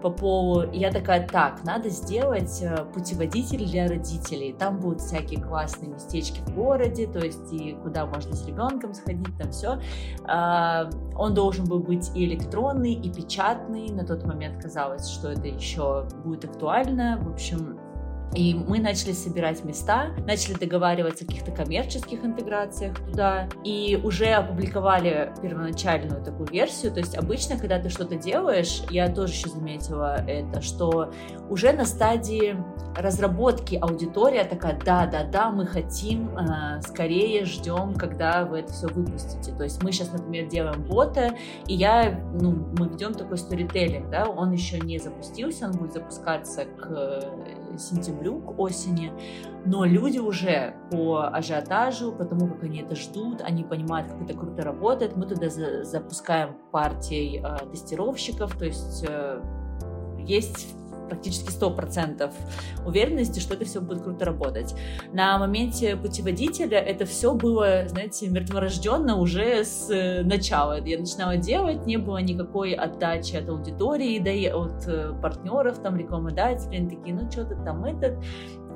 по 0.01 0.09
полу. 0.09 0.71
Я 0.71 0.91
такая, 0.91 1.27
так, 1.27 1.63
надо 1.63 1.89
сделать 1.89 2.61
э, 2.61 2.85
путеводитель 2.93 3.65
для 3.65 3.87
родителей. 3.87 4.53
Там 4.53 4.79
будут 4.79 5.01
всякие 5.01 5.41
классные 5.41 5.91
местечки 5.91 6.39
в 6.41 6.55
городе, 6.55 7.07
то 7.07 7.19
есть 7.19 7.51
и 7.51 7.77
куда 7.81 8.05
можно 8.05 8.35
с 8.35 8.45
ребенком 8.45 8.93
сходить, 8.93 9.37
там 9.37 9.51
все. 9.51 9.79
А, 10.25 10.89
он 11.15 11.33
должен 11.33 11.65
был 11.65 11.79
быть 11.79 12.11
и 12.15 12.25
электронный, 12.25 12.93
и 12.93 13.11
печатный. 13.11 13.89
На 13.89 14.05
тот 14.05 14.25
момент 14.25 14.61
казалось, 14.61 15.07
что 15.07 15.31
это 15.31 15.47
еще 15.47 16.07
будет 16.23 16.45
актуально. 16.45 17.19
В 17.21 17.31
общем, 17.31 17.77
и 18.35 18.53
мы 18.53 18.79
начали 18.79 19.13
собирать 19.13 19.63
места, 19.63 20.11
начали 20.25 20.53
договариваться 20.53 21.23
о 21.25 21.27
каких-то 21.27 21.51
коммерческих 21.51 22.23
интеграциях 22.23 22.95
туда, 22.99 23.49
и 23.63 23.99
уже 24.03 24.27
опубликовали 24.27 25.33
первоначальную 25.41 26.23
такую 26.23 26.47
версию. 26.49 26.91
То 26.91 26.99
есть 26.99 27.17
обычно, 27.17 27.57
когда 27.57 27.79
ты 27.79 27.89
что-то 27.89 28.15
делаешь, 28.15 28.83
я 28.89 29.09
тоже 29.09 29.33
еще 29.33 29.49
заметила 29.49 30.23
это, 30.27 30.61
что 30.61 31.11
уже 31.49 31.73
на 31.73 31.85
стадии 31.85 32.55
разработки 32.95 33.75
аудитория 33.75 34.43
такая, 34.43 34.79
да-да-да, 34.83 35.51
мы 35.51 35.65
хотим, 35.65 36.37
э, 36.37 36.81
скорее 36.81 37.45
ждем, 37.45 37.93
когда 37.93 38.45
вы 38.45 38.59
это 38.59 38.73
все 38.73 38.87
выпустите. 38.87 39.51
То 39.53 39.63
есть 39.63 39.81
мы 39.83 39.91
сейчас, 39.91 40.11
например, 40.11 40.47
делаем 40.47 40.83
бота, 40.83 41.35
и 41.67 41.73
я, 41.73 42.19
ну, 42.33 42.51
мы 42.77 42.87
ведем 42.87 43.13
такой 43.13 43.37
сторителлинг, 43.37 44.09
да, 44.09 44.25
он 44.25 44.51
еще 44.51 44.79
не 44.79 44.99
запустился, 44.99 45.65
он 45.65 45.73
будет 45.73 45.93
запускаться 45.93 46.65
к 46.65 47.23
сентябрю, 47.77 48.39
к 48.41 48.59
осени, 48.59 49.11
но 49.65 49.85
люди 49.85 50.19
уже 50.19 50.75
по 50.91 51.27
ажиотажу, 51.27 52.11
потому 52.11 52.47
как 52.47 52.63
они 52.63 52.81
это 52.81 52.95
ждут, 52.95 53.41
они 53.41 53.63
понимают, 53.63 54.11
как 54.11 54.21
это 54.21 54.33
круто 54.33 54.63
работает, 54.63 55.15
мы 55.15 55.25
туда 55.25 55.49
за 55.49 55.83
запускаем 55.83 56.55
партии 56.71 57.43
э, 57.43 57.69
тестировщиков, 57.69 58.55
то 58.57 58.65
есть 58.65 59.05
э, 59.07 59.41
есть 60.19 60.75
практически 61.09 61.49
100% 61.49 62.31
уверенности, 62.85 63.39
что 63.39 63.55
это 63.55 63.65
все 63.65 63.81
будет 63.81 64.03
круто 64.03 64.25
работать. 64.25 64.75
На 65.11 65.37
моменте 65.37 65.95
путеводителя 65.95 66.79
это 66.79 67.05
все 67.05 67.33
было, 67.33 67.87
знаете, 67.87 68.29
мертворожденно 68.29 69.17
уже 69.17 69.63
с 69.63 69.89
э, 69.89 70.23
начала. 70.23 70.79
Я 70.79 70.99
начинала 70.99 71.37
делать, 71.37 71.85
не 71.85 71.97
было 71.97 72.17
никакой 72.17 72.73
отдачи 72.73 73.35
от 73.35 73.49
аудитории, 73.49 74.19
да 74.19 74.31
и 74.31 74.47
от 74.47 74.87
э, 74.87 75.13
партнеров, 75.21 75.79
там, 75.79 75.97
рекламодателей, 75.97 76.77
они 76.77 76.89
такие, 76.95 77.15
ну 77.15 77.29
что-то 77.29 77.55
там 77.63 77.83
этот, 77.85 78.17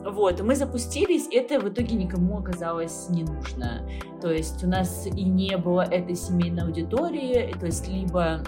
вот, 0.05 0.41
мы 0.41 0.55
запустились, 0.55 1.27
это 1.31 1.61
в 1.61 1.69
итоге 1.69 1.95
никому 1.95 2.39
оказалось 2.39 3.07
не 3.09 3.23
нужно. 3.23 3.87
То 4.21 4.31
есть 4.31 4.63
у 4.63 4.67
нас 4.67 5.07
и 5.07 5.23
не 5.23 5.57
было 5.57 5.81
этой 5.81 6.15
семейной 6.15 6.63
аудитории, 6.63 7.55
то 7.57 7.65
есть 7.65 7.87
либо 7.87 8.43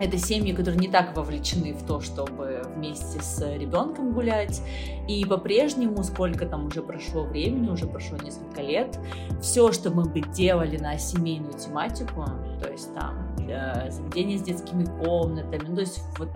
это 0.00 0.18
семьи, 0.18 0.52
которые 0.52 0.78
не 0.78 0.88
так 0.88 1.16
вовлечены 1.16 1.72
в 1.72 1.84
то, 1.84 2.00
чтобы 2.00 2.62
вместе 2.74 3.20
с 3.20 3.40
ребенком 3.56 4.12
гулять. 4.12 4.62
И 5.08 5.24
по-прежнему, 5.24 6.02
сколько 6.04 6.46
там 6.46 6.66
уже 6.66 6.82
прошло 6.82 7.24
времени, 7.24 7.68
уже 7.68 7.86
прошло 7.86 8.16
несколько 8.18 8.62
лет, 8.62 8.98
все, 9.40 9.72
что 9.72 9.90
мы 9.90 10.04
бы 10.04 10.20
делали 10.20 10.76
на 10.78 10.98
семейную 10.98 11.54
тематику, 11.54 12.24
то 12.62 12.70
есть 12.70 12.94
там 12.94 13.36
э, 13.48 13.90
заведение 13.90 14.38
с 14.38 14.42
детскими 14.42 14.84
комнатами, 14.84 15.64
ну, 15.66 15.74
то 15.74 15.80
есть 15.80 16.00
вот 16.18 16.28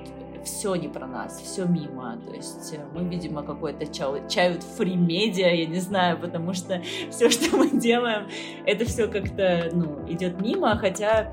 все 0.44 0.75
не 0.75 0.88
про 0.88 1.07
нас, 1.07 1.40
все 1.40 1.64
мимо. 1.66 2.18
То 2.27 2.35
есть 2.35 2.75
мы, 2.94 3.05
видимо, 3.05 3.42
какой-то 3.42 3.85
child 3.85 4.64
free 4.77 4.96
media, 4.96 5.55
я 5.55 5.66
не 5.66 5.81
знаю, 5.81 6.18
потому 6.18 6.53
что 6.53 6.83
все, 7.11 7.31
что 7.31 7.57
мы 7.57 7.70
делаем, 7.70 8.29
это 8.66 8.85
все 8.85 9.07
как-то, 9.07 9.70
ну, 9.72 10.05
идет 10.09 10.40
мимо, 10.40 10.77
хотя 10.77 11.33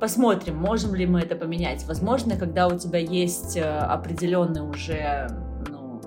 Посмотрим, 0.00 0.56
можем 0.56 0.94
ли 0.94 1.06
мы 1.06 1.20
это 1.20 1.34
поменять. 1.34 1.84
Возможно, 1.86 2.36
когда 2.36 2.68
у 2.68 2.78
тебя 2.78 3.00
есть 3.00 3.56
э, 3.56 3.62
определенный 3.62 4.62
уже, 4.62 5.28
ну, 5.68 6.00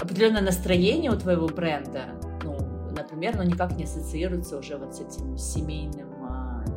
определенное 0.00 0.42
настроение 0.42 1.10
у 1.10 1.16
твоего 1.16 1.46
бренда, 1.46 2.02
ну, 2.42 2.58
например, 2.94 3.36
но 3.36 3.42
никак 3.42 3.76
не 3.76 3.84
ассоциируется 3.84 4.58
уже 4.58 4.76
вот 4.76 4.94
с 4.94 5.00
этим 5.00 5.38
семейным 5.38 6.14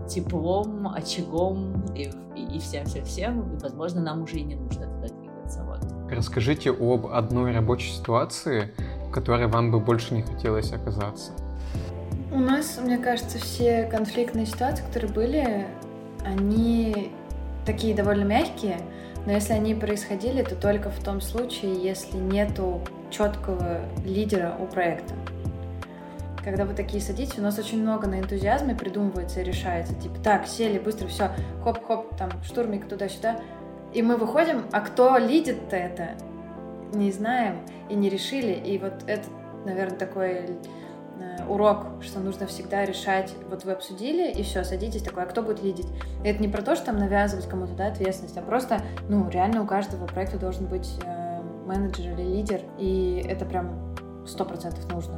теплом, 0.07 0.87
очагом 0.87 1.83
и, 1.95 2.09
и 2.35 2.59
всем-всем-всем, 2.59 3.57
и, 3.57 3.59
возможно, 3.61 4.01
нам 4.01 4.23
уже 4.23 4.37
и 4.37 4.43
не 4.43 4.55
нужно 4.55 4.85
туда 4.85 5.07
двигаться. 5.13 5.63
Вот. 5.63 5.79
Расскажите 6.09 6.71
об 6.71 7.07
одной 7.07 7.51
рабочей 7.51 7.91
ситуации, 7.91 8.73
в 9.07 9.11
которой 9.11 9.47
вам 9.47 9.71
бы 9.71 9.79
больше 9.79 10.13
не 10.13 10.21
хотелось 10.21 10.71
оказаться. 10.71 11.31
У 12.31 12.39
нас, 12.39 12.79
мне 12.81 12.97
кажется, 12.97 13.37
все 13.39 13.85
конфликтные 13.85 14.45
ситуации, 14.45 14.83
которые 14.85 15.11
были, 15.11 15.67
они 16.27 17.11
такие 17.65 17.95
довольно 17.95 18.23
мягкие, 18.23 18.77
но 19.25 19.31
если 19.31 19.53
они 19.53 19.75
происходили, 19.75 20.43
то 20.43 20.55
только 20.55 20.89
в 20.89 21.03
том 21.03 21.21
случае, 21.21 21.75
если 21.81 22.17
нету 22.17 22.81
четкого 23.09 23.81
лидера 24.05 24.55
у 24.59 24.65
проекта 24.65 25.13
когда 26.47 26.63
вы 26.63 26.73
такие 26.73 27.03
садитесь, 27.03 27.37
у 27.37 27.41
нас 27.41 27.59
очень 27.59 27.81
много 27.81 28.07
на 28.07 28.21
энтузиазме 28.21 28.73
придумывается 28.73 29.41
и 29.41 29.43
решается. 29.43 29.93
Типа, 29.95 30.15
так, 30.23 30.47
сели, 30.47 30.79
быстро, 30.79 31.09
все, 31.09 31.31
хоп-хоп, 31.61 32.15
там, 32.15 32.29
штурмик 32.41 32.87
туда-сюда. 32.87 33.41
И 33.93 34.01
мы 34.01 34.15
выходим, 34.15 34.63
а 34.71 34.79
кто 34.79 35.17
лидит-то 35.17 35.75
это, 35.75 36.11
не 36.93 37.11
знаем 37.11 37.57
и 37.89 37.95
не 37.95 38.07
решили. 38.07 38.53
И 38.53 38.77
вот 38.77 38.93
это, 39.07 39.27
наверное, 39.65 39.97
такой 39.97 40.57
урок, 41.47 41.87
что 42.01 42.19
нужно 42.19 42.45
всегда 42.47 42.85
решать. 42.85 43.33
Вот 43.49 43.63
вы 43.65 43.71
обсудили, 43.71 44.31
и 44.31 44.43
все, 44.43 44.63
садитесь 44.63 45.03
такой, 45.03 45.23
а 45.23 45.25
кто 45.25 45.41
будет 45.41 45.63
лидить? 45.63 45.87
И 46.23 46.27
это 46.27 46.41
не 46.41 46.47
про 46.47 46.61
то, 46.61 46.75
что 46.75 46.87
там 46.87 46.97
навязывать 46.97 47.47
кому-то 47.47 47.73
да, 47.73 47.87
ответственность, 47.87 48.37
а 48.37 48.41
просто, 48.41 48.81
ну, 49.09 49.29
реально 49.29 49.63
у 49.63 49.65
каждого 49.65 50.05
проекта 50.05 50.37
должен 50.37 50.65
быть 50.67 50.89
э, 51.03 51.41
менеджер 51.65 52.13
или 52.13 52.23
лидер, 52.23 52.61
и 52.77 53.23
это 53.27 53.45
прям 53.45 53.95
сто 54.25 54.45
процентов 54.45 54.91
нужно 54.91 55.15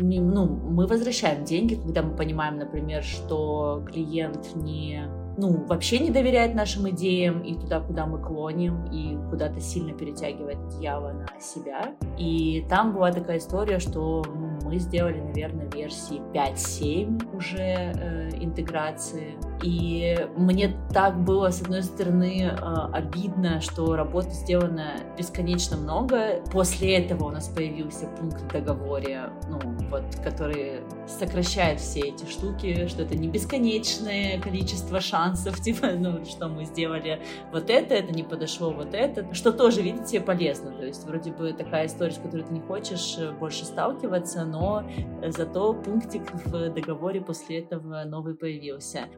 ну, 0.00 0.46
мы 0.46 0.88
возвращаем 0.88 1.44
деньги, 1.44 1.76
когда 1.76 2.02
мы 2.02 2.16
понимаем, 2.16 2.58
например, 2.58 3.04
что 3.04 3.84
клиент 3.86 4.56
не 4.56 5.08
ну, 5.36 5.64
вообще 5.66 5.98
не 5.98 6.10
доверяет 6.10 6.54
нашим 6.54 6.88
идеям 6.90 7.40
и 7.40 7.54
туда, 7.54 7.80
куда 7.80 8.06
мы 8.06 8.18
клоним, 8.20 8.84
и 8.92 9.18
куда-то 9.30 9.60
сильно 9.60 9.92
перетягивает 9.92 10.58
одеяло 10.58 11.12
на 11.12 11.40
себя. 11.40 11.94
И 12.16 12.64
там 12.68 12.94
была 12.94 13.10
такая 13.12 13.38
история, 13.38 13.80
что 13.80 14.24
мы 14.64 14.78
сделали, 14.78 15.20
наверное, 15.20 15.68
версии 15.70 16.20
5-7 16.32 17.36
уже 17.36 17.58
э, 17.58 18.30
интеграции. 18.40 19.34
И 19.62 20.16
мне 20.36 20.76
так 20.92 21.18
было, 21.24 21.50
с 21.50 21.62
одной 21.62 21.82
стороны, 21.82 22.50
э, 22.50 22.56
обидно, 22.92 23.60
что 23.60 23.96
работы 23.96 24.30
сделано 24.30 24.96
бесконечно 25.16 25.76
много. 25.76 26.42
После 26.52 26.96
этого 26.98 27.24
у 27.24 27.30
нас 27.30 27.48
появился 27.48 28.06
пункт 28.06 28.42
в 28.42 28.52
договоре, 28.52 29.30
ну, 29.48 29.58
вот, 29.90 30.02
который 30.22 30.80
сокращает 31.06 31.80
все 31.80 32.00
эти 32.00 32.28
штуки, 32.28 32.88
что 32.88 33.02
это 33.02 33.16
не 33.16 33.28
бесконечное 33.28 34.40
количество 34.40 35.00
шансов, 35.00 35.60
типа, 35.62 35.88
ну, 35.96 36.24
что 36.24 36.48
мы 36.48 36.64
сделали 36.64 37.20
вот 37.52 37.70
это, 37.70 37.94
это 37.94 38.12
не 38.12 38.22
подошло 38.22 38.70
вот 38.70 38.94
это, 38.94 39.32
что 39.34 39.52
тоже, 39.52 39.82
видите, 39.82 40.20
полезно. 40.20 40.72
То 40.72 40.84
есть 40.84 41.04
вроде 41.06 41.32
бы 41.32 41.52
такая 41.52 41.86
история, 41.86 42.12
с 42.12 42.18
которой 42.18 42.42
ты 42.42 42.52
не 42.52 42.60
хочешь 42.60 43.16
э, 43.18 43.32
больше 43.32 43.64
сталкиваться, 43.64 44.44
но 44.44 44.84
зато 45.28 45.72
пунктик 45.74 46.22
в 46.44 46.70
договоре 46.70 47.20
после 47.20 47.60
этого 47.60 48.04
новый 48.04 48.34
появился. 48.34 49.08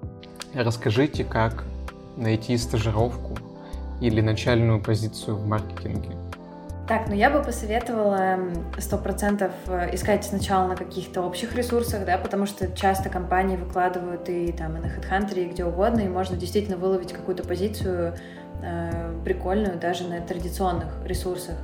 Расскажите, 0.55 1.24
как 1.24 1.64
найти 2.16 2.57
стажировку 2.57 3.37
или 4.01 4.20
начальную 4.20 4.82
позицию 4.82 5.37
в 5.37 5.47
маркетинге? 5.47 6.11
Так, 6.89 7.09
ну 7.09 7.14
я 7.14 7.30
бы 7.30 7.43
посоветовала 7.43 8.39
сто 8.78 8.97
процентов 8.97 9.51
э, 9.66 9.93
искать 9.95 10.24
сначала 10.24 10.68
на 10.68 10.76
каких-то 10.76 11.22
общих 11.22 11.57
ресурсах, 11.57 12.05
да, 12.07 12.16
потому 12.16 12.47
что 12.47 12.70
часто 12.76 13.09
компании 13.09 13.57
выкладывают 13.57 14.28
и 14.28 14.53
там 14.53 14.76
и 14.76 14.80
на 14.80 14.87
HeadHunter, 14.87 15.34
и 15.34 15.47
где 15.47 15.64
угодно, 15.64 16.01
и 16.01 16.09
можно 16.09 16.37
действительно 16.37 16.76
выловить 16.76 17.12
какую-то 17.12 17.43
позицию 17.43 18.14
э, 18.62 19.20
прикольную 19.24 19.80
даже 19.80 20.07
на 20.07 20.20
традиционных 20.20 21.05
ресурсах. 21.05 21.57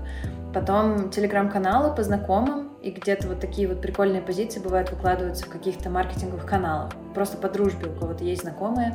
Потом 0.53 1.11
телеграм-каналы 1.11 1.95
по 1.95 2.03
знакомым, 2.03 2.72
и 2.83 2.91
где-то 2.91 3.28
вот 3.28 3.41
такие 3.41 3.68
вот 3.68 3.80
прикольные 3.80 4.22
позиции 4.22 4.61
бывают 4.61 4.91
выкладываются 4.91 5.47
в 5.47 5.49
каких-то 5.49 5.89
маркетинговых 5.89 6.45
каналах, 6.45 6.93
просто 7.14 7.37
по 7.37 7.49
дружбе 7.49 7.87
у 7.91 7.99
кого-то 7.99 8.24
есть 8.24 8.43
знакомые. 8.43 8.95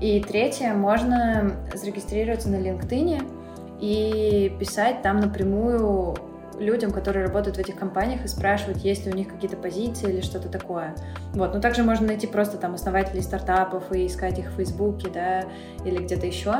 И 0.00 0.20
третье, 0.20 0.74
можно 0.74 1.56
зарегистрироваться 1.74 2.48
на 2.48 2.56
LinkedIn, 2.56 3.38
и 3.80 4.56
писать 4.58 5.02
там 5.02 5.20
напрямую 5.20 6.16
людям, 6.58 6.90
которые 6.90 7.26
работают 7.26 7.56
в 7.56 7.60
этих 7.60 7.76
компаниях, 7.76 8.24
и 8.24 8.28
спрашивать, 8.28 8.84
есть 8.84 9.06
ли 9.06 9.12
у 9.12 9.14
них 9.14 9.28
какие-то 9.28 9.56
позиции 9.56 10.12
или 10.12 10.20
что-то 10.20 10.48
такое. 10.48 10.94
Вот. 11.32 11.54
Но 11.54 11.60
также 11.60 11.84
можно 11.84 12.08
найти 12.08 12.26
просто 12.26 12.58
там 12.58 12.74
основателей 12.74 13.22
стартапов 13.22 13.92
и 13.92 14.06
искать 14.06 14.38
их 14.38 14.50
в 14.50 14.56
Фейсбуке, 14.56 15.08
да, 15.12 15.44
или 15.84 16.02
где-то 16.02 16.26
еще. 16.26 16.54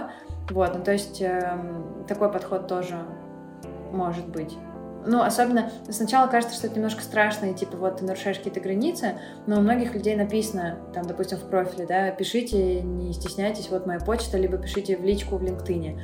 Вот. 0.51 0.75
Ну, 0.77 0.83
то 0.85 0.93
есть 0.93 1.21
э, 1.21 1.59
такой 2.07 2.31
подход 2.31 2.69
тоже 2.69 2.97
может 3.91 4.29
быть. 4.29 4.57
Ну, 5.07 5.23
особенно 5.23 5.71
сначала 5.89 6.27
кажется, 6.27 6.57
что 6.57 6.67
это 6.67 6.77
немножко 6.77 7.03
страшно, 7.03 7.47
и 7.47 7.55
типа 7.55 7.77
вот 7.77 7.99
ты 7.99 8.05
нарушаешь 8.05 8.39
какие-то 8.39 8.61
границы, 8.61 9.15
но 9.47 9.59
у 9.59 9.61
многих 9.61 9.95
людей 9.95 10.17
написано, 10.17 10.79
там, 10.93 11.07
допустим, 11.07 11.39
в 11.39 11.49
профиле, 11.49 11.87
да, 11.87 12.11
пишите, 12.11 12.83
не 12.83 13.13
стесняйтесь, 13.13 13.71
вот 13.71 13.87
моя 13.87 14.01
почта, 14.01 14.37
либо 14.37 14.59
пишите 14.59 14.97
в 14.97 15.05
личку 15.05 15.37
в 15.37 15.43
LinkedIn. 15.43 15.99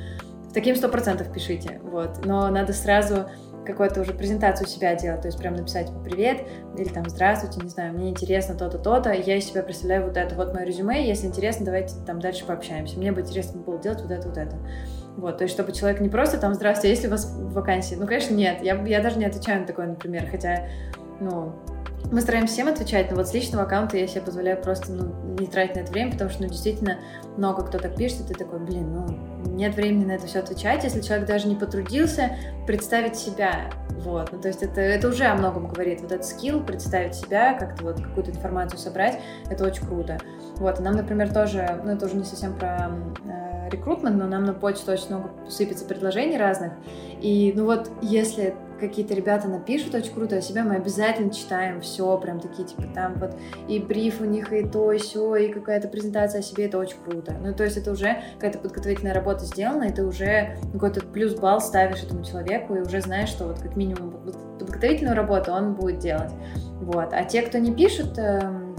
Таким 0.53 0.75
сто 0.75 0.87
процентов 0.87 1.31
пишите, 1.33 1.81
вот. 1.83 2.25
Но 2.25 2.49
надо 2.49 2.71
сразу 2.73 3.25
какую-то 3.65 4.01
уже 4.01 4.13
презентацию 4.13 4.67
себя 4.67 4.95
делать, 4.95 5.21
то 5.21 5.27
есть 5.27 5.39
прям 5.39 5.55
написать 5.55 5.89
привет 6.03 6.47
или 6.77 6.87
там 6.87 7.09
здравствуйте, 7.09 7.59
не 7.61 7.69
знаю, 7.69 7.93
мне 7.93 8.09
интересно 8.09 8.55
то-то, 8.55 8.77
то-то, 8.77 9.11
я 9.11 9.37
из 9.37 9.45
себя 9.45 9.63
представляю 9.63 10.05
вот 10.05 10.17
это, 10.17 10.35
вот 10.35 10.53
мое 10.53 10.65
резюме, 10.65 11.07
если 11.07 11.27
интересно, 11.27 11.65
давайте 11.65 11.95
там 12.05 12.19
дальше 12.19 12.45
пообщаемся. 12.45 12.97
Мне 12.97 13.11
бы 13.11 13.21
интересно 13.21 13.59
было 13.59 13.79
делать 13.79 14.01
вот 14.01 14.11
это, 14.11 14.27
вот 14.27 14.37
это. 14.37 14.55
Вот, 15.17 15.37
то 15.37 15.43
есть, 15.43 15.53
чтобы 15.53 15.71
человек 15.71 16.01
не 16.01 16.09
просто 16.09 16.37
там, 16.37 16.53
здравствуйте, 16.53 16.89
есть 16.89 17.03
ли 17.03 17.07
у 17.07 17.11
вас 17.11 17.33
вакансии? 17.37 17.95
Ну, 17.95 18.05
конечно, 18.05 18.33
нет. 18.33 18.61
Я, 18.61 18.81
я 18.83 19.01
даже 19.01 19.17
не 19.17 19.25
отвечаю 19.25 19.61
на 19.61 19.67
такое, 19.67 19.87
например, 19.87 20.27
хотя, 20.29 20.67
ну, 21.19 21.53
мы 22.11 22.21
стараемся 22.21 22.53
всем 22.53 22.67
отвечать, 22.67 23.09
но 23.09 23.17
вот 23.17 23.27
с 23.27 23.33
личного 23.33 23.63
аккаунта 23.63 23.97
я 23.97 24.07
себе 24.07 24.21
позволяю 24.21 24.61
просто 24.61 24.91
ну, 24.91 25.13
не 25.39 25.47
тратить 25.47 25.75
на 25.75 25.79
это 25.81 25.91
время, 25.91 26.11
потому 26.11 26.29
что, 26.29 26.43
ну, 26.43 26.49
действительно, 26.49 26.99
много 27.37 27.63
кто 27.63 27.77
так 27.77 27.95
пишет, 27.95 28.21
и 28.21 28.23
ты 28.25 28.33
такой, 28.35 28.59
блин, 28.59 28.93
ну, 28.93 29.49
нет 29.49 29.75
времени 29.75 30.05
на 30.05 30.11
это 30.13 30.27
все 30.27 30.39
отвечать, 30.39 30.83
если 30.83 31.01
человек 31.01 31.27
даже 31.27 31.47
не 31.47 31.55
потрудился 31.55 32.37
представить 32.67 33.15
себя, 33.15 33.71
вот, 33.89 34.31
ну, 34.31 34.39
то 34.39 34.47
есть 34.47 34.61
это, 34.61 34.81
это 34.81 35.07
уже 35.07 35.25
о 35.25 35.35
многом 35.35 35.67
говорит, 35.67 36.01
вот 36.01 36.11
этот 36.11 36.25
скилл, 36.25 36.63
представить 36.63 37.15
себя, 37.15 37.53
как-то 37.53 37.83
вот 37.83 38.01
какую-то 38.01 38.31
информацию 38.31 38.79
собрать, 38.79 39.19
это 39.49 39.65
очень 39.65 39.85
круто, 39.85 40.19
вот, 40.57 40.79
и 40.79 40.83
нам, 40.83 40.95
например, 40.95 41.33
тоже, 41.33 41.81
ну, 41.83 41.91
это 41.91 42.05
уже 42.05 42.15
не 42.15 42.23
совсем 42.23 42.55
про 42.55 42.91
э, 43.25 43.69
рекрутмент, 43.71 44.17
но 44.17 44.27
нам 44.27 44.45
на 44.45 44.53
почту 44.53 44.91
очень 44.91 45.07
много 45.09 45.31
сыпется 45.49 45.85
предложений 45.85 46.37
разных, 46.37 46.73
и, 47.21 47.51
ну, 47.55 47.65
вот, 47.65 47.89
если 48.01 48.55
какие-то 48.79 49.13
ребята 49.13 49.47
напишут 49.47 49.95
очень 49.95 50.13
круто 50.13 50.37
о 50.37 50.41
себе, 50.41 50.63
мы 50.63 50.75
обязательно 50.75 51.31
читаем 51.31 51.81
все, 51.81 52.17
прям 52.17 52.39
такие, 52.39 52.67
типа, 52.67 52.83
там 52.93 53.15
вот 53.15 53.35
и 53.67 53.79
бриф 53.79 54.21
у 54.21 54.25
них, 54.25 54.51
и 54.53 54.63
то, 54.63 54.91
и 54.91 54.97
все, 54.97 55.35
и 55.35 55.51
какая-то 55.51 55.87
презентация 55.87 56.39
о 56.39 56.43
себе, 56.43 56.65
это 56.65 56.77
очень 56.77 56.97
круто. 57.03 57.35
Ну, 57.41 57.53
то 57.53 57.63
есть 57.63 57.77
это 57.77 57.91
уже 57.91 58.21
какая-то 58.35 58.59
подготовительная 58.59 59.13
работа 59.13 59.45
сделана, 59.45 59.85
и 59.85 59.91
ты 59.91 60.05
уже 60.05 60.57
какой-то 60.73 61.01
плюс 61.01 61.35
балл 61.35 61.61
ставишь 61.61 62.03
этому 62.03 62.23
человеку, 62.23 62.75
и 62.75 62.81
уже 62.81 63.01
знаешь, 63.01 63.29
что 63.29 63.45
вот 63.45 63.59
как 63.59 63.75
минимум 63.75 64.13
подготовительную 64.59 65.15
работу 65.15 65.51
он 65.51 65.73
будет 65.73 65.99
делать. 65.99 66.31
Вот. 66.81 67.13
А 67.13 67.23
те, 67.23 67.41
кто 67.41 67.57
не 67.57 67.73
пишут, 67.73 68.17
эм, 68.17 68.75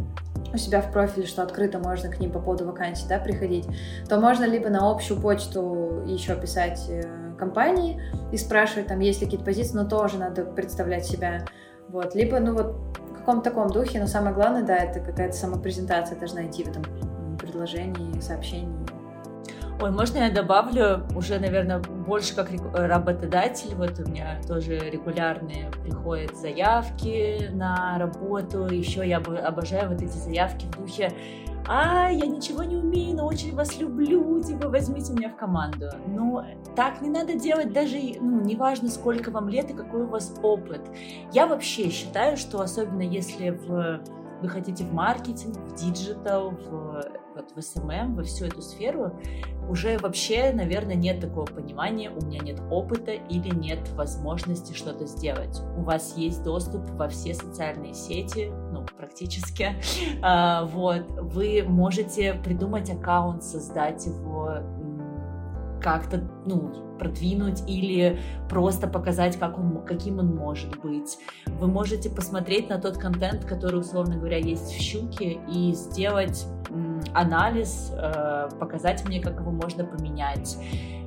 у 0.53 0.59
себя 0.59 0.81
в 0.81 0.93
профиле, 0.93 1.27
что 1.27 1.43
открыто 1.43 1.79
можно 1.79 2.11
к 2.11 2.19
ним 2.19 2.31
по 2.31 2.41
поводу 2.41 2.67
вакансий 2.67 3.07
да, 3.09 3.19
приходить, 3.19 3.67
то 4.09 4.19
можно 4.19 4.45
либо 4.45 4.69
на 4.69 4.91
общую 4.91 5.21
почту 5.21 6.03
еще 6.07 6.35
писать 6.35 6.87
э, 6.89 7.03
компании 7.37 8.01
и 8.33 8.37
спрашивать, 8.37 8.89
там, 8.89 9.01
есть 9.01 9.21
ли 9.21 9.27
какие-то 9.27 9.45
позиции, 9.45 9.77
но 9.77 9.85
тоже 9.85 10.19
надо 10.19 10.45
представлять 10.45 11.07
себя. 11.07 11.45
Вот. 11.89 12.15
Либо, 12.15 12.41
ну 12.41 12.55
вот, 12.55 12.77
в 13.11 13.15
каком-то 13.19 13.51
таком 13.51 13.69
духе, 13.71 14.01
но 14.01 14.07
самое 14.07 14.35
главное, 14.35 14.63
да, 14.63 14.77
это 14.77 15.01
какая-то 15.01 15.37
самопрезентация 15.37 16.19
должна 16.19 16.47
идти 16.47 16.65
в 16.65 16.69
этом 16.69 16.85
предложении, 17.39 18.21
сообщении. 18.21 18.87
Ой, 19.79 19.91
можно 19.91 20.19
я 20.19 20.31
добавлю 20.31 21.03
уже, 21.15 21.39
наверное, 21.39 21.81
больше 21.81 22.35
как 22.35 22.49
работодатель. 22.73 23.75
Вот 23.75 23.99
у 24.01 24.09
меня 24.09 24.41
тоже 24.49 24.79
регулярные 24.79 25.71
приходят 25.83 26.35
заявки 26.35 27.51
на 27.53 27.99
работу. 27.99 28.67
Еще 28.69 29.07
я 29.07 29.19
обожаю 29.19 29.91
вот 29.91 30.01
эти 30.01 30.17
заявки 30.17 30.65
в 30.65 30.79
духе 30.79 31.13
а, 31.69 32.09
я 32.11 32.27
ничего 32.27 32.63
не 32.63 32.77
умею, 32.77 33.17
но 33.17 33.27
очень 33.27 33.55
вас 33.55 33.79
люблю, 33.79 34.43
типа, 34.43 34.69
возьмите 34.69 35.13
меня 35.13 35.31
в 35.31 35.37
команду. 35.37 35.87
Но 36.07 36.45
так 36.75 37.01
не 37.01 37.11
надо 37.11 37.35
делать 37.35 37.73
даже, 37.73 37.99
ну, 38.21 38.41
неважно, 38.41 38.89
сколько 38.89 39.31
вам 39.31 39.49
лет 39.49 39.71
и 39.71 39.75
какой 39.75 40.03
у 40.03 40.09
вас 40.09 40.35
опыт. 40.43 40.83
Я 41.33 41.47
вообще 41.47 41.91
считаю, 41.91 42.37
что 42.37 42.61
особенно 42.61 43.03
если 43.03 43.51
в, 43.51 44.01
вы 44.43 44.49
хотите 44.49 44.85
в 44.85 44.93
маркетинг, 44.93 45.57
в 45.57 45.75
digital, 45.75 46.51
в 46.51 47.03
вот 47.37 47.53
в 47.55 47.63
SMM, 47.63 48.17
во 48.17 48.23
всю 48.25 48.47
эту 48.47 48.63
сферу, 48.63 49.13
уже 49.69 49.99
вообще, 49.99 50.53
наверное, 50.53 50.95
нет 50.95 51.21
такого 51.21 51.45
понимания, 51.45 52.11
у 52.11 52.25
меня 52.25 52.41
нет 52.41 52.61
опыта 52.71 53.13
или 53.13 53.55
нет 53.55 53.89
возможности 53.91 54.73
что-то 54.73 55.07
сделать. 55.07 55.61
У 55.77 55.83
вас 55.83 56.17
есть 56.17 56.43
доступ 56.43 56.83
во 56.93 57.09
все 57.09 57.35
социальные 57.35 57.95
сети, 57.95 58.51
ну, 58.66 58.66
практически, 58.95 59.77
а, 60.23 60.65
вот, 60.65 61.07
вы 61.21 61.65
можете 61.67 62.35
придумать 62.35 62.91
аккаунт, 62.91 63.43
создать 63.43 64.07
его, 64.07 64.59
как-то, 65.83 66.29
ну, 66.47 66.86
продвинуть 66.99 67.63
или 67.69 68.19
просто 68.49 68.87
показать, 68.87 69.39
как 69.39 69.59
он, 69.59 69.83
каким 69.85 70.19
он 70.19 70.35
может 70.35 70.79
быть. 70.81 71.19
Вы 71.47 71.67
можете 71.67 72.11
посмотреть 72.11 72.69
на 72.69 72.79
тот 72.79 72.99
контент, 72.99 73.45
который, 73.45 73.81
условно 73.81 74.17
говоря, 74.17 74.39
есть 74.39 74.71
в 74.71 74.81
щуке, 74.81 75.39
и 75.49 75.73
сделать 75.73 76.47
анализ, 77.15 77.93
э, 77.93 78.49
показать 78.59 79.07
мне, 79.07 79.21
как 79.21 79.41
его 79.41 79.51
можно 79.51 79.85
поменять, 79.85 80.57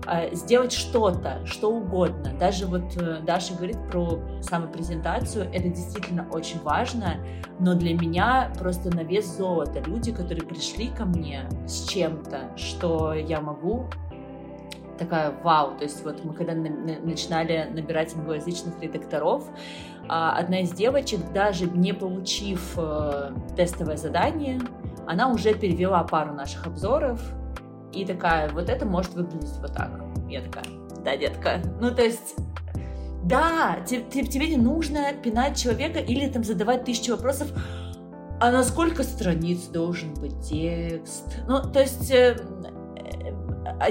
э, 0.07 0.33
сделать 0.35 0.71
что-то, 0.71 1.45
что 1.45 1.71
угодно. 1.71 2.33
Даже 2.39 2.65
вот 2.65 2.95
э, 2.97 3.19
Даша 3.25 3.53
говорит 3.53 3.77
про 3.91 4.19
самопрезентацию, 4.41 5.49
это 5.53 5.69
действительно 5.69 6.27
очень 6.31 6.59
важно, 6.61 7.17
но 7.59 7.75
для 7.75 7.93
меня 7.93 8.51
просто 8.57 8.93
на 8.95 9.03
вес 9.03 9.25
золота 9.37 9.81
люди, 9.85 10.11
которые 10.11 10.45
пришли 10.45 10.87
ко 10.87 11.05
мне 11.05 11.47
с 11.67 11.87
чем-то, 11.87 12.57
что 12.57 13.13
я 13.13 13.41
могу 13.41 13.87
такая 14.99 15.33
вау. 15.43 15.75
То 15.77 15.85
есть 15.85 16.03
вот 16.03 16.23
мы 16.23 16.33
когда 16.33 16.53
на, 16.53 16.69
на, 16.69 16.99
начинали 16.99 17.67
набирать 17.73 18.13
англоязычных 18.15 18.79
редакторов, 18.81 19.45
а, 20.07 20.37
одна 20.37 20.61
из 20.61 20.71
девочек, 20.71 21.19
даже 21.33 21.65
не 21.65 21.93
получив 21.93 22.73
э, 22.77 23.31
тестовое 23.55 23.97
задание, 23.97 24.59
она 25.07 25.29
уже 25.29 25.53
перевела 25.53 26.03
пару 26.03 26.33
наших 26.33 26.67
обзоров 26.67 27.21
и 27.93 28.05
такая, 28.05 28.49
вот 28.49 28.69
это 28.69 28.85
может 28.85 29.13
выглядеть 29.13 29.57
вот 29.61 29.73
так. 29.73 29.91
Я 30.27 30.41
такая, 30.41 30.65
да, 31.03 31.15
детка. 31.17 31.61
Ну, 31.79 31.93
то 31.93 32.03
есть 32.03 32.35
да, 33.23 33.79
тебе, 33.85 34.25
тебе 34.25 34.47
не 34.47 34.57
нужно 34.57 35.13
пинать 35.13 35.57
человека 35.57 35.99
или 35.99 36.27
там 36.29 36.43
задавать 36.43 36.85
тысячу 36.85 37.11
вопросов, 37.11 37.49
а 38.39 38.51
на 38.51 38.63
сколько 38.63 39.03
страниц 39.03 39.67
должен 39.67 40.13
быть 40.15 40.39
текст? 40.41 41.37
Ну, 41.47 41.61
то 41.61 41.81
есть 41.81 42.09
э, 42.11 42.37
а 42.37 43.38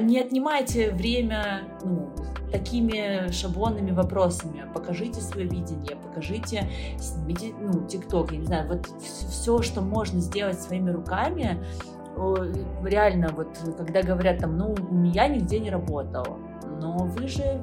не 0.01 0.21
отнимайте 0.21 0.91
время 0.91 1.63
ну, 1.85 2.11
такими 2.51 3.31
шаблонными 3.31 3.91
вопросами. 3.93 4.65
Покажите 4.73 5.21
свое 5.21 5.47
видение, 5.47 5.97
покажите, 5.97 6.69
снимите, 6.99 7.53
ну, 7.61 7.87
ТикТок, 7.87 8.33
я 8.33 8.39
не 8.39 8.47
знаю, 8.47 8.69
вот 8.69 8.87
все, 9.01 9.63
что 9.63 9.81
можно 9.81 10.21
сделать 10.21 10.61
своими 10.61 10.91
руками, 10.91 11.59
реально, 12.85 13.29
вот, 13.37 13.49
когда 13.77 14.03
говорят 14.03 14.39
там, 14.39 14.57
ну, 14.57 14.75
я 15.05 15.29
нигде 15.29 15.61
не 15.61 15.71
работал, 15.71 16.39
но 16.81 16.97
вы 16.99 17.29
же 17.29 17.61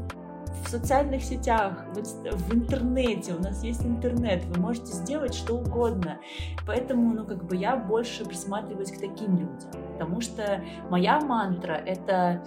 в 0.63 0.69
социальных 0.69 1.23
сетях, 1.23 1.85
в, 1.93 2.31
в 2.31 2.53
интернете, 2.53 3.33
у 3.33 3.41
нас 3.41 3.63
есть 3.63 3.85
интернет, 3.85 4.45
вы 4.45 4.59
можете 4.59 4.93
сделать 4.93 5.33
что 5.33 5.55
угодно. 5.57 6.19
Поэтому, 6.65 7.13
ну, 7.13 7.25
как 7.25 7.43
бы 7.43 7.55
я 7.55 7.75
больше 7.75 8.25
присматриваюсь 8.25 8.91
к 8.91 8.99
таким 8.99 9.37
людям, 9.37 9.71
потому 9.93 10.21
что 10.21 10.63
моя 10.89 11.19
мантра— 11.19 11.73
это 11.85 12.43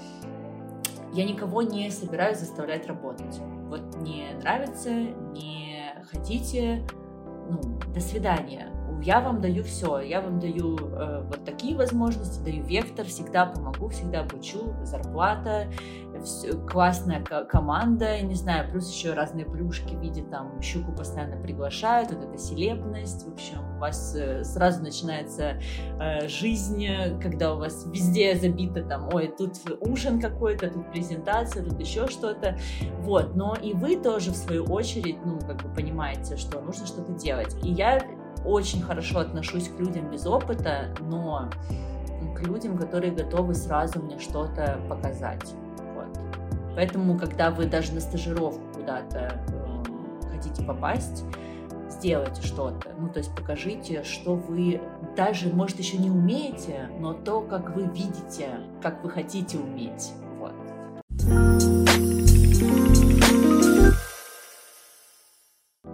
я 1.12 1.24
никого 1.24 1.62
не 1.62 1.90
собираюсь 1.90 2.38
заставлять 2.38 2.86
работать. 2.86 3.38
Вот 3.68 3.96
не 4.00 4.34
нравится, 4.40 4.90
не 4.90 5.94
хотите, 6.10 6.86
ну, 7.50 7.60
до 7.92 8.00
свидания 8.00 8.72
я 9.02 9.20
вам 9.20 9.40
даю 9.40 9.62
все, 9.64 10.00
я 10.00 10.20
вам 10.20 10.40
даю 10.40 10.76
э, 10.76 11.22
вот 11.26 11.44
такие 11.44 11.76
возможности, 11.76 12.42
даю 12.42 12.64
вектор, 12.64 13.06
всегда 13.06 13.46
помогу, 13.46 13.88
всегда 13.88 14.20
обучу, 14.20 14.74
зарплата, 14.82 15.66
все, 16.24 16.52
классная 16.54 17.22
команда, 17.22 18.20
не 18.20 18.34
знаю, 18.34 18.70
плюс 18.70 18.92
еще 18.92 19.14
разные 19.14 19.46
плюшки 19.46 19.94
в 19.94 20.00
виде 20.00 20.22
там 20.22 20.60
щуку 20.60 20.92
постоянно 20.92 21.40
приглашают, 21.40 22.10
вот 22.10 22.24
эта 22.24 22.38
селебность, 22.38 23.26
в 23.26 23.32
общем, 23.32 23.58
у 23.76 23.78
вас 23.78 24.14
э, 24.16 24.42
сразу 24.44 24.82
начинается 24.82 25.60
э, 26.00 26.28
жизнь, 26.28 26.86
когда 27.22 27.54
у 27.54 27.58
вас 27.58 27.86
везде 27.86 28.34
забито 28.36 28.82
там, 28.82 29.08
ой, 29.12 29.32
тут 29.36 29.54
ужин 29.80 30.20
какой-то, 30.20 30.70
тут 30.70 30.90
презентация, 30.90 31.64
тут 31.64 31.78
еще 31.78 32.08
что-то, 32.08 32.58
вот, 33.00 33.36
но 33.36 33.54
и 33.54 33.74
вы 33.74 33.96
тоже 33.96 34.32
в 34.32 34.36
свою 34.36 34.64
очередь, 34.64 35.18
ну, 35.24 35.38
как 35.40 35.62
бы 35.62 35.72
понимаете, 35.74 36.36
что 36.36 36.60
нужно 36.60 36.86
что-то 36.86 37.12
делать, 37.12 37.54
и 37.62 37.70
я 37.70 38.00
очень 38.44 38.82
хорошо 38.82 39.20
отношусь 39.20 39.68
к 39.68 39.78
людям 39.78 40.10
без 40.10 40.26
опыта, 40.26 40.94
но 41.00 41.50
к 42.36 42.42
людям, 42.42 42.76
которые 42.76 43.12
готовы 43.12 43.54
сразу 43.54 44.00
мне 44.00 44.18
что-то 44.18 44.80
показать. 44.88 45.54
Вот. 45.94 46.18
Поэтому, 46.74 47.18
когда 47.18 47.50
вы 47.50 47.66
даже 47.66 47.92
на 47.92 48.00
стажировку 48.00 48.62
куда-то 48.74 49.40
э, 49.48 50.30
хотите 50.30 50.62
попасть, 50.62 51.24
сделайте 51.90 52.42
что-то. 52.42 52.90
Ну, 52.98 53.08
то 53.08 53.18
есть 53.18 53.34
покажите, 53.34 54.04
что 54.04 54.34
вы 54.34 54.80
даже, 55.16 55.48
может, 55.48 55.78
еще 55.78 55.96
не 55.98 56.10
умеете, 56.10 56.88
но 56.98 57.12
то, 57.12 57.40
как 57.40 57.74
вы 57.74 57.84
видите, 57.84 58.50
как 58.82 59.02
вы 59.02 59.10
хотите 59.10 59.58
уметь. 59.58 60.12
Вот. 60.38 60.52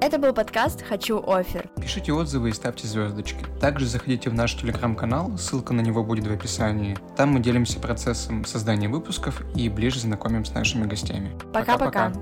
Это 0.04 0.18
был 0.18 0.34
подкаст 0.34 0.82
«Хочу 0.82 1.18
офер». 1.26 1.70
Пишите 1.80 2.12
отзывы 2.12 2.50
и 2.50 2.52
ставьте 2.52 2.86
звездочки. 2.86 3.46
Также 3.58 3.86
заходите 3.86 4.28
в 4.28 4.34
наш 4.34 4.54
телеграм-канал, 4.54 5.38
ссылка 5.38 5.72
на 5.72 5.80
него 5.80 6.04
будет 6.04 6.26
в 6.26 6.30
описании. 6.30 6.98
Там 7.16 7.30
мы 7.30 7.40
делимся 7.40 7.80
процессом 7.80 8.44
создания 8.44 8.90
выпусков 8.90 9.40
и 9.56 9.70
ближе 9.70 10.00
знакомим 10.00 10.44
с 10.44 10.52
нашими 10.52 10.84
гостями. 10.84 11.30
Пока-пока. 11.54 12.12